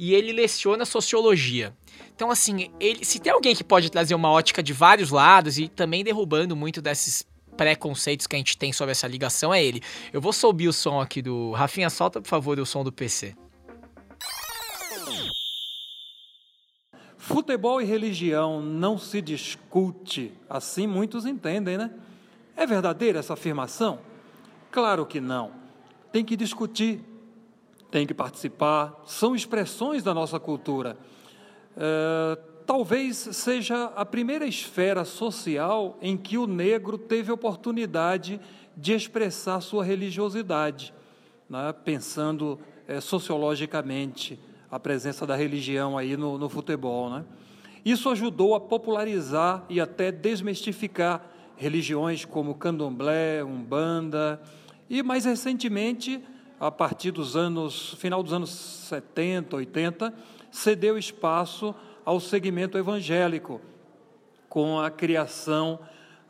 e 0.00 0.14
ele 0.14 0.32
leciona 0.32 0.86
sociologia. 0.86 1.76
Então, 2.16 2.30
assim, 2.30 2.70
ele, 2.80 3.04
se 3.04 3.18
tem 3.18 3.30
alguém 3.30 3.54
que 3.54 3.62
pode 3.62 3.90
trazer 3.90 4.14
uma 4.14 4.30
ótica 4.30 4.62
de 4.62 4.72
vários 4.72 5.10
lados 5.10 5.58
e 5.58 5.68
também 5.68 6.02
derrubando 6.02 6.56
muito 6.56 6.80
desses 6.80 7.22
preconceitos 7.54 8.26
que 8.26 8.34
a 8.34 8.38
gente 8.38 8.56
tem 8.56 8.72
sobre 8.72 8.92
essa 8.92 9.06
ligação, 9.06 9.52
é 9.52 9.62
ele. 9.62 9.82
Eu 10.10 10.18
vou 10.18 10.32
subir 10.32 10.68
o 10.68 10.72
som 10.72 11.02
aqui 11.02 11.20
do. 11.20 11.52
Rafinha, 11.52 11.90
solta, 11.90 12.18
por 12.18 12.28
favor, 12.28 12.58
o 12.58 12.64
som 12.64 12.82
do 12.82 12.90
PC. 12.90 13.36
Futebol 17.18 17.82
e 17.82 17.84
religião 17.84 18.62
não 18.62 18.96
se 18.96 19.20
discute, 19.20 20.32
assim 20.48 20.86
muitos 20.86 21.26
entendem, 21.26 21.76
né? 21.76 21.90
É 22.56 22.64
verdadeira 22.66 23.18
essa 23.18 23.34
afirmação? 23.34 23.98
Claro 24.70 25.04
que 25.04 25.20
não. 25.20 25.52
Tem 26.10 26.24
que 26.24 26.36
discutir, 26.36 27.04
tem 27.90 28.06
que 28.06 28.14
participar, 28.14 29.02
são 29.04 29.34
expressões 29.34 30.02
da 30.02 30.14
nossa 30.14 30.38
cultura. 30.38 30.96
Uh, 31.76 32.40
talvez 32.64 33.16
seja 33.16 33.86
a 33.96 34.04
primeira 34.04 34.46
esfera 34.46 35.04
social 35.04 35.98
em 36.00 36.16
que 36.16 36.38
o 36.38 36.46
negro 36.46 36.96
teve 36.96 37.32
oportunidade 37.32 38.40
de 38.76 38.92
expressar 38.92 39.60
sua 39.60 39.84
religiosidade, 39.84 40.94
né? 41.48 41.74
pensando 41.84 42.60
é, 42.86 43.00
sociologicamente 43.00 44.38
a 44.70 44.78
presença 44.78 45.26
da 45.26 45.34
religião 45.34 45.98
aí 45.98 46.16
no, 46.16 46.38
no 46.38 46.48
futebol. 46.48 47.10
Né? 47.10 47.24
Isso 47.84 48.08
ajudou 48.08 48.54
a 48.54 48.60
popularizar 48.60 49.64
e 49.68 49.80
até 49.80 50.12
desmistificar 50.12 51.28
religiões 51.56 52.24
como 52.24 52.54
candomblé, 52.54 53.42
umbanda 53.44 54.40
e 54.88 55.02
mais 55.02 55.24
recentemente 55.24 56.22
a 56.60 56.70
partir 56.70 57.10
dos 57.10 57.36
anos, 57.36 57.94
final 57.94 58.22
dos 58.22 58.34
anos 58.34 58.50
70, 58.50 59.56
80, 59.56 60.14
cedeu 60.50 60.98
espaço 60.98 61.74
ao 62.04 62.20
segmento 62.20 62.76
evangélico, 62.76 63.62
com 64.46 64.78
a 64.78 64.90
criação 64.90 65.80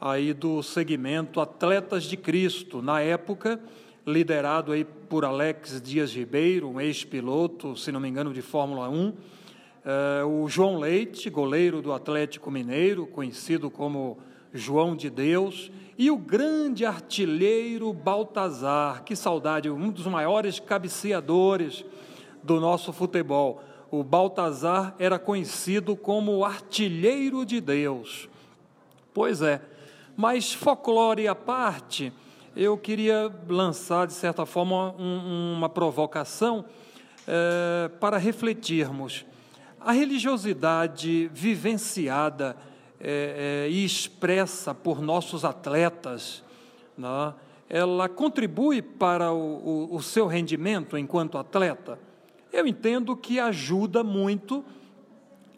aí 0.00 0.32
do 0.32 0.62
segmento 0.62 1.40
Atletas 1.40 2.04
de 2.04 2.16
Cristo, 2.16 2.80
na 2.80 3.00
época 3.00 3.60
liderado 4.06 4.72
aí 4.72 4.84
por 4.84 5.24
Alex 5.24 5.80
Dias 5.82 6.14
Ribeiro, 6.14 6.68
um 6.68 6.80
ex-piloto, 6.80 7.76
se 7.76 7.90
não 7.90 8.00
me 8.00 8.08
engano, 8.08 8.32
de 8.32 8.40
Fórmula 8.40 8.88
1, 8.88 9.08
eh, 9.08 9.12
o 10.26 10.48
João 10.48 10.78
Leite, 10.78 11.30
goleiro 11.30 11.80
do 11.80 11.92
Atlético 11.92 12.50
Mineiro, 12.50 13.06
conhecido 13.06 13.70
como 13.70 14.18
João 14.52 14.94
de 14.94 15.08
Deus, 15.08 15.70
e 15.96 16.10
o 16.10 16.16
grande 16.16 16.84
artilheiro 16.84 17.92
Baltazar, 17.92 19.04
que 19.04 19.14
saudade, 19.14 19.70
um 19.70 19.90
dos 19.90 20.06
maiores 20.06 20.58
cabeceadores 20.58 21.84
do 22.42 22.58
nosso 22.60 22.92
futebol. 22.92 23.62
O 23.90 24.02
Baltazar 24.02 24.94
era 24.98 25.18
conhecido 25.18 25.96
como 25.96 26.44
artilheiro 26.44 27.44
de 27.44 27.60
Deus. 27.60 28.28
Pois 29.12 29.42
é, 29.42 29.60
mas 30.16 30.52
folclore 30.52 31.26
à 31.26 31.34
parte, 31.34 32.12
eu 32.56 32.76
queria 32.76 33.30
lançar, 33.48 34.06
de 34.06 34.12
certa 34.12 34.46
forma, 34.46 34.94
um, 34.98 35.54
uma 35.56 35.68
provocação 35.68 36.64
é, 37.26 37.88
para 38.00 38.16
refletirmos. 38.16 39.24
A 39.80 39.92
religiosidade 39.92 41.30
vivenciada 41.32 42.54
é, 43.00 43.64
é, 43.66 43.70
e 43.70 43.82
expressa 43.82 44.74
por 44.74 45.00
nossos 45.00 45.42
atletas, 45.42 46.44
né, 46.98 47.32
ela 47.66 48.06
contribui 48.06 48.82
para 48.82 49.32
o, 49.32 49.88
o, 49.90 49.96
o 49.96 50.02
seu 50.02 50.26
rendimento 50.26 50.98
enquanto 50.98 51.38
atleta? 51.38 51.98
Eu 52.52 52.66
entendo 52.66 53.16
que 53.16 53.40
ajuda 53.40 54.04
muito 54.04 54.62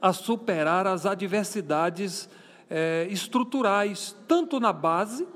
a 0.00 0.12
superar 0.12 0.87
as 0.87 1.04
adversidades 1.04 2.28
é, 2.70 3.08
estruturais, 3.11 4.14
tanto 4.28 4.61
na 4.61 4.72
base, 4.72 5.26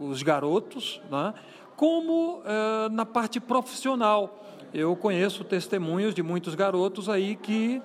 os 0.00 0.20
garotos, 0.24 1.00
né, 1.08 1.32
como 1.76 2.42
é, 2.44 2.88
na 2.88 3.06
parte 3.06 3.38
profissional. 3.38 4.44
Eu 4.74 4.96
conheço 4.96 5.44
testemunhos 5.44 6.12
de 6.12 6.24
muitos 6.24 6.56
garotos 6.56 7.08
aí 7.08 7.36
que 7.36 7.80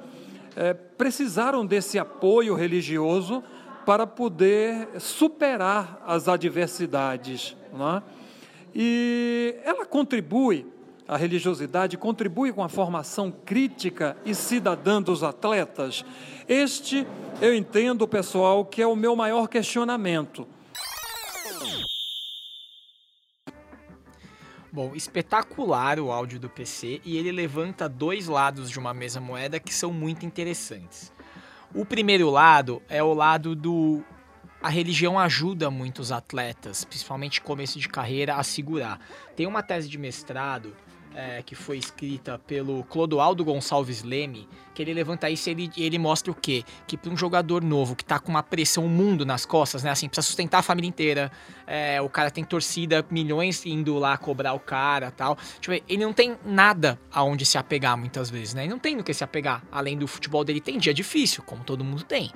é, 0.58 0.74
precisaram 0.74 1.64
desse 1.64 2.00
apoio 2.00 2.56
religioso 2.56 3.44
para 3.86 4.08
poder 4.08 4.90
superar 5.00 6.04
as 6.06 6.28
adversidades. 6.28 7.56
É? 7.74 8.02
E 8.76 9.56
ela 9.64 9.86
contribui, 9.86 10.66
a 11.08 11.16
religiosidade 11.16 11.96
contribui 11.96 12.52
com 12.52 12.64
a 12.64 12.70
formação 12.70 13.32
crítica 13.32 14.18
e 14.26 14.34
cidadã 14.34 15.02
dos 15.02 15.24
atletas. 15.24 16.04
Este, 16.50 17.06
eu 17.40 17.56
entendo, 17.56 18.08
pessoal, 18.08 18.66
que 18.66 18.82
é 18.82 18.88
o 18.88 18.96
meu 18.96 19.16
maior 19.16 19.48
questionamento. 19.48 20.48
Bom, 24.72 24.94
espetacular 24.94 26.00
o 26.00 26.12
áudio 26.12 26.40
do 26.40 26.50
PC 26.50 27.02
e 27.06 27.18
ele 27.18 27.32
levanta 27.32 27.88
dois 27.88 28.28
lados 28.28 28.70
de 28.70 28.78
uma 28.78 28.94
mesma 28.94 29.22
moeda 29.22 29.60
que 29.60 29.74
são 29.74 29.94
muito 29.94 30.26
interessantes. 30.26 31.12
O 31.74 31.86
primeiro 31.86 32.30
lado 32.30 32.82
é 32.90 33.02
o 33.02 33.14
lado 33.14 33.56
do 33.56 34.04
a 34.62 34.70
religião 34.70 35.20
ajuda 35.20 35.70
muito 35.70 36.00
os 36.00 36.12
atletas, 36.12 36.84
principalmente 36.84 37.40
começo 37.40 37.80
de 37.80 37.88
carreira, 37.88 38.36
a 38.36 38.44
segurar. 38.44 39.00
Tem 39.36 39.46
uma 39.46 39.62
tese 39.62 39.88
de 39.88 39.98
mestrado 39.98 40.76
é, 41.18 41.42
que 41.42 41.56
foi 41.56 41.80
escrita 41.80 42.38
pelo 42.38 42.84
Clodoaldo 42.84 43.44
Gonçalves 43.44 44.04
Leme, 44.04 44.48
que 44.76 44.84
ele 44.84 44.94
levanta 44.94 45.28
isso 45.28 45.50
e 45.50 45.52
ele, 45.52 45.72
ele 45.76 45.98
mostra 45.98 46.32
o 46.32 46.36
quê? 46.36 46.64
Que 46.86 46.96
para 46.96 47.12
um 47.12 47.18
jogador 47.18 47.64
novo 47.64 47.96
que 47.96 48.06
tá 48.06 48.20
com 48.20 48.30
uma 48.30 48.44
pressão 48.44 48.88
mundo 48.88 49.26
nas 49.26 49.44
costas, 49.44 49.82
né? 49.82 49.90
Assim, 49.90 50.08
precisa 50.08 50.28
sustentar 50.28 50.60
a 50.60 50.62
família 50.62 50.88
inteira, 50.88 51.32
é, 51.66 52.00
o 52.00 52.08
cara 52.08 52.30
tem 52.30 52.44
torcida, 52.44 53.04
milhões 53.10 53.66
indo 53.66 53.98
lá 53.98 54.16
cobrar 54.16 54.54
o 54.54 54.60
cara 54.60 55.10
tal. 55.10 55.36
Tipo, 55.60 55.84
ele 55.90 56.06
não 56.06 56.14
tem 56.14 56.38
nada 56.46 57.00
aonde 57.12 57.48
se 57.48 57.58
apegar 57.58 57.98
muitas 57.98 58.30
vezes, 58.30 58.54
né? 58.54 58.66
Ele 58.66 58.70
não 58.70 58.80
tem 58.80 58.96
no 58.96 59.04
que 59.04 59.12
se 59.12 59.24
apegar. 59.24 59.64
Além 59.72 59.98
do 59.98 60.08
futebol 60.08 60.44
dele, 60.44 60.62
tem 60.62 60.78
dia 60.78 60.94
difícil, 60.94 61.42
como 61.42 61.64
todo 61.64 61.84
mundo 61.84 62.04
tem. 62.04 62.32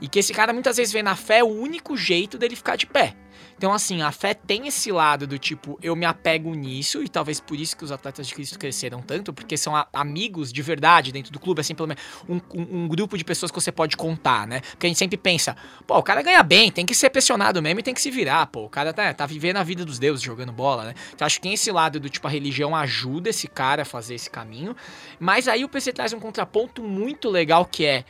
E 0.00 0.08
que 0.08 0.18
esse 0.18 0.32
cara 0.32 0.52
muitas 0.52 0.76
vezes 0.76 0.92
vê 0.92 1.02
na 1.02 1.16
fé 1.16 1.42
o 1.42 1.48
único 1.48 1.96
jeito 1.96 2.38
dele 2.38 2.56
ficar 2.56 2.76
de 2.76 2.86
pé. 2.86 3.14
Então, 3.56 3.74
assim, 3.74 4.00
a 4.00 4.10
fé 4.10 4.32
tem 4.32 4.66
esse 4.66 4.90
lado 4.90 5.26
do 5.26 5.38
tipo, 5.38 5.78
eu 5.82 5.94
me 5.94 6.06
apego 6.06 6.54
nisso, 6.54 7.02
e 7.02 7.08
talvez 7.08 7.40
por 7.40 7.58
isso 7.58 7.76
que 7.76 7.84
os 7.84 7.92
atletas 7.92 8.26
de 8.26 8.34
Cristo 8.34 8.58
cresceram 8.58 9.02
tanto, 9.02 9.34
porque 9.34 9.54
são 9.54 9.76
a, 9.76 9.86
amigos 9.92 10.50
de 10.50 10.62
verdade 10.62 11.12
dentro 11.12 11.30
do 11.30 11.38
clube, 11.38 11.60
assim, 11.60 11.74
pelo 11.74 11.88
menos 11.88 12.02
um, 12.26 12.36
um, 12.54 12.84
um, 12.84 12.88
grupo 12.88 13.18
de 13.18 13.24
pessoas 13.24 13.52
que 13.52 13.60
você 13.60 13.70
pode 13.70 13.98
contar, 13.98 14.46
né? 14.46 14.60
Porque 14.60 14.86
a 14.86 14.88
gente 14.88 14.98
sempre 14.98 15.18
pensa, 15.18 15.54
pô, 15.86 15.98
o 15.98 16.02
cara 16.02 16.22
ganha 16.22 16.42
bem, 16.42 16.72
tem 16.72 16.86
que 16.86 16.94
ser 16.94 17.10
pressionado 17.10 17.60
mesmo 17.60 17.80
e 17.80 17.82
tem 17.82 17.92
que 17.92 18.00
se 18.00 18.10
virar, 18.10 18.46
pô, 18.46 18.64
o 18.64 18.70
cara 18.70 18.94
tá, 18.94 19.12
tá 19.12 19.26
vivendo 19.26 19.58
a 19.58 19.62
vida 19.62 19.84
dos 19.84 19.98
deuses 19.98 20.22
jogando 20.22 20.52
bola, 20.52 20.84
né? 20.84 20.94
Então, 21.14 21.26
acho 21.26 21.36
que 21.36 21.42
tem 21.42 21.52
esse 21.52 21.70
lado 21.70 22.00
do 22.00 22.08
tipo, 22.08 22.26
a 22.26 22.30
religião 22.30 22.74
ajuda 22.74 23.28
esse 23.28 23.46
cara 23.46 23.82
a 23.82 23.84
fazer 23.84 24.14
esse 24.14 24.30
caminho, 24.30 24.74
mas 25.18 25.48
aí 25.48 25.64
o 25.64 25.68
PC 25.68 25.92
traz 25.92 26.14
um 26.14 26.20
contraponto 26.20 26.82
muito 26.82 27.28
legal 27.28 27.66
que 27.66 27.84
é 27.84 28.04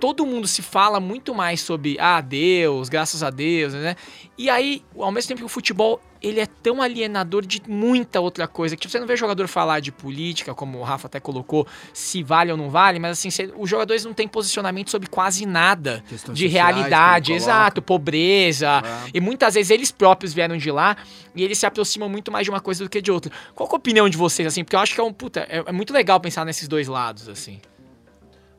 todo 0.00 0.24
mundo 0.24 0.48
se 0.48 0.62
fala 0.62 0.98
muito 0.98 1.34
mais 1.34 1.60
sobre 1.60 1.96
ah, 2.00 2.20
Deus, 2.20 2.88
graças 2.88 3.22
a 3.22 3.28
Deus, 3.28 3.74
né? 3.74 3.94
E 4.36 4.48
aí, 4.48 4.82
ao 4.98 5.12
mesmo 5.12 5.28
tempo 5.28 5.40
que 5.40 5.46
o 5.46 5.48
futebol 5.48 6.00
ele 6.22 6.40
é 6.40 6.46
tão 6.46 6.82
alienador 6.82 7.46
de 7.46 7.62
muita 7.66 8.20
outra 8.20 8.46
coisa, 8.46 8.76
que 8.76 8.88
você 8.88 9.00
não 9.00 9.06
vê 9.06 9.16
jogador 9.16 9.48
falar 9.48 9.80
de 9.80 9.90
política, 9.90 10.54
como 10.54 10.78
o 10.78 10.82
Rafa 10.82 11.06
até 11.06 11.18
colocou, 11.18 11.66
se 11.94 12.22
vale 12.22 12.50
ou 12.50 12.58
não 12.58 12.68
vale, 12.68 12.98
mas 12.98 13.12
assim, 13.12 13.28
os 13.56 13.68
jogadores 13.68 14.04
não 14.04 14.12
têm 14.12 14.28
posicionamento 14.28 14.90
sobre 14.90 15.08
quase 15.08 15.46
nada 15.46 16.04
Questões 16.08 16.36
de 16.36 16.46
realidade, 16.46 17.32
exato, 17.32 17.80
pobreza, 17.80 18.82
é. 18.84 19.10
e 19.14 19.20
muitas 19.20 19.54
vezes 19.54 19.70
eles 19.70 19.90
próprios 19.90 20.34
vieram 20.34 20.58
de 20.58 20.70
lá 20.70 20.96
e 21.34 21.42
eles 21.42 21.58
se 21.58 21.64
aproximam 21.64 22.08
muito 22.08 22.30
mais 22.30 22.44
de 22.44 22.50
uma 22.50 22.60
coisa 22.60 22.84
do 22.84 22.90
que 22.90 23.00
de 23.00 23.10
outra. 23.10 23.32
Qual 23.54 23.68
é 23.68 23.72
a 23.72 23.76
opinião 23.76 24.08
de 24.08 24.16
vocês, 24.16 24.46
assim? 24.46 24.62
Porque 24.62 24.76
eu 24.76 24.80
acho 24.80 24.94
que 24.94 25.00
é 25.00 25.04
um, 25.04 25.12
puta, 25.12 25.46
é, 25.48 25.64
é 25.66 25.72
muito 25.72 25.92
legal 25.92 26.20
pensar 26.20 26.44
nesses 26.44 26.68
dois 26.68 26.86
lados, 26.86 27.28
assim. 27.28 27.60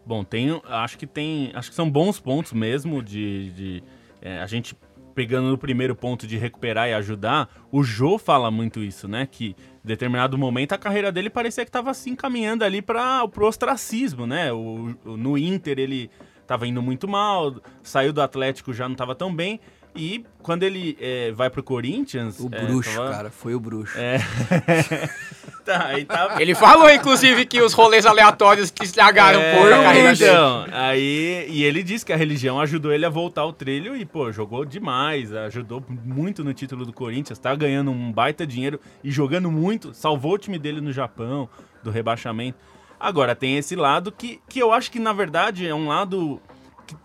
Bom, 0.05 0.23
tem, 0.23 0.61
acho 0.65 0.97
que 0.97 1.05
tem, 1.05 1.51
acho 1.53 1.69
que 1.69 1.75
são 1.75 1.89
bons 1.89 2.19
pontos 2.19 2.53
mesmo 2.53 3.03
de, 3.03 3.51
de 3.51 3.83
é, 4.21 4.39
a 4.39 4.47
gente 4.47 4.75
pegando 5.11 5.49
no 5.49 5.57
primeiro 5.57 5.95
ponto 5.95 6.25
de 6.25 6.37
recuperar 6.37 6.89
e 6.89 6.93
ajudar. 6.93 7.49
O 7.71 7.83
Jô 7.83 8.17
fala 8.17 8.49
muito 8.49 8.79
isso, 8.81 9.07
né? 9.07 9.27
Que 9.29 9.49
em 9.49 9.87
determinado 9.87 10.37
momento 10.37 10.73
a 10.73 10.77
carreira 10.77 11.11
dele 11.11 11.29
parecia 11.29 11.63
que 11.63 11.69
estava 11.69 11.91
assim 11.91 12.15
caminhando 12.15 12.63
ali 12.63 12.81
para 12.81 13.23
o 13.25 13.45
ostracismo, 13.45 14.25
né? 14.25 14.51
O, 14.51 14.95
o, 15.05 15.17
no 15.17 15.37
Inter 15.37 15.79
ele 15.79 16.09
estava 16.41 16.67
indo 16.67 16.81
muito 16.81 17.07
mal, 17.07 17.61
saiu 17.81 18.11
do 18.11 18.21
Atlético 18.21 18.73
já 18.73 18.85
não 18.85 18.93
estava 18.93 19.15
tão 19.15 19.33
bem. 19.33 19.59
E 19.95 20.23
quando 20.41 20.63
ele 20.63 20.97
é, 20.99 21.31
vai 21.31 21.49
pro 21.49 21.61
Corinthians. 21.61 22.39
O 22.39 22.49
é, 22.51 22.65
bruxo, 22.65 22.95
tava... 22.95 23.11
cara, 23.11 23.29
foi 23.29 23.53
o 23.53 23.59
bruxo. 23.59 23.97
É. 23.97 24.19
tá, 25.65 25.89
tava... 26.07 26.41
Ele 26.41 26.55
falou, 26.55 26.89
inclusive, 26.89 27.45
que 27.45 27.61
os 27.61 27.73
rolês 27.73 28.05
aleatórios 28.05 28.71
que 28.71 28.85
estragaram 28.85 29.39
é, 29.39 29.57
por 29.57 29.71
a 29.71 29.83
carreira 29.83 30.13
então, 30.13 30.63
dele. 30.63 30.75
Aí, 30.75 31.45
e 31.49 31.63
ele 31.63 31.83
disse 31.83 32.05
que 32.05 32.13
a 32.13 32.17
religião 32.17 32.59
ajudou 32.59 32.91
ele 32.91 33.05
a 33.05 33.09
voltar 33.09 33.41
ao 33.41 33.51
trilho 33.51 33.95
e, 33.95 34.05
pô, 34.05 34.31
jogou 34.31 34.63
demais, 34.63 35.33
ajudou 35.33 35.83
muito 35.89 36.43
no 36.43 36.53
título 36.53 36.85
do 36.85 36.93
Corinthians, 36.93 37.37
tá 37.37 37.53
ganhando 37.53 37.91
um 37.91 38.11
baita 38.11 38.47
dinheiro 38.47 38.79
e 39.03 39.11
jogando 39.11 39.51
muito, 39.51 39.93
salvou 39.93 40.33
o 40.33 40.37
time 40.37 40.57
dele 40.57 40.79
no 40.79 40.91
Japão, 40.91 41.49
do 41.83 41.91
rebaixamento. 41.91 42.57
Agora, 42.99 43.35
tem 43.35 43.57
esse 43.57 43.75
lado 43.75 44.11
que, 44.11 44.39
que 44.47 44.59
eu 44.59 44.71
acho 44.71 44.91
que, 44.91 44.99
na 44.99 45.11
verdade, 45.11 45.67
é 45.67 45.73
um 45.73 45.87
lado 45.87 46.39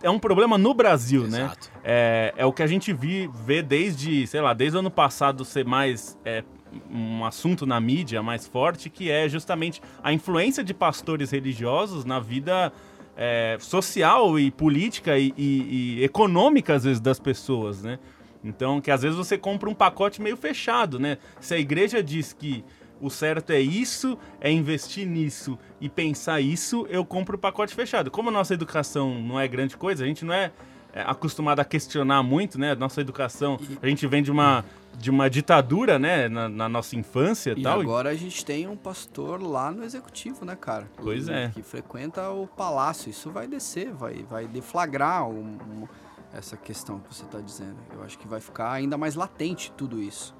é 0.03 0.11
um 0.11 0.19
problema 0.19 0.57
no 0.57 0.75
Brasil, 0.75 1.23
né? 1.23 1.45
Exato. 1.45 1.71
né? 1.75 1.81
É, 1.85 2.35
é 2.37 2.47
o 2.47 2.53
que 2.53 2.63
a 2.63 2.67
gente 2.67 2.93
vi, 2.93 3.31
vê 3.45 3.63
desde, 3.63 4.27
sei 4.27 4.41
lá, 4.41 4.53
desde 4.53 4.77
o 4.77 4.81
ano 4.81 4.91
passado 4.91 5.45
ser 5.45 5.65
mais 5.65 6.19
é, 6.25 6.43
um 6.91 7.25
assunto 7.25 7.67
na 7.67 7.81
mídia 7.81 8.23
mais 8.23 8.47
forte, 8.47 8.91
que 8.91 9.11
é 9.11 9.29
justamente 9.29 9.81
a 10.03 10.13
influência 10.13 10.63
de 10.63 10.75
pastores 10.75 11.31
religiosos 11.31 12.05
na 12.05 12.21
vida 12.21 12.73
é, 13.17 13.57
social 13.61 14.39
e 14.39 14.51
política 14.51 15.19
e, 15.19 15.33
e, 15.37 15.99
e, 15.99 16.05
econômica, 16.05 16.75
às 16.75 16.85
vezes, 16.85 17.01
das 17.01 17.19
pessoas, 17.19 17.83
né? 17.83 17.99
Então, 18.45 18.81
que 18.81 18.91
às 18.91 19.03
vezes 19.03 19.17
você 19.17 19.37
compra 19.37 19.69
um 19.69 19.75
pacote 19.75 20.23
meio 20.23 20.37
fechado, 20.37 21.01
né? 21.01 21.19
Se 21.41 21.55
a 21.55 21.59
igreja 21.59 22.03
diz 22.03 22.33
que 22.33 22.65
o 23.01 23.11
certo 23.11 23.51
é 23.51 23.61
isso, 23.61 24.19
é 24.41 24.51
investir 24.51 25.07
nisso 25.07 25.59
e 25.81 25.89
pensar 25.89 26.41
isso, 26.41 26.87
eu 26.89 27.05
compro 27.05 27.37
o 27.37 27.39
pacote 27.39 27.75
fechado. 27.75 28.11
Como 28.11 28.29
a 28.29 28.33
nossa 28.33 28.55
educação 28.55 29.21
não 29.21 29.39
é 29.39 29.47
grande 29.47 29.77
coisa, 29.77 30.05
a 30.05 30.07
gente 30.07 30.25
não 30.25 30.33
é, 30.33 30.53
é 30.93 31.03
acostumado 31.03 31.61
a 31.61 31.65
questionar 31.65 32.23
muito, 32.23 32.59
né? 32.59 32.75
Nossa 32.75 33.01
educação, 33.01 33.59
a 33.83 33.87
gente 33.87 34.07
vem 34.07 34.23
de 34.23 34.31
uma, 34.31 34.65
de 34.99 35.11
uma 35.11 35.29
ditadura, 35.29 35.99
né? 35.99 36.29
Na, 36.29 36.49
na 36.49 36.69
nossa 36.69 36.97
infância 36.97 37.55
e 37.57 37.63
tal. 37.63 37.81
E 37.81 37.83
agora 37.83 38.11
a 38.11 38.15
gente 38.15 38.45
tem 38.45 38.67
um 38.67 38.77
pastor 38.77 39.43
lá 39.43 39.71
no 39.71 39.85
executivo, 39.85 40.45
né, 40.45 40.57
cara? 40.57 40.89
Pois 40.97 41.29
é. 41.29 41.51
Que 41.51 41.63
frequenta 41.63 42.31
o 42.31 42.47
palácio. 42.47 43.11
Isso 43.11 43.31
vai 43.31 43.47
descer, 43.47 43.93
vai, 43.93 44.23
vai 44.23 44.47
deflagrar 44.47 45.29
um, 45.29 45.59
um, 45.59 45.89
essa 46.33 46.57
questão 46.57 47.01
que 47.01 47.15
você 47.15 47.25
está 47.25 47.41
dizendo. 47.41 47.77
Eu 47.93 48.03
acho 48.03 48.19
que 48.19 48.29
vai 48.29 48.41
ficar 48.41 48.73
ainda 48.73 48.97
mais 48.97 49.15
latente 49.15 49.73
tudo 49.77 50.01
isso. 50.03 50.36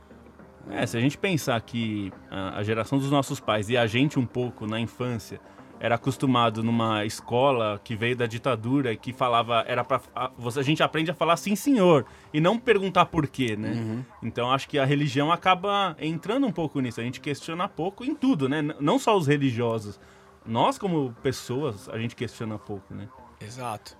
É, 0.71 0.87
se 0.87 0.97
a 0.97 1.01
gente 1.01 1.17
pensar 1.17 1.61
que 1.61 2.13
a, 2.31 2.63
geração 2.63 2.99
dos 2.99 3.11
nossos 3.11 3.39
pais 3.41 3.69
e 3.69 3.77
a 3.77 3.87
gente 3.87 4.19
um 4.19 4.27
pouco 4.27 4.67
na 4.67 4.81
infância 4.81 5.41
era 5.79 5.95
acostumado 5.95 6.63
numa 6.63 7.05
escola 7.05 7.81
que 7.85 7.95
veio 7.95 8.17
da 8.17 8.27
ditadura 8.27 8.93
e 8.93 8.97
que 8.97 9.13
falava 9.13 9.63
era 9.69 9.85
para 9.85 10.01
você 10.39 10.61
a 10.61 10.63
gente 10.63 10.83
aprende 10.83 11.11
a 11.11 11.15
falar 11.15 11.37
sim 11.37 11.55
senhor 11.55 12.07
e 12.33 12.41
não 12.41 12.59
perguntar 12.59 13.07
por 13.07 13.27
quê 13.27 13.57
né? 13.57 13.73
Uhum. 13.73 14.05
então 14.23 14.51
acho 14.51 14.67
que 14.69 14.79
a 14.79 14.87
religião 14.87 15.31
acaba 15.31 15.95
entrando 16.01 16.47
um 16.47 16.53
pouco 16.53 16.81
nisso. 16.81 17.01
A 17.01 17.05
gente 17.05 17.21
questiona 17.21 17.69
pouco 17.69 18.05
em 18.05 18.15
tudo 18.15 18.49
né? 18.49 18.63
Não 18.81 18.99
só 18.99 19.17
os 19.17 19.27
religiosos. 19.27 20.01
Nós 20.45 20.79
como 20.79 21.15
pessoas 21.23 21.89
a 21.89 21.99
gente 21.99 22.17
questiona 22.17 22.59
pouco 22.59 22.95
né? 22.95 23.09
Exato 23.41 23.97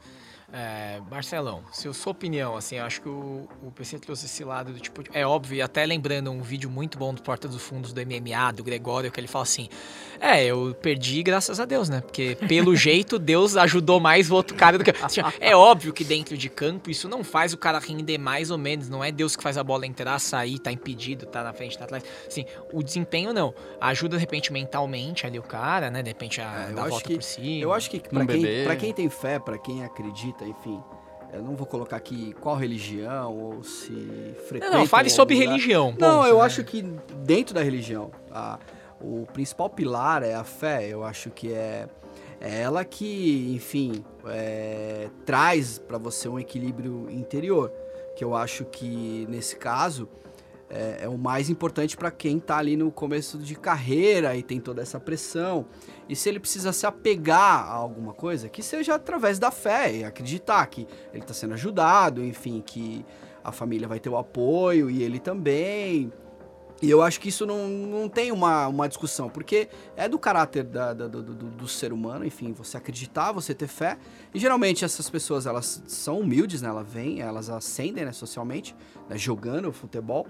é, 0.53 1.01
Marcelão, 1.11 1.65
se 1.73 1.89
eu 1.89 1.95
sua 1.95 2.13
opinião, 2.13 2.57
assim, 2.57 2.77
eu 2.77 2.85
acho 2.85 3.03
que 3.03 3.09
o, 3.09 3.49
o 3.63 3.73
PC 3.73 3.99
trouxe 3.99 4.27
esse 4.27 4.45
lado 4.45 4.73
do 4.73 4.79
tipo. 4.79 5.03
É 5.13 5.27
óbvio, 5.27 5.57
e 5.57 5.63
até 5.63 5.85
lembrando 5.85 6.31
um 6.31 6.41
vídeo 6.41 6.71
muito 6.71 6.97
bom 6.97 7.13
do 7.13 7.21
Porta 7.21 7.49
dos 7.49 7.61
Fundos 7.61 7.93
do 7.93 8.01
MMA, 8.01 8.53
do 8.53 8.63
Gregório, 8.63 9.11
que 9.11 9.19
ele 9.19 9.27
fala 9.27 9.43
assim: 9.43 9.69
É, 10.21 10.45
eu 10.45 10.77
perdi 10.81 11.23
graças 11.25 11.59
a 11.59 11.65
Deus, 11.65 11.89
né? 11.89 12.01
Porque 12.01 12.37
pelo 12.47 12.75
jeito 12.77 13.19
Deus 13.19 13.57
ajudou 13.57 13.99
mais 13.99 14.31
o 14.31 14.35
outro 14.37 14.57
cara 14.57 14.79
do 14.79 14.85
que. 14.85 14.93
Assim, 15.03 15.21
é 15.41 15.57
óbvio 15.57 15.93
que 15.93 16.05
dentro 16.05 16.37
de 16.37 16.49
campo 16.49 16.91
isso 16.91 17.09
não 17.09 17.25
faz 17.25 17.53
o 17.53 17.59
cara 17.59 17.81
render 17.81 18.19
mais 18.19 18.51
ou 18.51 18.59
menos, 18.59 18.89
não 18.89 19.03
é 19.03 19.11
Deus 19.11 19.35
que 19.35 19.43
faz 19.43 19.59
a 19.59 19.65
bola 19.65 19.85
entrar, 19.85 20.17
sair, 20.21 20.61
tá 20.61 20.71
impedido, 20.71 21.27
tá 21.27 21.43
na 21.43 21.53
frente, 21.53 21.77
tá 21.77 21.85
atrás. 21.85 22.05
Assim, 22.25 22.45
o 22.73 22.85
desempenho 22.85 23.33
não. 23.33 23.53
Ajuda 23.81 24.17
de 24.17 24.21
repente 24.21 24.53
mentalmente 24.53 25.27
ali 25.27 25.41
o 25.41 25.43
cara, 25.43 25.91
né? 25.91 26.03
De 26.03 26.11
repente 26.11 26.41
a 26.41 26.69
é, 26.71 26.81
a 26.81 26.89
volta 26.89 27.09
que, 27.09 27.15
por 27.15 27.23
cima. 27.23 27.63
Eu 27.63 27.73
acho 27.73 27.91
que 27.91 27.99
pra, 27.99 28.23
um 28.23 28.27
quem, 28.27 28.65
pra 28.65 28.77
quem 28.77 28.93
tem 28.93 29.11
fé, 29.11 29.39
pra 29.41 29.59
quem 29.59 29.85
acredita, 29.85 30.36
enfim. 30.45 30.83
Eu 31.33 31.43
não 31.43 31.57
vou 31.57 31.67
colocar 31.67 31.97
aqui 31.97 32.33
qual 32.41 32.57
religião 32.57 33.37
ou 33.37 33.63
se 33.63 34.35
frequenta. 34.49 34.73
Não, 34.73 34.81
não 34.81 34.87
fale 34.87 35.11
sobre 35.11 35.35
lugar. 35.35 35.49
religião. 35.49 35.95
Não, 35.99 36.19
ponto, 36.19 36.29
eu 36.29 36.39
né? 36.39 36.45
acho 36.45 36.65
que 36.65 36.83
dentro 37.25 37.55
da 37.55 37.63
religião, 37.63 38.11
a, 38.31 38.59
o 39.01 39.27
principal 39.33 39.69
pilar 39.69 40.23
é 40.23 40.35
a 40.35 40.45
fé. 40.45 40.89
Eu 40.89 41.05
acho 41.05 41.31
que 41.31 41.53
é, 41.53 41.89
é 42.41 42.63
ela 42.63 42.85
que, 42.85 43.53
enfim, 43.55 44.05
é, 44.27 45.09
traz 45.25 45.79
para 45.79 45.99
você 45.99 46.29
um 46.29 46.39
equilíbrio 46.39 47.07
interior. 47.11 47.73
Que 48.17 48.25
eu 48.25 48.35
acho 48.35 48.65
que 48.65 49.27
nesse 49.29 49.57
caso 49.57 50.09
é, 50.71 51.01
é 51.03 51.09
o 51.09 51.19
mais 51.19 51.51
importante 51.51 51.97
para 51.97 52.11
quem 52.11 52.39
está 52.39 52.59
ali 52.59 52.77
no 52.77 52.91
começo 52.91 53.39
de 53.39 53.55
carreira 53.55 54.37
e 54.37 54.43
tem 54.43 54.61
toda 54.61 54.83
essa 54.83 54.99
pressão. 54.99 55.67
E 56.09 56.15
se 56.15 56.29
ele 56.29 56.39
precisa 56.39 56.73
se 56.73 56.87
apegar 56.87 57.69
a 57.69 57.73
alguma 57.73 58.13
coisa, 58.13 58.49
que 58.49 58.63
seja 58.63 58.95
através 58.95 59.39
da 59.39 59.51
fé 59.51 59.93
e 59.93 60.05
acreditar 60.05 60.65
que 60.67 60.87
ele 61.13 61.23
está 61.23 61.35
sendo 61.35 61.55
ajudado, 61.55 62.25
enfim, 62.25 62.63
que 62.65 63.05
a 63.43 63.51
família 63.51 63.89
vai 63.89 63.99
ter 63.99 64.09
o 64.09 64.17
apoio 64.17 64.89
e 64.91 65.03
ele 65.03 65.19
também. 65.19 66.13
E 66.83 66.91
eu 66.91 67.01
acho 67.01 67.19
que 67.21 67.31
isso 67.31 67.47
não, 67.47 67.67
não 67.69 68.09
tem 68.09 68.31
uma, 68.31 68.69
uma 68.69 68.87
discussão, 68.87 69.31
porque 69.31 69.69
é 69.97 70.09
do 70.09 70.19
caráter 70.19 70.63
da, 70.63 70.93
da, 70.93 71.09
do, 71.09 71.23
do, 71.23 71.35
do, 71.35 71.69
ser 71.69 71.91
humano, 71.91 72.25
enfim, 72.25 72.53
você 72.53 72.77
acreditar, 72.77 73.33
você 73.33 73.55
ter 73.55 73.67
fé. 73.67 73.97
E 74.35 74.39
geralmente 74.39 74.85
essas 74.85 75.09
pessoas, 75.09 75.47
elas 75.47 75.83
são 75.87 76.21
humildes, 76.21 76.61
né? 76.61 76.69
Elas 76.69 76.87
vêm, 76.87 77.21
elas 77.21 77.49
ascendem 77.49 78.05
né, 78.05 78.13
socialmente, 78.13 78.77
né, 79.09 79.17
jogando 79.17 79.73
futebol. 79.73 80.27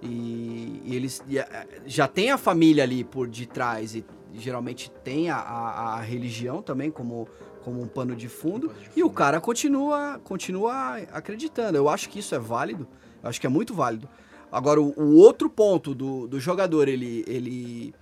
E, 0.00 0.80
e 0.84 0.94
eles 0.94 1.20
e, 1.28 1.38
já 1.84 2.06
tem 2.06 2.30
a 2.30 2.38
família 2.38 2.84
ali 2.84 3.02
por 3.02 3.26
detrás 3.26 3.96
e 3.96 4.04
geralmente 4.34 4.90
tem 5.04 5.30
a, 5.30 5.36
a, 5.36 5.94
a, 5.94 6.00
religião 6.00 6.62
também 6.62 6.90
como, 6.90 7.28
como 7.62 7.82
um 7.82 7.88
pano 7.88 8.14
de 8.14 8.28
fundo, 8.28 8.72
e 8.96 9.02
o 9.02 9.10
cara 9.10 9.40
continua, 9.40 10.20
continua 10.24 10.98
acreditando. 11.12 11.76
Eu 11.76 11.88
acho 11.88 12.08
que 12.08 12.18
isso 12.18 12.34
é 12.34 12.38
válido, 12.38 12.86
eu 13.22 13.28
acho 13.28 13.40
que 13.40 13.46
é 13.46 13.50
muito 13.50 13.74
válido. 13.74 14.08
Agora, 14.50 14.80
o, 14.80 14.92
o 14.98 15.16
outro 15.16 15.50
ponto 15.50 15.94
do, 15.94 16.26
do 16.26 16.40
jogador, 16.40 16.88
ele, 16.88 17.24
ele, 17.26 17.94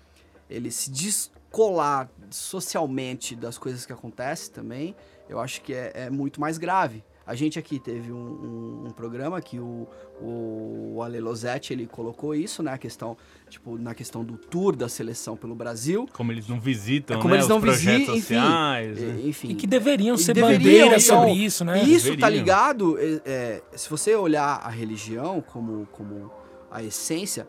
ele 0.49 0.71
se 0.71 0.91
descolar 0.91 2.09
socialmente 2.31 3.35
das 3.35 3.59
coisas 3.59 3.85
que 3.85 3.93
acontecem 3.93 4.53
também, 4.53 4.95
eu 5.29 5.41
acho 5.41 5.61
que 5.63 5.75
é, 5.75 5.93
é 5.95 6.11
muito 6.11 6.41
mais 6.41 6.59
grave. 6.59 7.05
A 7.27 7.35
gente 7.35 7.59
aqui 7.59 7.81
teve 7.81 8.13
um, 8.13 8.17
um, 8.17 8.85
um 8.87 8.91
programa 8.93 9.41
que 9.41 9.59
o, 9.59 9.89
o 10.21 11.03
Ale 11.03 11.19
Losetti, 11.19 11.73
ele 11.73 11.87
colocou 11.87 12.35
isso, 12.35 12.63
né? 12.63 12.73
A 12.73 12.79
questão, 12.79 13.17
tipo, 13.49 13.77
na 13.77 13.95
questão 13.95 14.25
do 14.25 14.37
tour 14.37 14.77
da 14.77 14.89
seleção 14.89 15.37
pelo 15.37 15.55
Brasil. 15.55 16.07
Como 16.13 16.31
eles 16.31 16.47
não 16.47 16.61
visitam, 16.61 17.19
é 17.19 17.21
como 17.21 17.35
né, 17.35 17.41
eles 17.41 17.49
não 17.49 17.57
os 17.57 17.65
projetos 17.65 17.99
visitam, 17.99 18.15
sociais, 18.15 18.99
enfim, 18.99 19.07
né? 19.07 19.21
enfim. 19.25 19.49
E 19.49 19.55
que 19.57 19.67
deveriam 19.67 20.15
E 20.15 20.19
ser 20.19 20.35
deveriam, 20.35 20.59
bandeiras 20.59 21.05
então, 21.05 21.21
sobre 21.23 21.33
isso, 21.35 21.65
né? 21.65 21.83
Isso 21.83 22.11
tá 22.11 22.15
Deveriam. 22.15 22.39
ligado, 22.39 22.99
é, 22.99 23.21
é, 23.25 23.63
se 23.75 23.91
você 23.91 24.15
olhar 24.15 24.61
a 24.63 24.69
religião 24.69 25.41
como, 25.41 25.89
como 25.91 26.31
a 26.71 26.83
essência, 26.83 27.49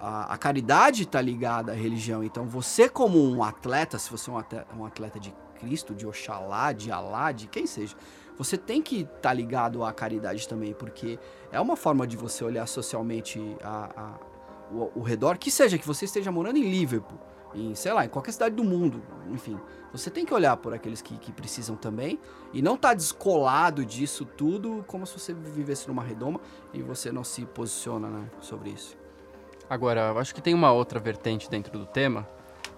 a, 0.00 0.32
a 0.32 0.38
caridade 0.38 1.06
tá 1.06 1.20
ligada 1.20 1.72
à 1.72 1.74
religião. 1.74 2.24
Então 2.24 2.46
você 2.46 2.88
como 2.88 3.22
um 3.22 3.42
atleta, 3.42 3.98
se 3.98 4.10
você 4.10 4.30
é 4.30 4.32
um 4.32 4.38
atleta, 4.38 4.66
um 4.74 4.84
atleta 4.86 5.20
de 5.20 5.34
Cristo, 5.58 5.94
de 5.94 6.06
Oxalá, 6.06 6.72
de 6.72 6.90
Alá, 6.90 7.32
de 7.32 7.46
quem 7.48 7.66
seja, 7.66 7.94
você 8.38 8.56
tem 8.56 8.80
que 8.80 9.00
estar 9.00 9.14
tá 9.20 9.32
ligado 9.32 9.82
à 9.84 9.92
caridade 9.92 10.46
também, 10.48 10.72
porque 10.72 11.18
é 11.50 11.60
uma 11.60 11.76
forma 11.76 12.06
de 12.06 12.16
você 12.16 12.44
olhar 12.44 12.66
socialmente 12.66 13.40
a, 13.62 13.90
a- 13.96 14.18
o, 14.70 15.00
o 15.00 15.02
redor, 15.02 15.36
que 15.38 15.50
seja 15.50 15.76
que 15.78 15.86
você 15.86 16.04
esteja 16.04 16.30
morando 16.30 16.58
em 16.58 16.70
Liverpool, 16.70 17.18
em, 17.54 17.74
sei 17.74 17.92
lá, 17.92 18.04
em 18.04 18.08
qualquer 18.08 18.32
cidade 18.32 18.54
do 18.54 18.62
mundo, 18.62 19.02
enfim. 19.30 19.58
Você 19.92 20.10
tem 20.10 20.24
que 20.24 20.34
olhar 20.34 20.56
por 20.58 20.74
aqueles 20.74 21.00
que, 21.00 21.16
que 21.16 21.32
precisam 21.32 21.74
também 21.74 22.18
e 22.52 22.60
não 22.60 22.76
tá 22.76 22.92
descolado 22.92 23.84
disso 23.84 24.24
tudo 24.26 24.84
como 24.86 25.06
se 25.06 25.18
você 25.18 25.32
vivesse 25.32 25.88
numa 25.88 26.02
redoma 26.02 26.38
e 26.74 26.82
você 26.82 27.10
não 27.10 27.24
se 27.24 27.46
posiciona 27.46 28.08
né, 28.08 28.30
sobre 28.40 28.70
isso. 28.70 28.96
Agora, 29.68 30.08
eu 30.08 30.18
acho 30.18 30.34
que 30.34 30.42
tem 30.42 30.52
uma 30.54 30.70
outra 30.72 31.00
vertente 31.00 31.48
dentro 31.50 31.78
do 31.78 31.86
tema 31.86 32.28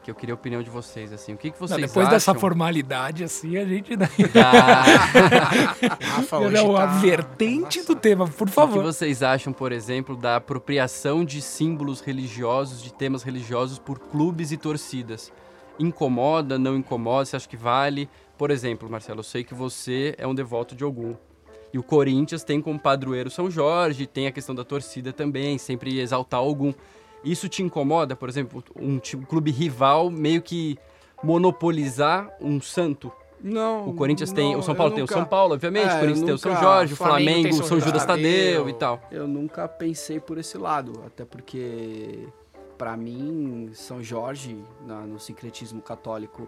que 0.03 0.11
eu 0.11 0.14
queria 0.14 0.32
a 0.32 0.36
opinião 0.36 0.62
de 0.62 0.70
vocês, 0.70 1.12
assim. 1.12 1.34
O 1.34 1.36
que, 1.36 1.51
que 1.51 1.61
Não, 1.61 1.68
vocês 1.68 1.80
depois 1.80 2.07
acham 2.07 2.16
dessa 2.16 2.34
formalidade, 2.34 3.22
assim, 3.22 3.57
a 3.57 3.64
gente 3.64 3.94
dá 3.96 4.09
da... 4.32 4.82
Rafa, 6.01 6.51
Não, 6.51 6.76
a 6.76 6.86
tá 6.86 6.98
vertente 6.98 7.82
do 7.82 7.94
tema, 7.94 8.26
por 8.26 8.44
O 8.44 8.51
que 8.51 8.55
favor. 8.55 8.82
vocês 8.82 9.22
acham, 9.22 9.53
por 9.53 9.72
exemplo, 9.72 10.16
da 10.16 10.36
apropriação 10.36 11.24
de 11.24 11.42
símbolos 11.42 12.01
religiosos, 12.01 12.82
de 12.82 12.92
temas 12.92 13.22
religiosos 13.22 13.78
por 13.78 13.98
clubes 13.98 14.53
e 14.53 14.57
torcidas? 14.57 15.32
Incomoda, 15.78 16.59
não 16.59 16.76
incomoda? 16.76 17.24
Você 17.26 17.36
acha 17.36 17.48
que 17.48 17.57
vale? 17.57 18.09
Por 18.38 18.51
exemplo, 18.51 18.88
Marcelo, 18.88 19.20
eu 19.20 19.24
sei 19.24 19.44
que 19.44 19.55
você 19.55 20.14
é 20.16 20.26
um 20.26 20.34
devoto 20.34 20.74
de 20.74 20.82
algum. 20.84 21.14
E 21.72 21.78
o 21.78 21.82
Corinthians 21.82 22.42
tem 22.42 22.61
como 22.61 22.78
padroeiro 22.78 23.30
São 23.30 23.51
Jorge, 23.51 24.07
tem 24.07 24.26
a 24.26 24.32
questão 24.32 24.55
da 24.55 24.64
torcida 24.64 25.12
também, 25.12 25.57
sempre 25.59 26.01
exaltar 26.01 26.40
algum. 26.40 26.72
Isso 27.25 27.49
te 27.49 27.62
incomoda, 27.62 28.16
por 28.16 28.29
exemplo, 28.29 28.62
um, 28.75 28.95
um 28.97 29.23
clube 29.23 29.51
rival 29.51 30.11
meio 30.11 30.41
que 30.43 30.79
monopolizar 31.23 32.31
um 32.41 32.61
santo? 32.61 33.12
Não. 33.43 33.89
O 33.89 33.95
Corinthians 33.95 34.33
tem, 34.33 34.55
o 34.55 34.62
São 34.62 34.75
Paulo 34.75 34.95
tem 34.95 35.03
o 35.03 35.07
São 35.07 35.25
Paulo. 35.25 35.55
Obviamente, 35.55 35.89
É, 35.89 35.97
o 35.97 36.01
Corinthians 36.01 36.21
eu 36.21 36.27
tem 36.27 36.35
o 36.35 36.39
São 36.39 36.53
nunca- 36.53 36.62
Jorge, 36.62 36.93
o 36.93 36.97
Flamengo 36.97 37.49
o 37.49 37.64
São 37.64 37.81
Judas 37.81 38.05
Tadeu. 38.05 38.68
E 38.68 38.73
tal. 38.75 39.01
Eu 39.11 39.27
nunca 39.27 39.66
pensei 39.66 40.21
por 40.21 40.37
esse 40.37 40.59
lado, 40.59 41.03
até 41.07 41.25
porque 41.25 42.29
pra 42.77 42.97
mim 42.97 43.71
São 43.73 44.03
Jorge 44.03 44.62
na- 44.87 45.07
no 45.07 45.18
sincretismo 45.18 45.81
católico 45.81 46.47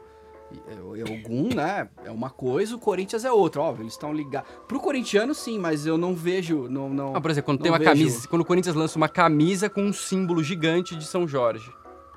é, 0.68 1.00
é 1.00 1.02
algum, 1.16 1.54
né? 1.54 1.88
É 2.04 2.10
uma 2.10 2.30
coisa, 2.30 2.74
o 2.74 2.78
Corinthians 2.78 3.24
é 3.24 3.32
outra, 3.32 3.60
óbvio, 3.60 3.82
eles 3.84 3.92
estão 3.94 4.12
ligados. 4.12 4.48
Pro 4.68 4.80
corintiano 4.80 5.34
sim, 5.34 5.58
mas 5.58 5.86
eu 5.86 5.96
não 5.98 6.14
vejo, 6.14 6.68
não 6.68 6.88
não. 6.88 7.14
Ah, 7.16 7.20
por 7.20 7.30
exemplo, 7.30 7.46
quando 7.52 7.60
tem 7.62 7.70
uma 7.70 7.78
vejo- 7.78 7.90
camisa, 7.90 8.28
quando 8.28 8.42
o 8.42 8.44
Corinthians 8.44 8.74
lança 8.76 8.96
uma 8.96 9.08
camisa 9.08 9.68
com 9.70 9.82
um 9.82 9.92
símbolo 9.92 10.42
gigante 10.42 10.94
de 10.96 11.04
São 11.04 11.26
Jorge. 11.26 11.70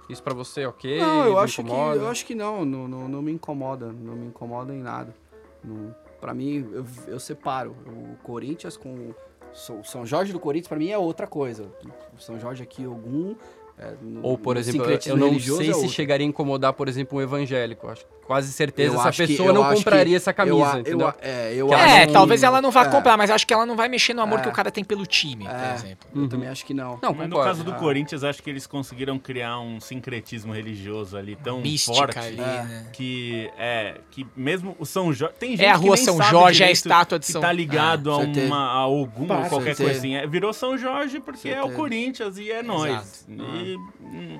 Isso 0.09 0.21
pra 0.21 0.33
você, 0.35 0.61
é 0.61 0.67
ok? 0.67 0.99
Não, 0.99 1.25
eu 1.25 1.39
acho 1.39 1.63
que 1.63 1.69
eu 1.71 2.07
acho 2.07 2.25
que 2.25 2.35
não, 2.35 2.63
não, 2.63 2.87
não, 2.87 3.07
não 3.07 3.21
me 3.21 3.31
incomoda, 3.31 3.91
não 3.91 4.15
me 4.15 4.27
incomoda 4.27 4.73
em 4.73 4.81
nada. 4.81 5.15
Não, 5.63 5.95
para 6.21 6.31
mim 6.33 6.67
eu, 6.71 6.85
eu 7.07 7.19
separo 7.19 7.75
o 7.87 8.15
Corinthians 8.23 8.77
com 8.77 8.93
o 9.09 9.83
São- 9.83 10.05
Jorge 10.05 10.31
do 10.31 10.39
Corinthians 10.39 10.67
pra 10.67 10.77
mim 10.77 10.89
é 10.89 10.97
outra 10.97 11.25
coisa. 11.25 11.71
O 12.15 12.21
São 12.21 12.39
Jorge 12.39 12.61
aqui 12.61 12.85
algum 12.85 13.35
é, 13.77 13.93
no- 14.01 14.21
Ou, 14.25 14.37
por 14.37 14.55
no 14.55 14.61
exemplo, 14.61 14.89
eu- 14.89 14.99
eu 15.05 15.17
não 15.17 15.39
sei 15.39 15.69
é 15.69 15.73
se 15.73 15.89
chegaria 15.89 16.25
a 16.25 16.29
incomodar, 16.29 16.73
por 16.73 16.87
exemplo, 16.87 17.17
um 17.17 17.21
evangélico. 17.21 17.87
Acho 17.87 18.05
quase 18.25 18.51
certeza 18.51 18.95
Eu 18.95 18.99
essa 18.99 19.11
que- 19.11 19.27
pessoa 19.27 19.49
eu 19.49 19.53
não 19.53 19.71
compraria 19.71 20.05
que- 20.05 20.15
essa 20.15 20.31
eu 20.31 20.33
camisa, 20.33 20.81
eu 20.85 21.07
a- 21.07 21.15
é, 21.21 21.53
eu 21.53 21.67
Que 21.67 21.73
É, 21.75 22.07
que- 22.07 22.13
talvez 22.13 22.41
ela 22.41 22.59
não 22.59 22.71
vá 22.71 22.81
é, 22.85 22.89
comprar, 22.89 23.15
mas 23.17 23.29
acho 23.29 23.45
que 23.45 23.53
ela 23.53 23.65
não 23.67 23.75
vai 23.75 23.87
mexer 23.87 24.15
no 24.15 24.21
amor 24.23 24.39
É. 24.39 24.41
que 24.41 24.49
o 24.49 24.51
cara 24.51 24.71
tem 24.71 24.83
pelo 24.83 25.05
time, 25.05 25.45
por 25.45 25.53
É. 25.53 25.73
exemplo. 25.75 26.07
Eu 26.15 26.27
também 26.27 26.49
acho 26.49 26.65
que 26.65 26.73
não. 26.73 26.97
Não, 27.03 27.13
Mas 27.13 27.29
no 27.29 27.35
caso 27.35 27.63
do 27.63 27.71
Ah. 27.71 27.75
Corinthians, 27.75 28.23
acho 28.23 28.41
que 28.41 28.49
eles 28.49 28.65
conseguiram 28.65 29.19
criar 29.19 29.59
um 29.59 29.79
sincretismo 29.79 30.53
religioso 30.53 31.15
ali 31.17 31.35
tão 31.35 31.61
Mística 31.61 31.93
forte 31.95 32.17
ali, 32.17 32.39
É. 32.39 32.63
né? 32.63 32.87
que 32.93 33.51
é 33.59 33.95
que 34.09 34.25
mesmo 34.35 34.75
o 34.79 34.85
São 34.87 35.13
Jorge 35.13 35.35
tem 35.37 35.51
gente 35.51 35.63
É 35.65 35.69
a 35.69 35.73
que 35.77 35.79
rua 35.85 35.95
nem 35.95 36.05
São 36.05 36.17
sabe 36.17 36.29
Jorge, 36.31 36.63
é 36.63 36.67
a 36.67 36.71
estátua 36.71 37.19
de 37.19 37.25
que 37.27 37.31
São- 37.31 37.41
tá 37.41 37.51
ligado 37.51 38.09
Ah, 38.11 38.15
a 38.15 38.17
uma 38.17 38.57
a 38.57 38.77
algum 38.77 39.27
Pá, 39.27 39.47
qualquer 39.49 39.75
certeza. 39.75 40.07
É, 40.07 40.25
virou 40.25 40.51
São 40.53 40.75
Jorge 40.77 41.19
porque 41.19 41.49
é 41.49 41.61
o. 41.63 41.69
Corinthians 41.75 42.37
e 42.39 42.49
é 42.51 42.63
nós. 42.63 43.25
E 43.29 43.64
hum, 44.01 44.39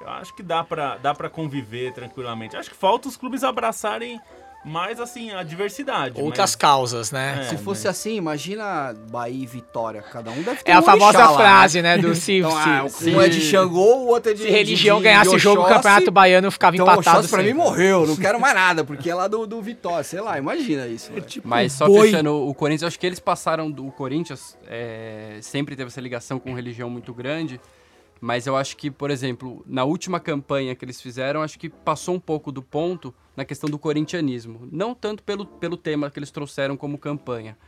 eu 0.00 0.08
acho 0.08 0.34
que 0.34 0.42
dá 0.42 0.64
pra 0.64 0.96
dá 0.96 1.14
para 1.14 1.28
conviver 1.28 1.92
tranquilamente. 1.92 2.56
Acho 2.56 2.70
que 2.70 2.76
falta 2.76 3.08
os 3.08 3.16
clubes 3.16 3.44
abraçarem 3.44 4.20
mais 4.64 5.00
assim 5.00 5.32
a 5.32 5.42
diversidade. 5.42 6.20
Outras 6.20 6.50
mas- 6.52 6.54
causas, 6.56 7.10
né? 7.10 7.40
É, 7.40 7.42
Se 7.48 7.56
fosse 7.56 7.88
assim, 7.88 8.14
imagina 8.14 8.94
Bahia 9.10 9.42
e 9.42 9.44
Vitória, 9.44 10.00
cada 10.02 10.30
um 10.30 10.40
deve 10.40 10.62
ter 10.62 10.70
É 10.70 10.74
a 10.74 10.78
um 10.78 10.82
famosa 10.84 11.18
orixá 11.18 11.24
lá, 11.30 11.30
né? 11.38 11.44
frase, 11.44 11.82
né, 11.82 11.98
do 11.98 12.14
se, 12.14 12.34
Então, 12.34 12.56
ah, 12.56 12.88
se, 12.88 13.10
um 13.10 13.20
é 13.20 13.28
de 13.28 13.40
Xangô, 13.40 13.80
o 13.96 14.06
outro 14.06 14.30
é 14.30 14.34
de 14.34 14.42
se 14.44 14.48
religião 14.50 14.98
de- 14.98 15.02
de 15.02 15.08
ganhasse 15.08 15.34
o 15.34 15.38
jogo, 15.38 15.62
o 15.62 15.64
Oxóssi. 15.64 15.82
Campeonato 15.82 16.10
Baiano 16.12 16.48
ficava 16.52 16.76
Então, 16.76 16.86
empatado 16.86 17.18
Oxóssi 17.18 17.28
pra 17.34 17.42
mim 17.42 17.52
morreu, 17.54 18.06
não 18.06 18.14
quero 18.14 18.38
mais 18.40 18.54
nada, 18.54 18.84
porque 18.84 19.10
é 19.10 19.14
lá 19.16 19.26
do, 19.26 19.48
do 19.48 19.60
Vitória, 19.60 20.04
sei 20.04 20.20
lá, 20.20 20.38
imagina 20.38 20.86
isso. 20.86 21.12
velho. 21.12 21.26
Mas 21.42 21.72
só 21.72 21.86
boi. 21.86 22.06
fechando 22.12 22.32
o 22.48 22.54
Corinthians, 22.54 22.82
eu 22.82 22.88
acho 22.88 23.00
que 23.00 23.06
eles 23.06 23.18
passaram 23.18 23.68
do 23.68 23.84
o 23.88 23.90
Corinthians, 23.90 24.56
é, 24.68 25.38
sempre 25.42 25.74
teve 25.74 25.88
essa 25.88 26.00
ligação 26.00 26.38
com 26.38 26.54
religião 26.54 26.88
muito 26.88 27.12
grande, 27.12 27.60
mas 28.22 28.46
eu 28.46 28.56
acho 28.56 28.76
que, 28.76 28.88
por 28.88 29.10
exemplo, 29.10 29.64
na 29.66 29.82
última 29.82 30.20
campanha 30.20 30.76
que 30.76 30.84
eles 30.84 31.02
fizeram, 31.02 31.42
acho 31.42 31.58
que 31.58 31.68
passou 31.68 32.14
um 32.14 32.20
pouco 32.20 32.52
do 32.52 32.62
ponto 32.62 33.12
na 33.36 33.44
questão 33.44 33.68
do 33.68 33.80
corintianismo. 33.80 34.68
Não 34.70 34.94
tanto 34.94 35.24
pelo, 35.24 35.44
pelo 35.44 35.76
tema 35.76 36.08
que 36.08 36.20
eles 36.20 36.30
trouxeram 36.30 36.76
como 36.76 36.96
campanha. 36.96 37.58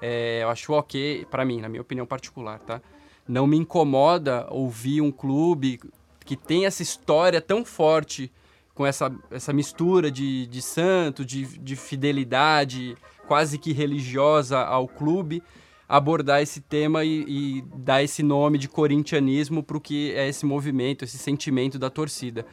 É, 0.00 0.44
eu 0.44 0.48
acho 0.48 0.72
ok, 0.72 1.26
pra 1.28 1.44
mim, 1.44 1.60
na 1.60 1.68
minha 1.68 1.80
opinião 1.82 2.06
particular, 2.06 2.60
tá? 2.60 2.80
Não 3.26 3.48
me 3.48 3.56
incomoda 3.56 4.46
ouvir 4.48 5.00
um 5.00 5.10
clube 5.10 5.80
que 6.24 6.36
tem 6.36 6.66
essa 6.66 6.84
história 6.84 7.40
tão 7.40 7.64
forte 7.64 8.30
com 8.76 8.86
essa, 8.86 9.12
essa 9.28 9.52
mistura 9.52 10.08
de, 10.08 10.46
de 10.46 10.62
santo, 10.62 11.24
de, 11.24 11.58
de 11.58 11.74
fidelidade 11.74 12.96
quase 13.26 13.58
que 13.58 13.72
religiosa 13.72 14.60
ao 14.60 14.86
clube, 14.86 15.42
abordar 15.88 16.42
esse 16.42 16.60
tema 16.60 17.04
e, 17.04 17.24
e 17.28 17.64
dar 17.76 18.02
esse 18.02 18.22
nome 18.22 18.58
de 18.58 18.68
corintianismo 18.68 19.62
para 19.62 19.76
o 19.76 19.80
que 19.80 20.12
é 20.12 20.28
esse 20.28 20.44
movimento, 20.44 21.04
esse 21.04 21.18
sentimento 21.18 21.78
da 21.78 21.88
torcida. 21.90 22.44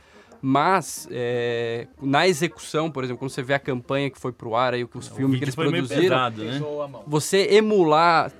Mas, 0.46 1.08
é, 1.10 1.88
na 2.02 2.28
execução, 2.28 2.92
por 2.92 3.04
exemplo, 3.04 3.20
quando 3.20 3.32
você 3.32 3.42
vê 3.42 3.54
a 3.54 3.60
campanha 3.60 4.10
que 4.10 4.20
foi 4.20 4.34
pro 4.34 4.56
ar, 4.56 4.74
aí, 4.74 4.84
os 4.84 5.08
O 5.10 5.16
filmes 5.16 5.38
que 5.40 5.46
eles 5.46 5.56
produziram, 5.56 6.02
pesado, 6.02 6.44
né? 6.44 6.62
você 7.08 7.48
emular 7.52 8.32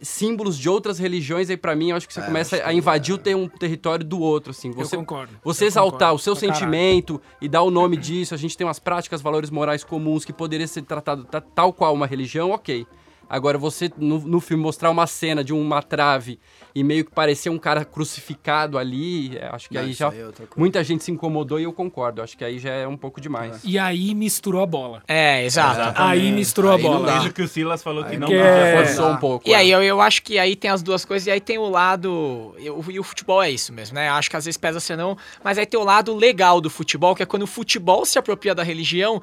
símbolos 0.00 0.58
de 0.58 0.68
outras 0.68 0.98
religiões, 0.98 1.48
aí 1.48 1.56
para 1.56 1.76
mim 1.76 1.90
eu 1.90 1.96
acho 1.96 2.08
que 2.08 2.12
você 2.12 2.18
É, 2.18 2.24
começa 2.24 2.56
acho 2.56 2.64
a 2.66 2.70
que 2.70 2.74
invadir 2.76 3.14
o 3.14 3.18
ter 3.18 3.36
um 3.36 3.46
território 3.46 4.04
do 4.04 4.18
outro, 4.20 4.50
assim. 4.50 4.70
Eu 4.70 4.74
Você, 4.74 4.96
concordo. 4.96 5.32
você 5.44 5.62
eu 5.62 5.68
exaltar 5.68 5.92
concordo. 6.10 6.14
o 6.16 6.18
seu 6.18 6.34
Pra 6.34 6.40
caralho. 6.48 6.58
sentimento 6.58 7.22
e 7.40 7.48
dar 7.48 7.62
o 7.62 7.70
nome 7.70 7.96
disso, 7.96 8.34
a 8.34 8.36
gente 8.36 8.56
tem 8.56 8.66
umas 8.66 8.80
práticas, 8.80 9.22
valores 9.22 9.48
morais 9.48 9.84
comuns 9.84 10.24
que 10.24 10.32
poderia 10.32 10.66
ser 10.66 10.82
tratado 10.82 11.22
ta- 11.22 11.40
tal 11.40 11.72
qual 11.72 11.94
uma 11.94 12.06
religião, 12.08 12.50
ok. 12.50 12.84
Agora, 13.32 13.56
você 13.56 13.90
no, 13.96 14.18
no 14.20 14.40
filme 14.40 14.62
mostrar 14.62 14.90
uma 14.90 15.06
cena 15.06 15.42
de 15.42 15.54
uma 15.54 15.82
trave 15.82 16.38
e 16.74 16.84
meio 16.84 17.02
que 17.02 17.10
parecer 17.10 17.48
um 17.48 17.56
cara 17.58 17.82
crucificado 17.82 18.76
ali, 18.76 19.38
é, 19.38 19.46
acho 19.50 19.70
que 19.70 19.74
Não, 19.74 19.82
aí 19.82 19.94
já. 19.94 20.10
aí 20.10 20.20
é 20.20 20.30
muita 20.54 20.84
gente 20.84 21.02
se 21.02 21.10
incomodou 21.10 21.58
e 21.58 21.62
eu 21.62 21.72
concordo. 21.72 22.20
Acho 22.20 22.36
que 22.36 22.44
aí 22.44 22.58
já 22.58 22.70
é 22.70 22.86
um 22.86 22.96
pouco 22.96 23.22
demais. 23.22 23.62
E 23.64 23.78
aí 23.78 24.14
misturou 24.14 24.62
a 24.62 24.66
bola. 24.66 25.02
É, 25.08 25.44
exato. 25.46 25.94
Aí 26.00 26.30
misturou 26.30 26.72
Aí 26.72 26.78
a 26.78 26.82
bola. 26.82 27.18
Isso 27.20 27.32
que 27.32 27.40
o 27.40 27.48
Silas 27.48 27.82
falou 27.82 28.04
que 28.04 28.10
Aí 28.12 28.18
não 28.18 28.28
que 28.28 28.36
dá. 28.36 28.44
é- 28.44 28.76
Forçou 28.84 29.10
um 29.10 29.16
pouco. 29.16 29.48
E 29.48 29.52
é. 29.54 29.56
aí 29.56 29.70
eu, 29.70 29.82
eu 29.82 30.00
acho 30.02 30.22
que 30.22 30.38
aí 30.38 30.54
tem 30.54 30.70
as 30.70 30.82
duas 30.82 31.02
coisas, 31.02 31.26
e 31.26 31.30
aí 31.30 31.40
tem 31.40 31.56
o 31.56 31.70
lado. 31.70 32.54
eu- 32.58 32.84
E 32.90 33.00
o 33.00 33.02
futebol 33.02 33.42
é 33.42 33.50
isso 33.50 33.72
mesmo, 33.72 33.94
né? 33.94 34.10
Acho 34.10 34.28
que 34.28 34.36
às 34.36 34.44
vezes 34.44 34.58
pesa 34.58 34.78
ser 34.78 34.96
não, 34.96 35.16
mas 35.42 35.56
aí 35.56 35.64
tem 35.64 35.80
o 35.80 35.84
lado 35.84 36.14
legal 36.14 36.60
do 36.60 36.68
futebol, 36.68 37.14
que 37.14 37.22
é 37.22 37.26
quando 37.26 37.44
o 37.44 37.46
futebol 37.46 38.04
se 38.04 38.18
apropria 38.18 38.54
da 38.54 38.62
religião 38.62 39.22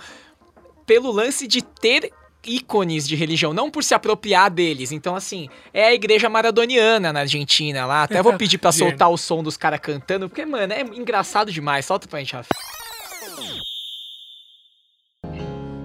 pelo 0.85 1.11
lance 1.11 1.45
de 1.47 1.61
ter 1.61 2.11
ícones 2.45 3.07
de 3.07 3.15
religião, 3.15 3.53
não 3.53 3.69
por 3.69 3.83
se 3.83 3.93
apropriar 3.93 4.49
deles. 4.49 4.91
Então, 4.91 5.15
assim, 5.15 5.49
é 5.73 5.85
a 5.85 5.93
igreja 5.93 6.29
maradoniana 6.29 7.11
na 7.13 7.21
Argentina 7.21 7.85
lá. 7.85 8.03
Até 8.03 8.21
vou 8.21 8.33
pedir 8.33 8.57
pra 8.57 8.71
soltar 8.73 9.09
o 9.09 9.17
som 9.17 9.43
dos 9.43 9.57
caras 9.57 9.79
cantando, 9.79 10.29
porque, 10.29 10.45
mano, 10.45 10.73
é 10.73 10.81
engraçado 10.81 11.51
demais. 11.51 11.85
Solta 11.85 12.07
pra 12.07 12.19
gente, 12.19 12.33
Rafa. 12.33 12.49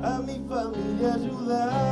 A 0.03 1.84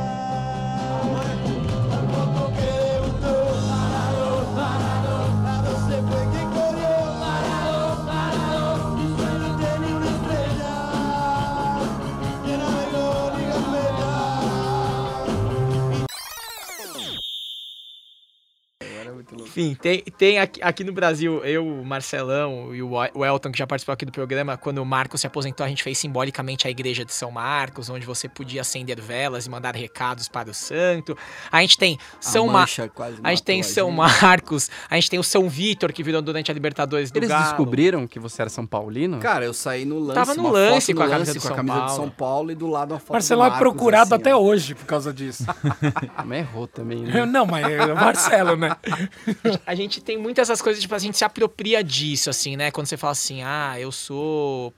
familia 19.33 19.45
Enfim, 19.45 19.75
tem, 19.75 20.01
tem 20.17 20.39
aqui, 20.39 20.61
aqui, 20.61 20.83
no 20.83 20.93
Brasil, 20.93 21.43
eu, 21.43 21.65
o 21.65 21.85
Marcelão 21.85 22.73
e 22.73 22.81
o 22.81 23.25
Elton, 23.25 23.51
que 23.51 23.57
já 23.57 23.67
participou 23.67 23.93
aqui 23.93 24.05
do 24.05 24.11
programa, 24.11 24.57
quando 24.57 24.77
o 24.79 24.85
Marcos 24.85 25.21
se 25.21 25.27
aposentou, 25.27 25.65
a 25.65 25.69
gente 25.69 25.83
fez 25.83 25.97
simbolicamente 25.97 26.67
a 26.67 26.71
igreja 26.71 27.03
de 27.03 27.13
São 27.13 27.31
Marcos, 27.31 27.89
onde 27.89 28.05
você 28.05 28.29
podia 28.29 28.61
acender 28.61 28.99
velas 29.01 29.45
e 29.45 29.49
mandar 29.49 29.75
recados 29.75 30.27
para 30.27 30.49
o 30.49 30.53
santo. 30.53 31.17
A 31.51 31.61
gente 31.61 31.77
tem 31.77 31.97
São 32.19 32.47
Marcos. 32.47 32.89
A 33.23 33.29
gente 33.29 33.43
tem 33.43 33.63
São 33.63 33.91
Marcos, 33.91 34.69
a 34.89 34.95
gente 34.95 35.09
tem 35.09 35.19
o 35.19 35.23
São 35.23 35.49
Vitor, 35.49 35.91
que 35.91 36.03
virou 36.03 36.21
durante 36.21 36.51
a 36.51 36.53
Libertadores 36.53 37.11
do 37.11 37.17
Eles 37.17 37.29
Galo. 37.29 37.43
descobriram 37.43 38.07
que 38.07 38.19
você 38.19 38.41
era 38.41 38.49
São 38.49 38.65
Paulino? 38.65 39.19
Cara, 39.19 39.45
eu 39.45 39.53
saí 39.53 39.85
no 39.85 39.99
lance. 39.99 40.13
Tava 40.13 40.35
no 40.35 40.49
lance 40.49 40.93
com 40.93 41.03
a 41.03 41.09
camisa, 41.09 41.33
de, 41.33 41.39
com 41.39 41.47
a 41.47 41.55
camisa 41.55 41.81
de 41.85 41.95
São 41.95 42.09
Paulo 42.09 42.51
e 42.51 42.55
do 42.55 42.67
lado 42.67 42.93
a 42.93 42.99
foto 42.99 43.13
Marcelo 43.13 43.43
é 43.43 43.51
procurado 43.51 44.13
assim, 44.13 44.21
até 44.21 44.35
ó. 44.35 44.39
hoje 44.39 44.75
por 44.75 44.85
causa 44.85 45.13
disso. 45.13 45.45
mas 46.25 46.39
errou 46.39 46.67
também, 46.67 46.99
né? 46.99 47.25
Não, 47.25 47.45
mas 47.45 47.65
é 47.65 47.85
o 47.85 47.95
Marcelo, 47.95 48.55
né? 48.55 48.75
a 49.65 49.75
gente 49.75 50.01
tem 50.01 50.17
muitas 50.17 50.49
essas 50.49 50.61
coisas, 50.61 50.81
tipo, 50.81 50.93
a 50.95 50.99
gente 50.99 51.17
se 51.17 51.25
apropria 51.25 51.83
disso, 51.83 52.29
assim, 52.29 52.55
né? 52.55 52.71
Quando 52.71 52.87
você 52.87 52.97
fala 52.97 53.11
assim, 53.11 53.41
ah, 53.43 53.75
eu 53.79 53.91
sou 53.91 54.73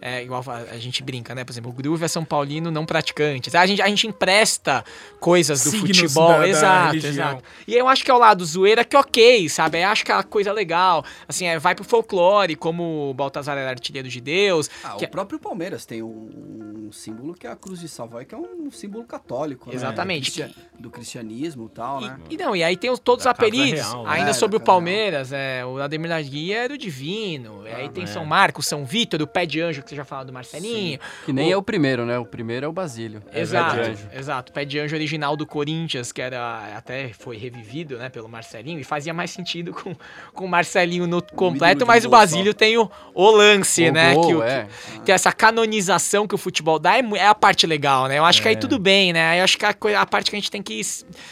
é, 0.00 0.22
igual 0.22 0.44
a 0.48 0.78
gente 0.78 1.02
brinca, 1.02 1.34
né? 1.34 1.44
Por 1.44 1.52
exemplo, 1.52 1.70
o 1.70 1.74
Groove 1.74 2.04
é 2.04 2.08
São 2.08 2.24
Paulino 2.24 2.70
não 2.70 2.86
praticante. 2.86 3.54
A 3.56 3.66
gente, 3.66 3.82
a 3.82 3.88
gente 3.88 4.06
empresta 4.06 4.84
coisas 5.18 5.64
do 5.64 5.70
Signos 5.70 5.98
futebol. 5.98 6.38
Da, 6.38 6.48
exato, 6.48 7.00
da 7.00 7.08
exato. 7.08 7.44
E 7.66 7.74
eu 7.74 7.88
acho 7.88 8.04
que 8.04 8.10
é 8.10 8.14
o 8.14 8.18
lado 8.18 8.44
zoeira 8.44 8.84
que 8.84 8.94
é 8.94 8.98
ok, 8.98 9.48
sabe? 9.48 9.82
Eu 9.82 9.88
acho 9.88 10.04
que 10.04 10.12
é 10.12 10.14
uma 10.14 10.22
coisa 10.22 10.52
legal. 10.52 11.04
Assim, 11.26 11.46
é, 11.46 11.58
vai 11.58 11.74
pro 11.74 11.84
folclore, 11.84 12.54
como 12.54 13.10
o 13.10 13.14
Baltazar 13.14 13.58
era 13.58 13.70
artilheiro 13.70 14.08
de 14.08 14.20
Deus. 14.20 14.70
Ah, 14.84 14.96
o 14.96 15.02
é... 15.02 15.06
próprio 15.08 15.38
Palmeiras 15.40 15.84
tem 15.84 16.00
um, 16.00 16.86
um, 16.86 16.92
símbolo 16.92 17.34
que 17.34 17.46
é 17.46 17.50
a 17.50 17.56
Cruz 17.56 17.80
de 17.80 17.88
Savoy, 17.88 18.24
que 18.24 18.34
é 18.34 18.38
um 18.38 18.70
símbolo 18.70 19.04
católico. 19.04 19.68
Né? 19.68 19.74
Exatamente. 19.74 20.40
Né? 20.40 20.50
Do 20.78 20.90
cristianismo 20.90 21.66
e 21.66 21.74
tal, 21.74 22.00
né? 22.00 22.18
E, 22.30 22.36
não, 22.36 22.54
e 22.54 22.62
aí 22.62 22.76
tem 22.76 22.90
os, 22.90 23.00
todos 23.00 23.24
os 23.24 23.26
apelidos. 23.26 23.80
Real, 23.80 24.04
né? 24.04 24.10
ainda 24.12 24.30
é, 24.30 24.32
sobre 24.32 24.56
o 24.56 24.60
Palmeiras, 24.60 25.32
é, 25.32 25.66
o 25.66 25.78
Ademir 25.78 26.08
Guia 26.24 26.58
era 26.58 26.72
o 26.72 26.78
Divino. 26.78 27.64
Ah, 27.66 27.78
aí 27.78 27.88
tem 27.88 28.06
São 28.06 28.24
Marcos, 28.24 28.66
São 28.66 28.84
Vitor, 28.84 29.20
o 29.20 29.26
Pé 29.26 29.44
de 29.44 29.60
Anjo, 29.60 29.82
que 29.88 29.90
você 29.90 29.96
já 29.96 30.04
falou 30.04 30.24
do 30.24 30.32
Marcelinho. 30.32 30.92
Sim. 30.92 30.98
Que 31.24 31.32
nem 31.32 31.48
o... 31.48 31.52
é 31.54 31.56
o 31.56 31.62
primeiro, 31.62 32.04
né? 32.04 32.18
O 32.18 32.26
primeiro 32.26 32.66
é 32.66 32.68
o 32.68 32.72
Basílio. 32.72 33.22
É 33.32 33.40
exato, 33.40 33.80
é 33.80 34.18
exato. 34.18 34.52
Pé 34.52 34.64
de 34.64 34.78
anjo 34.78 34.94
original 34.94 35.36
do 35.36 35.46
Corinthians, 35.46 36.12
que 36.12 36.20
era 36.20 36.76
até 36.76 37.10
foi 37.12 37.36
revivido, 37.36 37.96
né, 37.96 38.08
pelo 38.08 38.28
Marcelinho, 38.28 38.78
e 38.78 38.84
fazia 38.84 39.14
mais 39.14 39.30
sentido 39.30 39.72
com, 39.72 39.96
com 40.34 40.44
o 40.44 40.48
Marcelinho 40.48 41.06
no 41.06 41.22
completo, 41.22 41.86
mas 41.86 42.04
o 42.04 42.08
Basílio 42.08 42.52
tem 42.52 42.76
o, 42.76 42.90
o 43.14 43.30
lance, 43.30 43.88
o 43.88 43.92
né? 43.92 44.14
Gol, 44.14 44.26
que, 44.26 44.34
o, 44.34 44.42
é. 44.42 44.66
que, 44.92 45.00
que, 45.00 45.12
essa 45.12 45.32
canonização 45.32 46.26
que 46.26 46.34
o 46.34 46.38
futebol 46.38 46.78
dá 46.78 46.96
é, 46.96 47.02
é 47.16 47.26
a 47.26 47.34
parte 47.34 47.66
legal, 47.66 48.08
né? 48.08 48.18
Eu 48.18 48.24
acho 48.24 48.42
que 48.42 48.48
aí 48.48 48.54
é. 48.54 48.58
tudo 48.58 48.78
bem, 48.78 49.12
né? 49.12 49.40
Eu 49.40 49.44
acho 49.44 49.56
que 49.56 49.64
a, 49.64 49.74
a 50.00 50.06
parte 50.06 50.30
que 50.30 50.36
a 50.36 50.38
gente 50.38 50.50
tem 50.50 50.62
que, 50.62 50.80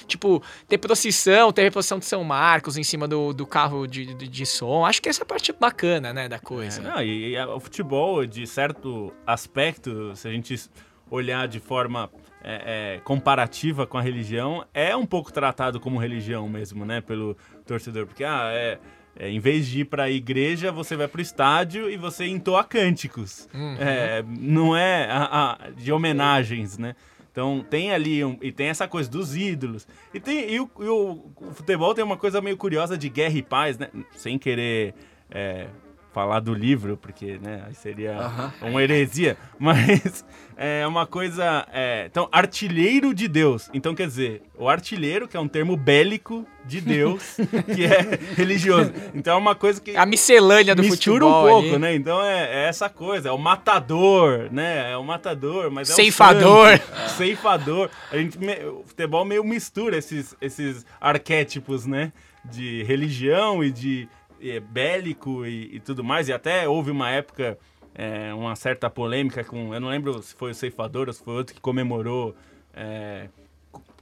tipo, 0.07 0.43
ter 0.69 0.79
procissão, 0.79 1.53
ter 1.53 1.63
reposição 1.63 1.99
de 1.99 2.07
São 2.07 2.23
Marcos 2.25 2.77
em 2.77 2.83
cima 2.83 3.07
do, 3.07 3.33
do 3.33 3.47
carro 3.47 3.87
de, 3.87 4.15
de, 4.15 4.29
de 4.29 4.47
som. 4.47 4.87
Acho 4.87 5.03
que 5.03 5.09
essa 5.09 5.23
é 5.23 5.25
a 5.25 5.27
parte 5.27 5.53
bacana, 5.53 6.13
né, 6.13 6.29
da 6.29 6.39
coisa. 6.39 6.81
Não, 6.81 7.03
e, 7.03 7.35
e 7.35 7.45
o 7.45 7.61
futebol, 7.61 8.25
de 8.27 8.46
certo 8.47 9.13
aspecto, 9.27 10.15
se 10.15 10.29
a 10.29 10.31
gente 10.31 10.71
olhar 11.11 11.47
de 11.47 11.61
forma 11.61 12.11
é, 12.43 12.97
é, 12.97 13.01
comparativa 13.01 13.87
com 13.87 13.99
a 13.99 14.03
religião, 14.03 14.65
é 14.73 14.95
um 14.97 15.07
pouco 15.07 15.33
tratado 15.33 15.81
como 15.81 15.99
religião 15.99 16.49
mesmo, 16.49 16.85
né? 16.85 17.01
Pelo 17.01 17.37
torcedor. 17.65 18.07
Porque, 18.07 18.25
ah, 18.25 18.51
é, 18.53 18.79
é 19.19 19.31
em 19.31 19.41
vez 19.41 19.67
de 19.67 19.81
ir 19.81 19.85
para 19.85 20.05
a 20.05 20.11
igreja, 20.11 20.71
você 20.73 20.97
vai 20.97 21.09
para 21.09 21.19
o 21.19 21.23
estádio 21.23 21.91
e 21.91 21.97
você 21.97 22.27
entoa 22.27 22.65
cânticos. 22.65 23.49
Uhum. 23.55 23.77
É, 23.79 24.25
não 24.27 24.77
é 24.77 25.09
a, 25.11 25.53
a, 25.53 25.71
de 25.71 25.93
homenagens, 25.93 26.79
né? 26.79 26.95
Então 27.31 27.63
tem 27.69 27.93
ali 27.93 28.25
um, 28.25 28.39
e 28.41 28.51
tem 28.51 28.69
essa 28.69 28.89
coisa 28.89 29.11
dos 29.11 29.37
ídolos. 29.37 29.87
E 30.15 30.19
tem 30.19 30.51
e 30.51 30.59
o, 30.59 30.71
e 30.81 30.89
o, 30.89 31.31
o, 31.37 31.53
futebol 31.53 31.93
tem 31.95 32.03
uma 32.03 32.17
coisa 32.17 32.41
meio 32.41 32.57
curiosa 32.57 32.97
de 32.97 33.11
guerra 33.11 33.37
e 33.37 33.43
paz, 33.43 33.77
né? 33.77 33.91
Sem 34.17 34.39
querer 34.39 34.95
é, 35.31 35.67
falar 36.17 36.41
do 36.41 36.55
livro, 36.55 36.97
porque 36.97 37.39
né, 37.43 37.65
seria 37.75 38.13
uh 38.13 38.65
-huh. 38.65 38.71
uma 38.71 38.83
heresia, 38.83 39.37
mas 39.61 40.25
é 40.57 40.87
uma 40.87 41.07
coisa. 41.07 41.67
É, 41.71 42.07
então, 42.11 42.27
artilheiro 42.33 43.13
de 43.13 43.29
Deus. 43.29 43.69
Então, 43.75 43.95
quer 43.95 44.07
dizer, 44.07 44.41
o 44.57 44.67
artilheiro, 44.67 45.29
que 45.29 45.37
é 45.37 45.41
um 45.41 45.47
termo 45.47 45.77
bélico 45.77 46.47
de 46.65 46.81
Deus, 46.81 47.37
que 47.75 47.85
é 47.85 48.19
religioso. 48.35 48.95
Então, 49.15 49.35
é 49.35 49.37
uma 49.37 49.55
coisa 49.55 49.79
que. 49.79 49.95
A 49.95 50.07
miscelânea 50.07 50.75
do 50.75 50.83
mistura 50.83 51.27
futebol. 51.27 51.45
um 51.45 51.51
pouco, 51.51 51.69
ali. 51.69 51.79
né? 51.79 51.95
Então, 51.95 52.25
é, 52.25 52.65
é, 52.65 52.69
essa 52.69 52.89
coisa. 52.89 53.29
É 53.29 53.33
o 53.33 53.37
matador, 53.37 54.49
né? 54.51 54.93
É 54.93 54.97
o 54.97 55.05
matador, 55.05 55.71
mas 55.71 55.91
é 55.91 55.93
Ceifador. 55.93 56.69
o. 56.69 56.79
Ceifador. 56.79 57.09
Ceifador. 57.19 57.91
A 58.11 58.17
gente, 58.17 58.39
o 58.39 58.85
futebol 58.87 59.23
meio 59.27 59.45
mistura 59.45 59.99
esses, 59.99 60.35
esses 60.41 60.87
arquétipos, 60.99 61.85
né? 61.85 62.11
De 62.43 62.85
religião 62.85 63.63
e 63.63 63.71
de 63.71 64.09
é, 64.43 64.61
bélico 64.61 65.45
e, 65.47 65.77
e, 65.77 65.81
tudo 65.81 66.03
mais. 66.05 66.29
E 66.29 66.33
até 66.33 66.69
houve 66.69 66.91
uma 66.91 67.11
época, 67.11 67.59
é, 67.95 68.33
uma 68.35 68.57
certa 68.57 68.89
polêmica 68.91 69.45
com. 69.45 69.75
Eu 69.75 69.81
não 69.81 69.89
lembro 69.89 70.23
se 70.23 70.35
foi 70.35 70.51
o 70.51 70.55
ceifador 70.55 71.09
ou 71.09 71.13
se 71.13 71.23
foi 71.23 71.35
outro 71.35 71.55
que 71.55 71.61
comemorou, 71.61 72.35
é, 72.75 73.29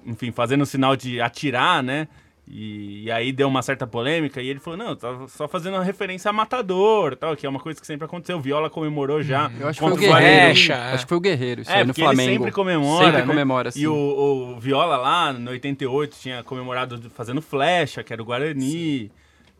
enfim, 0.04 0.30
fazendo 0.32 0.62
o 0.62 0.66
sinal 0.66 0.96
de 0.96 1.20
atirar, 1.20 1.82
né? 1.82 2.08
E, 2.46 3.04
e, 3.04 3.10
aí 3.10 3.32
deu 3.32 3.48
uma 3.48 3.62
certa 3.62 3.86
polêmica 3.86 4.40
e 4.42 4.48
ele 4.48 4.60
falou, 4.60 4.76
não, 4.76 4.94
tava 4.94 5.26
só 5.28 5.48
fazendo 5.48 5.74
uma 5.74 5.82
referência 5.82 6.28
a 6.28 6.32
matador, 6.32 7.16
tal, 7.16 7.34
que 7.34 7.46
é 7.46 7.48
uma 7.48 7.58
coisa 7.58 7.80
que 7.80 7.86
sempre 7.86 8.04
aconteceu. 8.04 8.36
O 8.36 8.40
Viola 8.40 8.68
comemorou 8.68 9.22
já. 9.22 9.50
Eu 9.58 9.68
acho 9.68 9.80
que 9.80 9.86
foi 9.86 9.94
o 9.94 9.96
Guerreiro. 9.96 10.74
Acho 10.74 11.04
que 11.04 11.08
foi 11.08 11.16
o 11.16 11.20
Guerreiro, 11.20 11.62
isso 11.62 11.70
é, 11.70 11.78
aí 11.78 11.84
no 11.84 11.94
Flamengo. 11.94 12.20
Ele 12.20 12.32
sempre 12.38 12.52
comemora. 12.52 13.04
Sempre 13.06 13.22
né? 13.22 13.26
comemora, 13.26 13.70
sim. 13.70 13.80
E 13.80 13.88
o, 13.88 13.94
o, 13.94 14.60
Viola 14.60 14.98
lá, 14.98 15.32
no 15.32 15.50
88, 15.52 16.18
tinha 16.20 16.42
comemorado 16.42 17.10
fazendo 17.10 17.40
flecha, 17.40 18.04
que 18.04 18.12
era 18.12 18.20
o 18.20 18.24
Guarani. 18.26 19.10
Sim. 19.10 19.10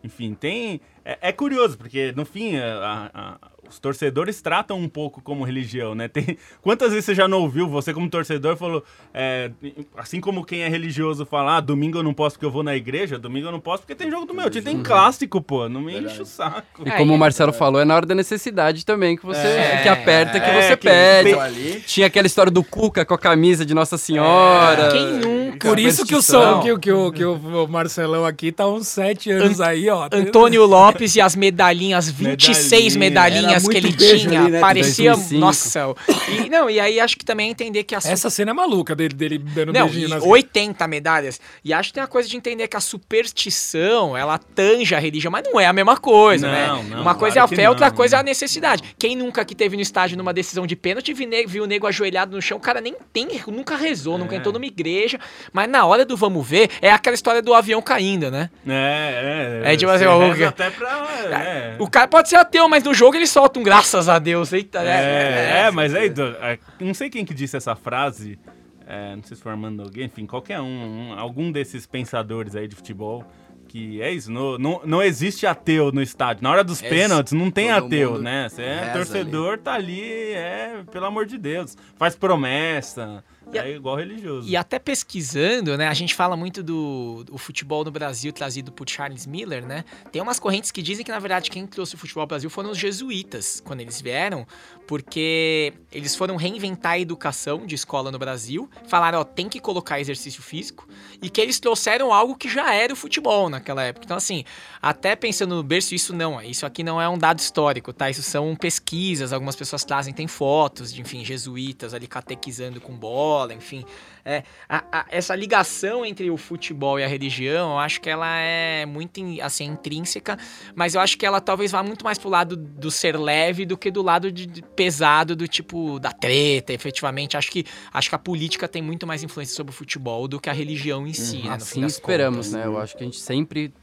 Enfim, 0.04 0.34
tem. 0.34 0.82
É, 1.02 1.30
é, 1.30 1.32
curioso, 1.32 1.78
porque 1.78 2.12
no 2.12 2.26
fim 2.26 2.56
a, 2.56 3.10
a, 3.14 3.50
os 3.74 3.78
torcedores 3.78 4.40
tratam 4.40 4.78
um 4.78 4.88
pouco 4.88 5.20
como 5.20 5.44
religião, 5.44 5.94
né? 5.94 6.08
Tem, 6.08 6.38
quantas 6.62 6.90
vezes 6.90 7.04
você 7.04 7.14
já 7.14 7.28
não 7.28 7.40
ouviu, 7.40 7.68
você 7.68 7.92
como 7.92 8.08
torcedor 8.08 8.56
falou, 8.56 8.84
é, 9.12 9.50
assim 9.96 10.20
como 10.20 10.44
quem 10.44 10.62
é 10.62 10.68
religioso 10.68 11.26
fala, 11.26 11.56
ah, 11.56 11.60
domingo 11.60 11.98
eu 11.98 12.02
não 12.02 12.14
posso 12.14 12.36
porque 12.36 12.46
eu 12.46 12.50
vou 12.50 12.62
na 12.62 12.74
igreja, 12.74 13.18
domingo 13.18 13.48
eu 13.48 13.52
não 13.52 13.60
posso 13.60 13.82
porque 13.82 13.94
tem 13.94 14.10
jogo 14.10 14.26
do 14.26 14.34
meu 14.34 14.48
time, 14.48 14.62
tem 14.62 14.82
clássico, 14.82 15.40
pô, 15.40 15.68
não 15.68 15.80
me 15.80 15.98
enche 15.98 16.22
o 16.22 16.26
saco. 16.26 16.82
E 16.86 16.90
como 16.92 17.14
o 17.14 17.18
Marcelo 17.18 17.52
falou, 17.52 17.80
é 17.80 17.84
na 17.84 17.94
hora 17.94 18.06
da 18.06 18.14
necessidade 18.14 18.84
também 18.86 19.16
que 19.16 19.26
você, 19.26 19.46
é, 19.46 19.82
que 19.82 19.88
aperta, 19.88 20.40
que 20.40 20.46
é, 20.46 20.62
você 20.62 20.76
que 20.76 20.88
pede. 20.88 21.34
Tem... 21.34 21.80
Tinha 21.80 22.06
aquela 22.06 22.26
história 22.26 22.50
do 22.50 22.62
Cuca 22.62 23.04
com 23.04 23.14
a 23.14 23.18
camisa 23.18 23.64
de 23.64 23.74
Nossa 23.74 23.98
Senhora. 23.98 24.88
Quem 24.90 25.06
nunca? 25.18 25.68
Por 25.68 25.78
isso 25.78 26.06
que 26.06 26.14
o 26.14 26.22
som, 26.22 26.60
que, 26.60 26.78
que, 26.78 26.90
que, 26.90 27.12
que 27.12 27.24
o 27.24 27.66
Marcelão 27.68 28.24
aqui 28.24 28.52
tá 28.52 28.66
uns 28.66 28.88
sete 28.88 29.30
anos 29.30 29.60
Ant 29.60 29.66
aí, 29.66 29.88
ó. 29.88 30.08
Antônio 30.12 30.64
Lopes 30.64 31.16
e 31.16 31.20
as 31.20 31.34
medalhinhas, 31.34 32.10
26 32.10 32.96
medalhinha. 32.96 33.42
medalhinhas 33.42 33.63
que 33.68 33.76
ele 33.76 33.92
tinha, 33.92 34.42
ali, 34.42 34.50
né, 34.52 34.60
parecia, 34.60 35.12
2005. 35.12 35.40
nossa. 35.40 35.94
E, 36.28 36.48
não, 36.48 36.68
e 36.68 36.80
aí 36.80 37.00
acho 37.00 37.16
que 37.16 37.24
também 37.24 37.48
é 37.48 37.50
entender 37.50 37.84
que 37.84 37.94
a 37.94 37.98
Essa 37.98 38.30
cena 38.30 38.50
é 38.50 38.54
maluca 38.54 38.94
dele, 38.94 39.14
dele 39.14 39.38
dando 39.38 39.72
não, 39.72 39.86
beijinho 39.86 40.08
nas 40.08 40.22
80 40.22 40.86
medalhas. 40.88 41.40
E 41.64 41.72
acho 41.72 41.90
que 41.90 41.94
tem 41.94 42.02
a 42.02 42.06
coisa 42.06 42.28
de 42.28 42.36
entender 42.36 42.68
que 42.68 42.76
a 42.76 42.80
superstição, 42.80 44.16
ela 44.16 44.38
tanja 44.38 44.96
a 44.96 45.00
religião, 45.00 45.30
mas 45.30 45.44
não 45.44 45.58
é 45.58 45.66
a 45.66 45.72
mesma 45.72 45.96
coisa, 45.96 46.50
né? 46.50 46.66
não, 46.66 46.82
né? 46.82 46.96
Não, 46.96 47.02
Uma 47.02 47.14
coisa 47.14 47.36
claro 47.36 47.52
é 47.52 47.54
a 47.54 47.56
fé, 47.56 47.68
outra 47.68 47.90
coisa 47.90 48.16
é 48.16 48.20
a 48.20 48.22
necessidade. 48.22 48.82
Quem 48.98 49.16
nunca 49.16 49.44
que 49.44 49.54
teve 49.54 49.76
no 49.76 49.82
estádio 49.82 50.16
numa 50.16 50.32
decisão 50.32 50.66
de 50.66 50.76
pênalti 50.76 51.12
viu 51.46 51.64
o 51.64 51.66
nego 51.66 51.86
ajoelhado 51.86 52.34
no 52.34 52.42
chão, 52.42 52.58
o 52.58 52.60
cara 52.60 52.80
nem 52.80 52.94
tem, 53.12 53.28
nunca 53.48 53.76
rezou, 53.76 54.16
é. 54.16 54.18
nunca 54.18 54.36
entrou 54.36 54.52
numa 54.52 54.66
igreja, 54.66 55.18
mas 55.52 55.68
na 55.68 55.84
hora 55.84 56.04
do 56.04 56.16
vamos 56.16 56.46
ver, 56.46 56.70
é 56.80 56.90
aquela 56.90 57.14
história 57.14 57.42
do 57.42 57.54
avião 57.54 57.80
caindo, 57.80 58.30
né? 58.30 58.50
É, 58.66 59.62
é. 59.64 59.72
É 59.72 59.76
tipo 59.76 59.90
assim, 59.90 60.04
o, 60.04 60.48
até 60.48 60.70
pra, 60.70 61.08
é. 61.30 61.76
o 61.78 61.88
cara 61.88 62.08
pode 62.08 62.28
ser 62.28 62.36
ateu, 62.36 62.68
mas 62.68 62.82
no 62.84 62.94
jogo 62.94 63.16
ele 63.16 63.26
solta 63.44 63.60
um 63.60 63.62
graças 63.62 64.08
a 64.08 64.18
Deus. 64.18 64.52
Eita, 64.52 64.82
né? 64.82 64.90
é, 64.90 65.62
é, 65.62 65.66
é, 65.66 65.70
mas 65.70 65.94
aí, 65.94 66.12
é, 66.40 66.58
não 66.80 66.94
sei 66.94 67.10
quem 67.10 67.24
que 67.24 67.34
disse 67.34 67.56
essa 67.56 67.76
frase, 67.76 68.38
é, 68.86 69.14
não 69.14 69.22
sei 69.22 69.36
se 69.36 69.42
foi 69.42 69.52
Armando 69.52 69.82
alguém, 69.82 70.06
enfim, 70.06 70.26
qualquer 70.26 70.60
um, 70.60 71.10
um, 71.10 71.18
algum 71.18 71.52
desses 71.52 71.86
pensadores 71.86 72.56
aí 72.56 72.66
de 72.66 72.74
futebol, 72.74 73.24
que 73.68 74.00
é 74.00 74.10
isso, 74.10 74.30
não, 74.30 74.56
não, 74.56 74.80
não 74.84 75.02
existe 75.02 75.46
ateu 75.46 75.90
no 75.92 76.00
estádio. 76.00 76.42
Na 76.42 76.50
hora 76.50 76.64
dos 76.64 76.80
pênaltis 76.80 77.32
não 77.32 77.50
tem 77.50 77.70
ateu, 77.70 78.18
né? 78.18 78.48
Você 78.48 78.62
é 78.62 78.90
torcedor, 78.92 79.54
ali. 79.54 79.62
tá 79.62 79.74
ali, 79.74 80.32
é, 80.32 80.82
pelo 80.90 81.06
amor 81.06 81.26
de 81.26 81.36
Deus, 81.36 81.76
faz 81.96 82.14
promessa, 82.14 83.24
e 83.52 83.58
é 83.58 83.70
igual 83.70 83.96
religioso. 83.96 84.48
E 84.48 84.56
até 84.56 84.78
pesquisando, 84.78 85.76
né? 85.76 85.88
A 85.88 85.94
gente 85.94 86.14
fala 86.14 86.36
muito 86.36 86.62
do, 86.62 87.24
do, 87.24 87.38
futebol 87.38 87.84
no 87.84 87.90
Brasil 87.90 88.32
trazido 88.32 88.72
por 88.72 88.88
Charles 88.88 89.26
Miller, 89.26 89.64
né? 89.64 89.84
Tem 90.10 90.20
umas 90.20 90.40
correntes 90.40 90.70
que 90.70 90.82
dizem 90.82 91.04
que, 91.04 91.10
na 91.10 91.18
verdade, 91.18 91.50
quem 91.50 91.66
trouxe 91.66 91.94
o 91.94 91.98
futebol 91.98 92.22
ao 92.22 92.26
Brasil 92.26 92.50
foram 92.50 92.70
os 92.70 92.78
jesuítas, 92.78 93.62
quando 93.64 93.80
eles 93.80 94.00
vieram, 94.00 94.46
porque 94.86 95.72
eles 95.92 96.16
foram 96.16 96.36
reinventar 96.36 96.92
a 96.92 96.98
educação 96.98 97.66
de 97.66 97.74
escola 97.74 98.10
no 98.10 98.18
Brasil, 98.18 98.68
falaram, 98.88 99.20
ó, 99.20 99.24
tem 99.24 99.48
que 99.48 99.60
colocar 99.60 100.00
exercício 100.00 100.42
físico, 100.42 100.88
e 101.22 101.30
que 101.30 101.40
eles 101.40 101.60
trouxeram 101.60 102.12
algo 102.12 102.36
que 102.36 102.48
já 102.48 102.74
era 102.74 102.92
o 102.92 102.96
futebol 102.96 103.48
naquela 103.48 103.82
época. 103.82 104.04
Então, 104.04 104.16
assim, 104.16 104.44
até 104.82 105.14
pensando 105.14 105.54
no 105.54 105.62
berço, 105.62 105.94
isso 105.94 106.14
não, 106.14 106.40
isso 106.42 106.66
aqui 106.66 106.82
não 106.82 107.00
é 107.00 107.08
um 107.08 107.18
dado 107.18 107.38
histórico, 107.38 107.92
tá? 107.92 108.10
Isso 108.10 108.22
são 108.22 108.56
pesquisas, 108.56 109.32
algumas 109.32 109.54
pessoas 109.54 109.84
trazem, 109.84 110.12
tem 110.12 110.26
fotos 110.26 110.92
de, 110.92 111.00
enfim, 111.00 111.24
jesuítas 111.24 111.94
ali 111.94 112.06
catequizando 112.06 112.80
com 112.80 112.94
bola 112.94 113.33
bola, 113.34 113.52
enfim. 113.52 113.84
É, 114.24 114.42
a, 114.66 114.84
a, 114.90 115.06
essa 115.10 115.34
ligação 115.34 116.06
entre 116.06 116.30
o 116.30 116.36
futebol 116.36 116.98
e 116.98 117.04
a 117.04 117.06
religião, 117.06 117.72
eu 117.72 117.78
acho 117.78 118.00
que 118.00 118.08
ela 118.08 118.38
é 118.38 118.86
muito 118.86 119.20
assim, 119.42 119.64
intrínseca, 119.64 120.38
mas 120.74 120.94
eu 120.94 121.00
acho 121.00 121.18
que 121.18 121.26
ela 121.26 121.40
talvez 121.40 121.72
vá 121.72 121.82
muito 121.82 122.04
mais 122.04 122.16
pro 122.16 122.30
lado 122.30 122.56
do 122.56 122.90
ser 122.90 123.18
leve 123.18 123.66
do 123.66 123.76
que 123.76 123.90
do 123.90 124.02
lado 124.02 124.32
de, 124.32 124.46
de 124.46 124.62
pesado, 124.62 125.36
do 125.36 125.46
tipo 125.46 125.98
da 125.98 126.10
treta, 126.10 126.72
efetivamente. 126.72 127.36
Acho 127.36 127.50
que, 127.50 127.66
acho 127.92 128.08
que 128.08 128.14
a 128.14 128.18
política 128.18 128.66
tem 128.66 128.80
muito 128.80 129.06
mais 129.06 129.22
influência 129.22 129.54
sobre 129.54 129.72
o 129.72 129.74
futebol 129.74 130.26
do 130.26 130.40
que 130.40 130.48
a 130.48 130.54
religião 130.54 131.06
em 131.06 131.12
si. 131.12 131.38
Hum, 131.38 131.44
né, 131.44 131.54
assim 131.56 131.84
esperamos, 131.84 132.46
contas. 132.46 132.52
né? 132.52 132.66
Eu 132.66 132.78
acho 132.78 132.96
que 132.96 133.02
a 133.02 133.06
gente 133.06 133.20
sempre 133.20 133.74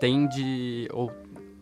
tende 0.00 0.88
ou 0.92 1.12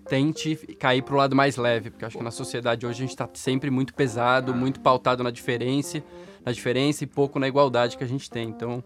tente 0.09 0.57
cair 0.78 1.02
pro 1.02 1.16
lado 1.16 1.34
mais 1.34 1.57
leve, 1.57 1.90
porque 1.90 2.05
acho 2.05 2.18
que 2.18 2.24
na 2.24 2.30
sociedade 2.30 2.86
hoje 2.86 2.98
a 2.98 3.00
gente 3.00 3.11
está 3.11 3.28
sempre 3.34 3.70
muito 3.70 3.94
pesado, 3.94 4.55
muito 4.55 4.80
pautado 4.80 5.22
na 5.22 5.30
diferença, 5.30 6.02
na 6.44 6.52
diferença 6.52 7.05
e 7.05 7.07
pouco 7.07 7.38
na 7.38 7.48
igualdade 7.48 7.96
que 7.96 8.05
a 8.05 8.07
gente 8.07 8.30
tem. 8.30 8.48
Então, 8.48 8.84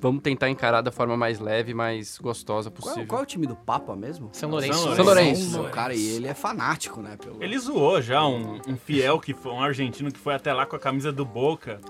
vamos 0.00 0.20
tentar 0.20 0.50
encarar 0.50 0.82
da 0.82 0.90
forma 0.90 1.16
mais 1.16 1.38
leve, 1.38 1.72
mais 1.72 2.18
gostosa 2.18 2.70
possível. 2.70 3.04
Qual, 3.04 3.06
qual 3.06 3.20
é 3.20 3.22
o 3.22 3.26
time 3.26 3.46
do 3.46 3.54
Papa 3.54 3.94
mesmo? 3.94 4.30
São 4.32 4.50
Lourenço. 4.50 4.78
São 4.78 4.88
Lourenço. 4.88 4.96
São 4.96 5.04
Lourenço. 5.04 5.42
São 5.42 5.56
Lourenço. 5.60 5.76
Cara, 5.76 5.94
e 5.94 6.08
ele 6.16 6.26
é 6.26 6.34
fanático, 6.34 7.00
né? 7.00 7.16
Pelo... 7.16 7.42
Ele 7.42 7.56
zoou 7.58 8.02
já 8.02 8.26
um, 8.26 8.60
um 8.68 8.76
fiel 8.76 9.20
que 9.20 9.32
foi 9.32 9.52
um 9.52 9.60
argentino 9.60 10.10
que 10.10 10.18
foi 10.18 10.34
até 10.34 10.52
lá 10.52 10.66
com 10.66 10.74
a 10.74 10.78
camisa 10.78 11.12
do 11.12 11.24
Boca. 11.24 11.80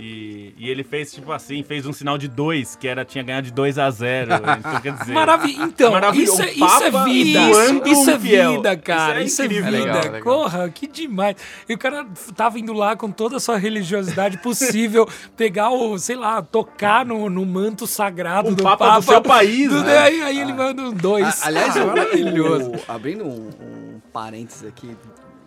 E, 0.00 0.54
e, 0.56 0.70
ele 0.70 0.82
fez, 0.82 1.12
tipo 1.12 1.30
assim, 1.30 1.62
fez 1.62 1.84
um 1.84 1.92
sinal 1.92 2.16
de 2.16 2.26
2, 2.26 2.76
que 2.76 2.88
era, 2.88 3.04
tinha 3.04 3.22
ganhado 3.22 3.46
de 3.46 3.52
2 3.52 3.78
a 3.78 3.90
0 3.90 4.30
Então, 4.34 4.80
quer 4.80 4.92
dizer... 4.94 5.12
Maravilha. 5.12 5.62
Então, 5.62 5.92
isso, 6.14 6.40
é, 6.40 6.52
isso 6.52 6.82
é 6.82 7.04
vida. 7.04 7.40
Isso, 7.50 7.82
isso 7.86 8.10
é 8.10 8.16
vida, 8.18 8.76
cara. 8.78 9.22
Isso 9.22 9.42
é, 9.42 9.44
isso 9.46 9.54
é 9.58 9.62
vida. 9.62 9.70
Legal, 9.70 10.02
legal. 10.02 10.22
Porra, 10.22 10.70
que 10.70 10.86
demais. 10.86 11.36
E 11.68 11.74
o 11.74 11.78
cara 11.78 12.06
tava 12.34 12.58
indo 12.58 12.72
lá 12.72 12.96
com 12.96 13.10
toda 13.10 13.36
a 13.36 13.40
sua 13.40 13.58
religiosidade 13.58 14.38
possível, 14.38 15.06
pegar 15.36 15.70
o, 15.70 15.98
sei 15.98 16.16
lá, 16.16 16.40
tocar 16.40 17.04
no, 17.04 17.28
no 17.28 17.44
manto 17.44 17.86
sagrado 17.86 18.48
o 18.48 18.54
do 18.54 18.62
Papa, 18.62 18.86
Papa 18.86 19.00
do 19.00 19.04
seu 19.04 19.20
país, 19.20 19.68
do, 19.68 19.82
né? 19.82 19.98
Aí, 19.98 20.22
aí 20.22 20.38
ah. 20.38 20.42
ele 20.42 20.52
manda 20.54 20.82
um 20.82 20.92
2. 20.92 21.42
Aliás, 21.42 21.76
ah, 21.76 21.84
maravilhoso. 21.86 22.70
O, 22.70 22.80
abrindo 22.88 23.24
um, 23.24 23.50
um 23.60 24.00
parênteses 24.10 24.66
aqui, 24.66 24.96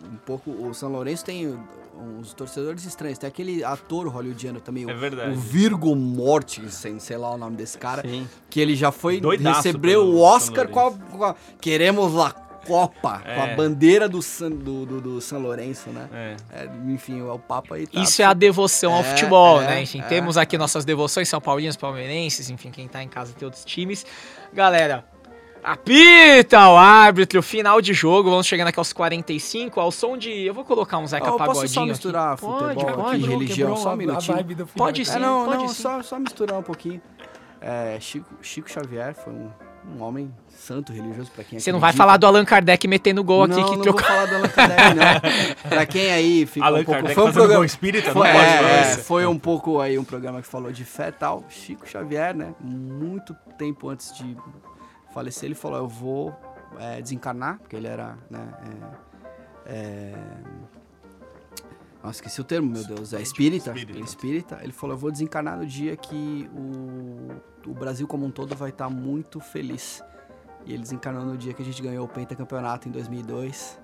um 0.04 0.16
pouco, 0.24 0.50
o 0.50 0.72
São 0.72 0.92
Lourenço 0.92 1.24
tem 1.24 1.58
uns 1.98 2.32
torcedores 2.32 2.84
estranhos. 2.84 3.18
Tem 3.18 3.28
aquele 3.28 3.64
ator 3.64 4.08
hollywoodiano 4.08 4.60
também, 4.60 4.88
é 4.88 4.94
verdade. 4.94 5.32
o 5.32 5.36
Virgo 5.36 5.94
Mortensen, 5.94 6.98
sei 6.98 7.16
lá 7.16 7.32
o 7.34 7.38
nome 7.38 7.56
desse 7.56 7.78
cara, 7.78 8.02
Sim. 8.02 8.28
que 8.50 8.60
ele 8.60 8.74
já 8.74 8.90
foi 8.92 9.20
recebeu 9.38 10.04
o 10.04 10.20
Oscar 10.20 10.68
com 10.68 10.80
a, 10.80 10.92
com 10.92 11.24
a, 11.24 11.34
Queremos 11.60 12.16
a 12.18 12.30
Copa, 12.66 13.22
é. 13.24 13.34
com 13.34 13.42
a 13.42 13.46
é. 13.48 13.56
bandeira 13.56 14.08
do 14.08 14.22
San, 14.22 14.50
do, 14.50 14.86
do, 14.86 15.00
do 15.00 15.20
São 15.20 15.38
Lourenço, 15.38 15.90
né? 15.90 16.08
É. 16.12 16.36
É, 16.50 16.70
enfim, 16.88 17.20
é 17.20 17.24
o 17.24 17.38
Papa 17.38 17.74
aí. 17.74 17.86
Tá 17.86 18.00
Isso 18.00 18.22
é 18.22 18.24
a 18.24 18.32
devoção 18.32 18.94
ao 18.94 19.00
é, 19.00 19.04
futebol, 19.04 19.60
é, 19.60 19.66
né? 19.66 19.82
Enfim, 19.82 20.02
temos 20.08 20.38
aqui 20.38 20.56
nossas 20.56 20.84
devoções 20.84 21.28
São 21.28 21.40
Paulinos, 21.40 21.76
palmeirenses, 21.76 22.48
enfim, 22.48 22.70
quem 22.70 22.88
tá 22.88 23.02
em 23.02 23.08
casa 23.08 23.34
tem 23.34 23.44
outros 23.44 23.64
times. 23.64 24.06
Galera, 24.52 25.04
Apita 25.64 26.68
o 26.68 26.76
árbitro, 26.76 27.42
final 27.42 27.80
de 27.80 27.94
jogo, 27.94 28.28
vamos 28.28 28.46
chegando 28.46 28.68
aqui 28.68 28.78
aos 28.78 28.92
45, 28.92 29.80
ao 29.80 29.90
som 29.90 30.18
de... 30.18 30.30
Eu 30.30 30.52
vou 30.52 30.62
colocar 30.62 30.98
um 30.98 31.06
Zeca 31.06 31.32
oh, 31.32 31.38
Pagodinho 31.38 31.62
posso 31.62 31.72
só 31.72 31.86
misturar 31.86 32.34
aqui. 32.34 32.42
futebol 32.42 32.68
pode, 32.68 32.84
pode, 32.84 33.16
aqui, 33.16 33.26
religião, 33.26 33.76
só 33.76 33.94
um 33.94 33.96
minutinho. 33.96 34.66
Pode 34.76 35.04
sim, 35.06 35.16
é, 35.16 35.18
não, 35.18 35.46
pode 35.46 35.62
não, 35.62 35.68
sim. 35.68 35.82
Só, 35.82 36.02
só 36.02 36.18
misturar 36.18 36.58
um 36.58 36.62
pouquinho. 36.62 37.00
É, 37.62 37.96
Chico, 37.98 38.28
Chico 38.42 38.70
Xavier 38.70 39.14
foi 39.14 39.32
um, 39.32 39.50
um 39.96 40.02
homem 40.02 40.30
santo 40.50 40.92
religioso 40.92 41.30
para 41.30 41.44
quem 41.44 41.58
Você 41.58 41.72
não 41.72 41.80
vai 41.80 41.94
falar 41.94 42.18
do 42.18 42.26
Allan 42.26 42.44
Kardec 42.44 42.86
metendo 42.86 43.24
gol 43.24 43.46
não, 43.46 43.56
aqui 43.56 43.64
que 43.64 43.76
não 43.76 43.82
trocou. 43.82 44.02
vou 44.02 44.10
falar 44.10 44.26
do 44.26 44.34
Allan 44.34 44.48
Kardec 44.48 44.82
não. 45.64 45.70
pra 45.70 45.86
quem 45.86 46.12
aí 46.12 46.44
fica 46.44 46.66
Allan 46.66 46.80
um 46.80 46.84
pouco 46.84 47.00
Kardec 47.00 47.14
foi 47.14 47.30
um 47.30 47.32
programa 47.32 47.64
espírita, 47.64 48.12
foi, 48.12 48.28
não 48.28 48.38
é, 48.38 48.80
é, 48.80 48.84
foi 48.98 49.24
um 49.24 49.38
pouco 49.38 49.80
aí 49.80 49.98
um 49.98 50.04
programa 50.04 50.42
que 50.42 50.46
falou 50.46 50.70
de 50.70 50.84
fé 50.84 51.08
e 51.08 51.12
tal. 51.12 51.42
Chico 51.48 51.88
Xavier, 51.88 52.36
né? 52.36 52.54
Muito 52.60 53.34
tempo 53.56 53.88
antes 53.88 54.14
de 54.14 54.36
falecer, 55.14 55.44
ele 55.44 55.54
falou: 55.54 55.78
Eu 55.78 55.88
vou 55.88 56.34
é, 56.78 57.00
desencarnar, 57.00 57.58
porque 57.58 57.76
ele 57.76 57.86
era. 57.86 58.18
Né, 58.28 58.48
é, 59.66 59.74
é... 59.74 60.14
Nossa, 62.02 62.18
esqueci 62.18 62.40
o 62.40 62.44
termo, 62.44 62.70
meu 62.70 62.84
Deus. 62.84 63.14
É 63.14 63.22
espírita. 63.22 63.70
Espírita. 63.70 63.98
Ele, 63.98 64.04
espírita. 64.04 64.58
ele 64.62 64.72
falou: 64.72 64.94
Eu 64.94 64.98
vou 64.98 65.10
desencarnar 65.10 65.56
no 65.56 65.64
dia 65.64 65.96
que 65.96 66.50
o, 66.52 67.70
o 67.70 67.74
Brasil 67.74 68.06
como 68.06 68.26
um 68.26 68.30
todo 68.30 68.54
vai 68.54 68.70
estar 68.70 68.90
muito 68.90 69.40
feliz. 69.40 70.02
E 70.66 70.72
ele 70.72 70.82
desencarnou 70.82 71.24
no 71.24 71.36
dia 71.36 71.52
que 71.52 71.62
a 71.62 71.64
gente 71.64 71.80
ganhou 71.82 72.04
o 72.04 72.08
pentacampeonato 72.08 72.88
em 72.88 72.90
2002. 72.90 73.78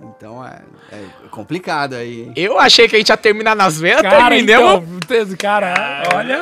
Então 0.00 0.44
é, 0.44 0.62
é 0.92 1.28
complicado 1.28 1.94
aí. 1.94 2.32
Eu 2.36 2.58
achei 2.58 2.88
que 2.88 2.96
a 2.96 2.98
gente 2.98 3.08
ia 3.08 3.16
terminar 3.16 3.56
nas 3.56 3.80
vendas, 3.80 4.02
cara, 4.02 4.28
terminamos. 4.28 4.84
Então, 4.88 5.36
cara, 5.36 6.02
olha. 6.14 6.40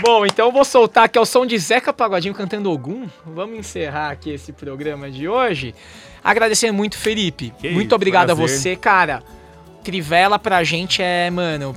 Bom, 0.00 0.26
então 0.26 0.46
eu 0.46 0.52
vou 0.52 0.64
soltar 0.64 1.04
aqui 1.04 1.18
o 1.18 1.24
som 1.24 1.46
de 1.46 1.58
Zeca 1.58 1.92
Pagodinho 1.92 2.34
cantando 2.34 2.70
Ogum. 2.70 3.08
Vamos 3.24 3.58
encerrar 3.58 4.10
aqui 4.10 4.30
esse 4.30 4.52
programa 4.52 5.10
de 5.10 5.28
hoje. 5.28 5.74
Agradecendo 6.22 6.74
muito, 6.74 6.98
Felipe. 6.98 7.52
Que 7.58 7.70
muito 7.70 7.88
isso, 7.88 7.94
obrigado 7.94 8.26
prazer. 8.26 8.44
a 8.44 8.48
você, 8.48 8.76
cara. 8.76 9.22
Trivela 9.82 10.38
pra 10.38 10.62
gente 10.64 11.00
é, 11.00 11.30
mano, 11.30 11.76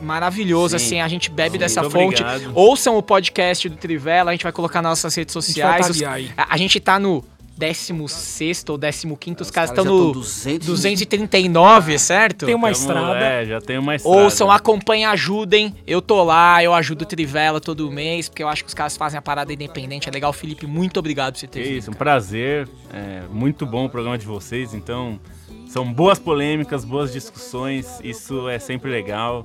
maravilhoso, 0.00 0.78
Sim. 0.78 0.84
assim, 0.84 1.00
a 1.00 1.08
gente 1.08 1.30
bebe 1.30 1.52
Sim, 1.52 1.58
dessa 1.58 1.82
fonte. 1.84 2.22
Obrigado. 2.22 2.52
Ouçam 2.54 2.96
o 2.96 3.02
podcast 3.02 3.68
do 3.68 3.76
Trivela, 3.76 4.30
a 4.30 4.34
gente 4.34 4.42
vai 4.42 4.52
colocar 4.52 4.82
nas 4.82 4.90
nossas 4.90 5.14
redes 5.14 5.32
sociais. 5.32 5.88
A 5.88 5.92
gente, 5.92 6.34
a 6.36 6.56
gente 6.56 6.80
tá 6.80 6.98
no 6.98 7.24
16 7.56 8.64
ou 8.68 8.78
15, 8.78 9.36
os, 9.36 9.46
os 9.46 9.50
caras 9.50 9.70
estão 9.70 9.84
no 9.84 10.12
200... 10.12 10.66
239, 10.66 11.98
certo? 11.98 12.46
Tem 12.46 12.54
uma 12.54 12.70
estrada. 12.70 13.18
É, 13.18 13.44
já 13.44 13.60
tem 13.60 13.78
uma 13.78 13.94
estrada. 13.94 14.16
Ouçam, 14.16 14.50
acompanhem, 14.50 15.04
ajudem. 15.06 15.74
Eu 15.86 16.00
tô 16.00 16.22
lá, 16.24 16.62
eu 16.62 16.74
ajudo 16.74 17.02
o 17.02 17.06
Trivela 17.06 17.60
todo 17.60 17.90
mês, 17.90 18.28
porque 18.28 18.42
eu 18.42 18.48
acho 18.48 18.64
que 18.64 18.68
os 18.68 18.74
caras 18.74 18.96
fazem 18.96 19.18
a 19.18 19.22
parada 19.22 19.52
independente. 19.52 20.08
É 20.08 20.12
legal, 20.12 20.32
Felipe, 20.32 20.66
muito 20.66 20.98
obrigado 20.98 21.34
por 21.34 21.40
você 21.40 21.46
ter 21.46 21.62
vindo. 21.62 21.78
Isso, 21.78 21.90
um 21.90 21.94
prazer. 21.94 22.68
É, 22.92 23.22
muito 23.30 23.66
bom 23.66 23.86
o 23.86 23.88
programa 23.88 24.18
de 24.18 24.26
vocês, 24.26 24.74
então... 24.74 25.20
São 25.72 25.90
boas 25.90 26.18
polêmicas, 26.18 26.84
boas 26.84 27.10
discussões, 27.10 27.98
isso 28.04 28.46
é 28.46 28.58
sempre 28.58 28.90
legal. 28.90 29.42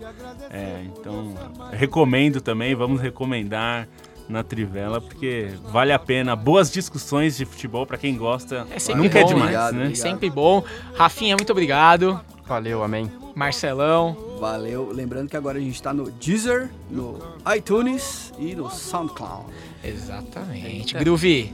É, 0.49 0.81
então, 0.83 1.33
recomendo 1.71 2.41
também, 2.41 2.75
vamos 2.75 2.99
recomendar 2.99 3.87
na 4.29 4.43
Trivela, 4.43 4.99
porque 4.99 5.49
vale 5.71 5.91
a 5.93 5.99
pena. 5.99 6.35
Boas 6.35 6.71
discussões 6.71 7.37
de 7.37 7.45
futebol 7.45 7.85
para 7.85 7.97
quem 7.97 8.17
gosta. 8.17 8.67
É 8.71 8.79
sempre 8.79 9.03
Nunca 9.03 9.19
é 9.19 9.23
bom, 9.23 9.29
é 9.29 9.33
demais, 9.33 9.43
obrigado, 9.45 9.73
né? 9.73 9.85
Obrigado. 9.85 10.01
Sempre 10.01 10.29
bom. 10.29 10.63
Rafinha, 10.95 11.35
muito 11.35 11.51
obrigado. 11.51 12.19
Valeu, 12.45 12.81
amém. 12.81 13.11
Marcelão. 13.35 14.17
Valeu. 14.39 14.89
Lembrando 14.91 15.29
que 15.29 15.37
agora 15.37 15.57
a 15.57 15.61
gente 15.61 15.75
está 15.75 15.93
no 15.93 16.09
Deezer, 16.09 16.69
no 16.89 17.19
iTunes 17.55 18.33
e 18.39 18.55
no 18.55 18.69
SoundCloud. 18.69 19.45
Exatamente. 19.83 20.95
É. 20.95 20.99
Groovy, 20.99 21.53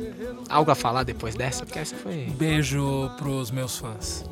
algo 0.50 0.72
a 0.72 0.76
falar 0.76 1.04
depois 1.04 1.36
dessa? 1.36 1.66
Porque 1.66 1.80
essa 1.80 1.96
foi. 1.96 2.28
Beijo 2.38 3.12
pros 3.18 3.52
meus 3.52 3.78
fãs. 3.78 4.24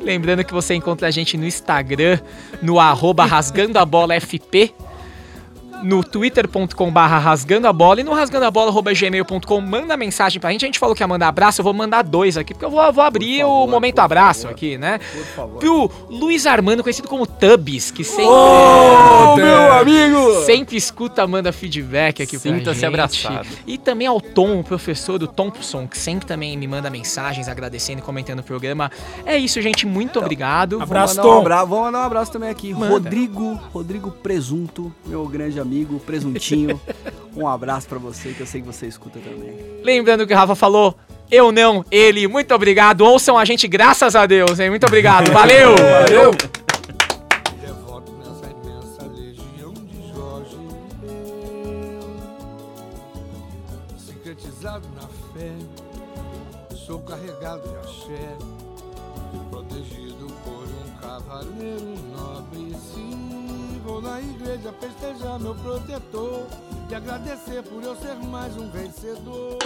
Lembrando 0.00 0.44
que 0.44 0.52
você 0.52 0.74
encontra 0.74 1.06
a 1.08 1.10
gente 1.10 1.36
no 1.36 1.46
Instagram, 1.46 2.18
no 2.60 2.80
arroba 2.80 3.24
rasgando 3.24 3.78
a 3.78 3.84
bola 3.84 4.20
FP 4.20 4.74
no 5.82 6.04
twitter.com 6.04 6.90
barra 6.90 7.18
rasgando 7.18 7.66
a 7.66 7.72
bola 7.72 8.00
e 8.00 8.04
no 8.04 8.12
rasgandoabola.gmail.com 8.12 9.60
manda 9.60 9.96
mensagem 9.96 10.40
pra 10.40 10.50
gente. 10.50 10.64
A 10.64 10.68
gente 10.68 10.78
falou 10.78 10.94
que 10.94 11.02
ia 11.02 11.08
mandar 11.08 11.28
abraço, 11.28 11.60
eu 11.60 11.64
vou 11.64 11.74
mandar 11.74 12.02
dois 12.02 12.36
aqui, 12.36 12.54
porque 12.54 12.64
eu 12.64 12.70
vou, 12.70 12.92
vou 12.92 13.02
abrir 13.02 13.40
favor, 13.40 13.64
o 13.64 13.66
momento 13.66 13.98
abraço 13.98 14.42
favor. 14.42 14.54
aqui, 14.54 14.78
né? 14.78 14.98
Por 14.98 15.24
favor. 15.24 15.58
Pro 15.58 15.90
Luiz 16.08 16.46
Armando, 16.46 16.82
conhecido 16.82 17.08
como 17.08 17.26
Tubs, 17.26 17.90
que 17.90 18.04
sempre. 18.04 18.24
Oh, 18.26 19.36
meu 19.36 19.72
amigo! 19.72 20.44
Sempre 20.44 20.76
escuta, 20.76 21.26
manda 21.26 21.52
feedback 21.52 22.22
aqui 22.22 22.38
Sinta 22.38 22.62
pra 22.62 22.72
gente. 22.72 22.78
se 22.78 22.86
abraçado. 22.86 23.48
E 23.66 23.76
também 23.76 24.06
ao 24.06 24.20
Tom, 24.20 24.60
o 24.60 24.64
professor 24.64 25.18
do 25.18 25.26
Thompson, 25.26 25.86
que 25.86 25.98
sempre 25.98 26.26
também 26.26 26.56
me 26.56 26.68
manda 26.68 26.88
mensagens 26.90 27.48
agradecendo 27.48 27.98
e 27.98 28.02
comentando 28.02 28.40
o 28.40 28.44
programa. 28.44 28.90
É 29.26 29.36
isso, 29.36 29.60
gente. 29.60 29.86
Muito 29.86 30.10
então, 30.10 30.22
obrigado. 30.22 30.80
Abraço, 30.80 31.20
Tom. 31.20 31.40
Um 31.40 31.44
vamos 31.44 31.70
mandar 31.70 32.00
um 32.00 32.04
abraço 32.04 32.32
também 32.32 32.50
aqui. 32.50 32.72
Manda. 32.72 32.92
Rodrigo, 32.92 33.54
Rodrigo 33.72 34.10
Presunto, 34.10 34.92
meu 35.06 35.26
grande 35.26 35.58
amigo 35.58 35.71
amigo, 35.72 35.98
presuntinho. 36.00 36.78
um 37.34 37.48
abraço 37.48 37.88
para 37.88 37.98
você, 37.98 38.30
que 38.30 38.40
eu 38.40 38.46
sei 38.46 38.60
que 38.60 38.66
você 38.66 38.86
escuta 38.86 39.18
também. 39.18 39.54
Lembrando 39.82 40.26
que 40.26 40.34
o 40.34 40.36
Rafa 40.36 40.54
falou, 40.54 40.94
eu 41.30 41.50
não, 41.50 41.84
ele. 41.90 42.28
Muito 42.28 42.54
obrigado. 42.54 43.00
Ouçam 43.00 43.38
a 43.38 43.44
gente, 43.44 43.66
graças 43.66 44.14
a 44.14 44.26
Deus, 44.26 44.60
hein? 44.60 44.68
Muito 44.68 44.86
obrigado. 44.86 45.32
Valeu! 45.32 45.74
Valeu! 45.76 46.71
Igreja 64.62 64.72
festejar 64.74 65.40
meu 65.40 65.54
protetor 65.56 66.46
e 66.88 66.94
agradecer 66.94 67.62
por 67.64 67.82
eu 67.82 67.96
ser 67.96 68.14
mais 68.14 68.56
um 68.56 68.70
vencedor. 68.70 69.58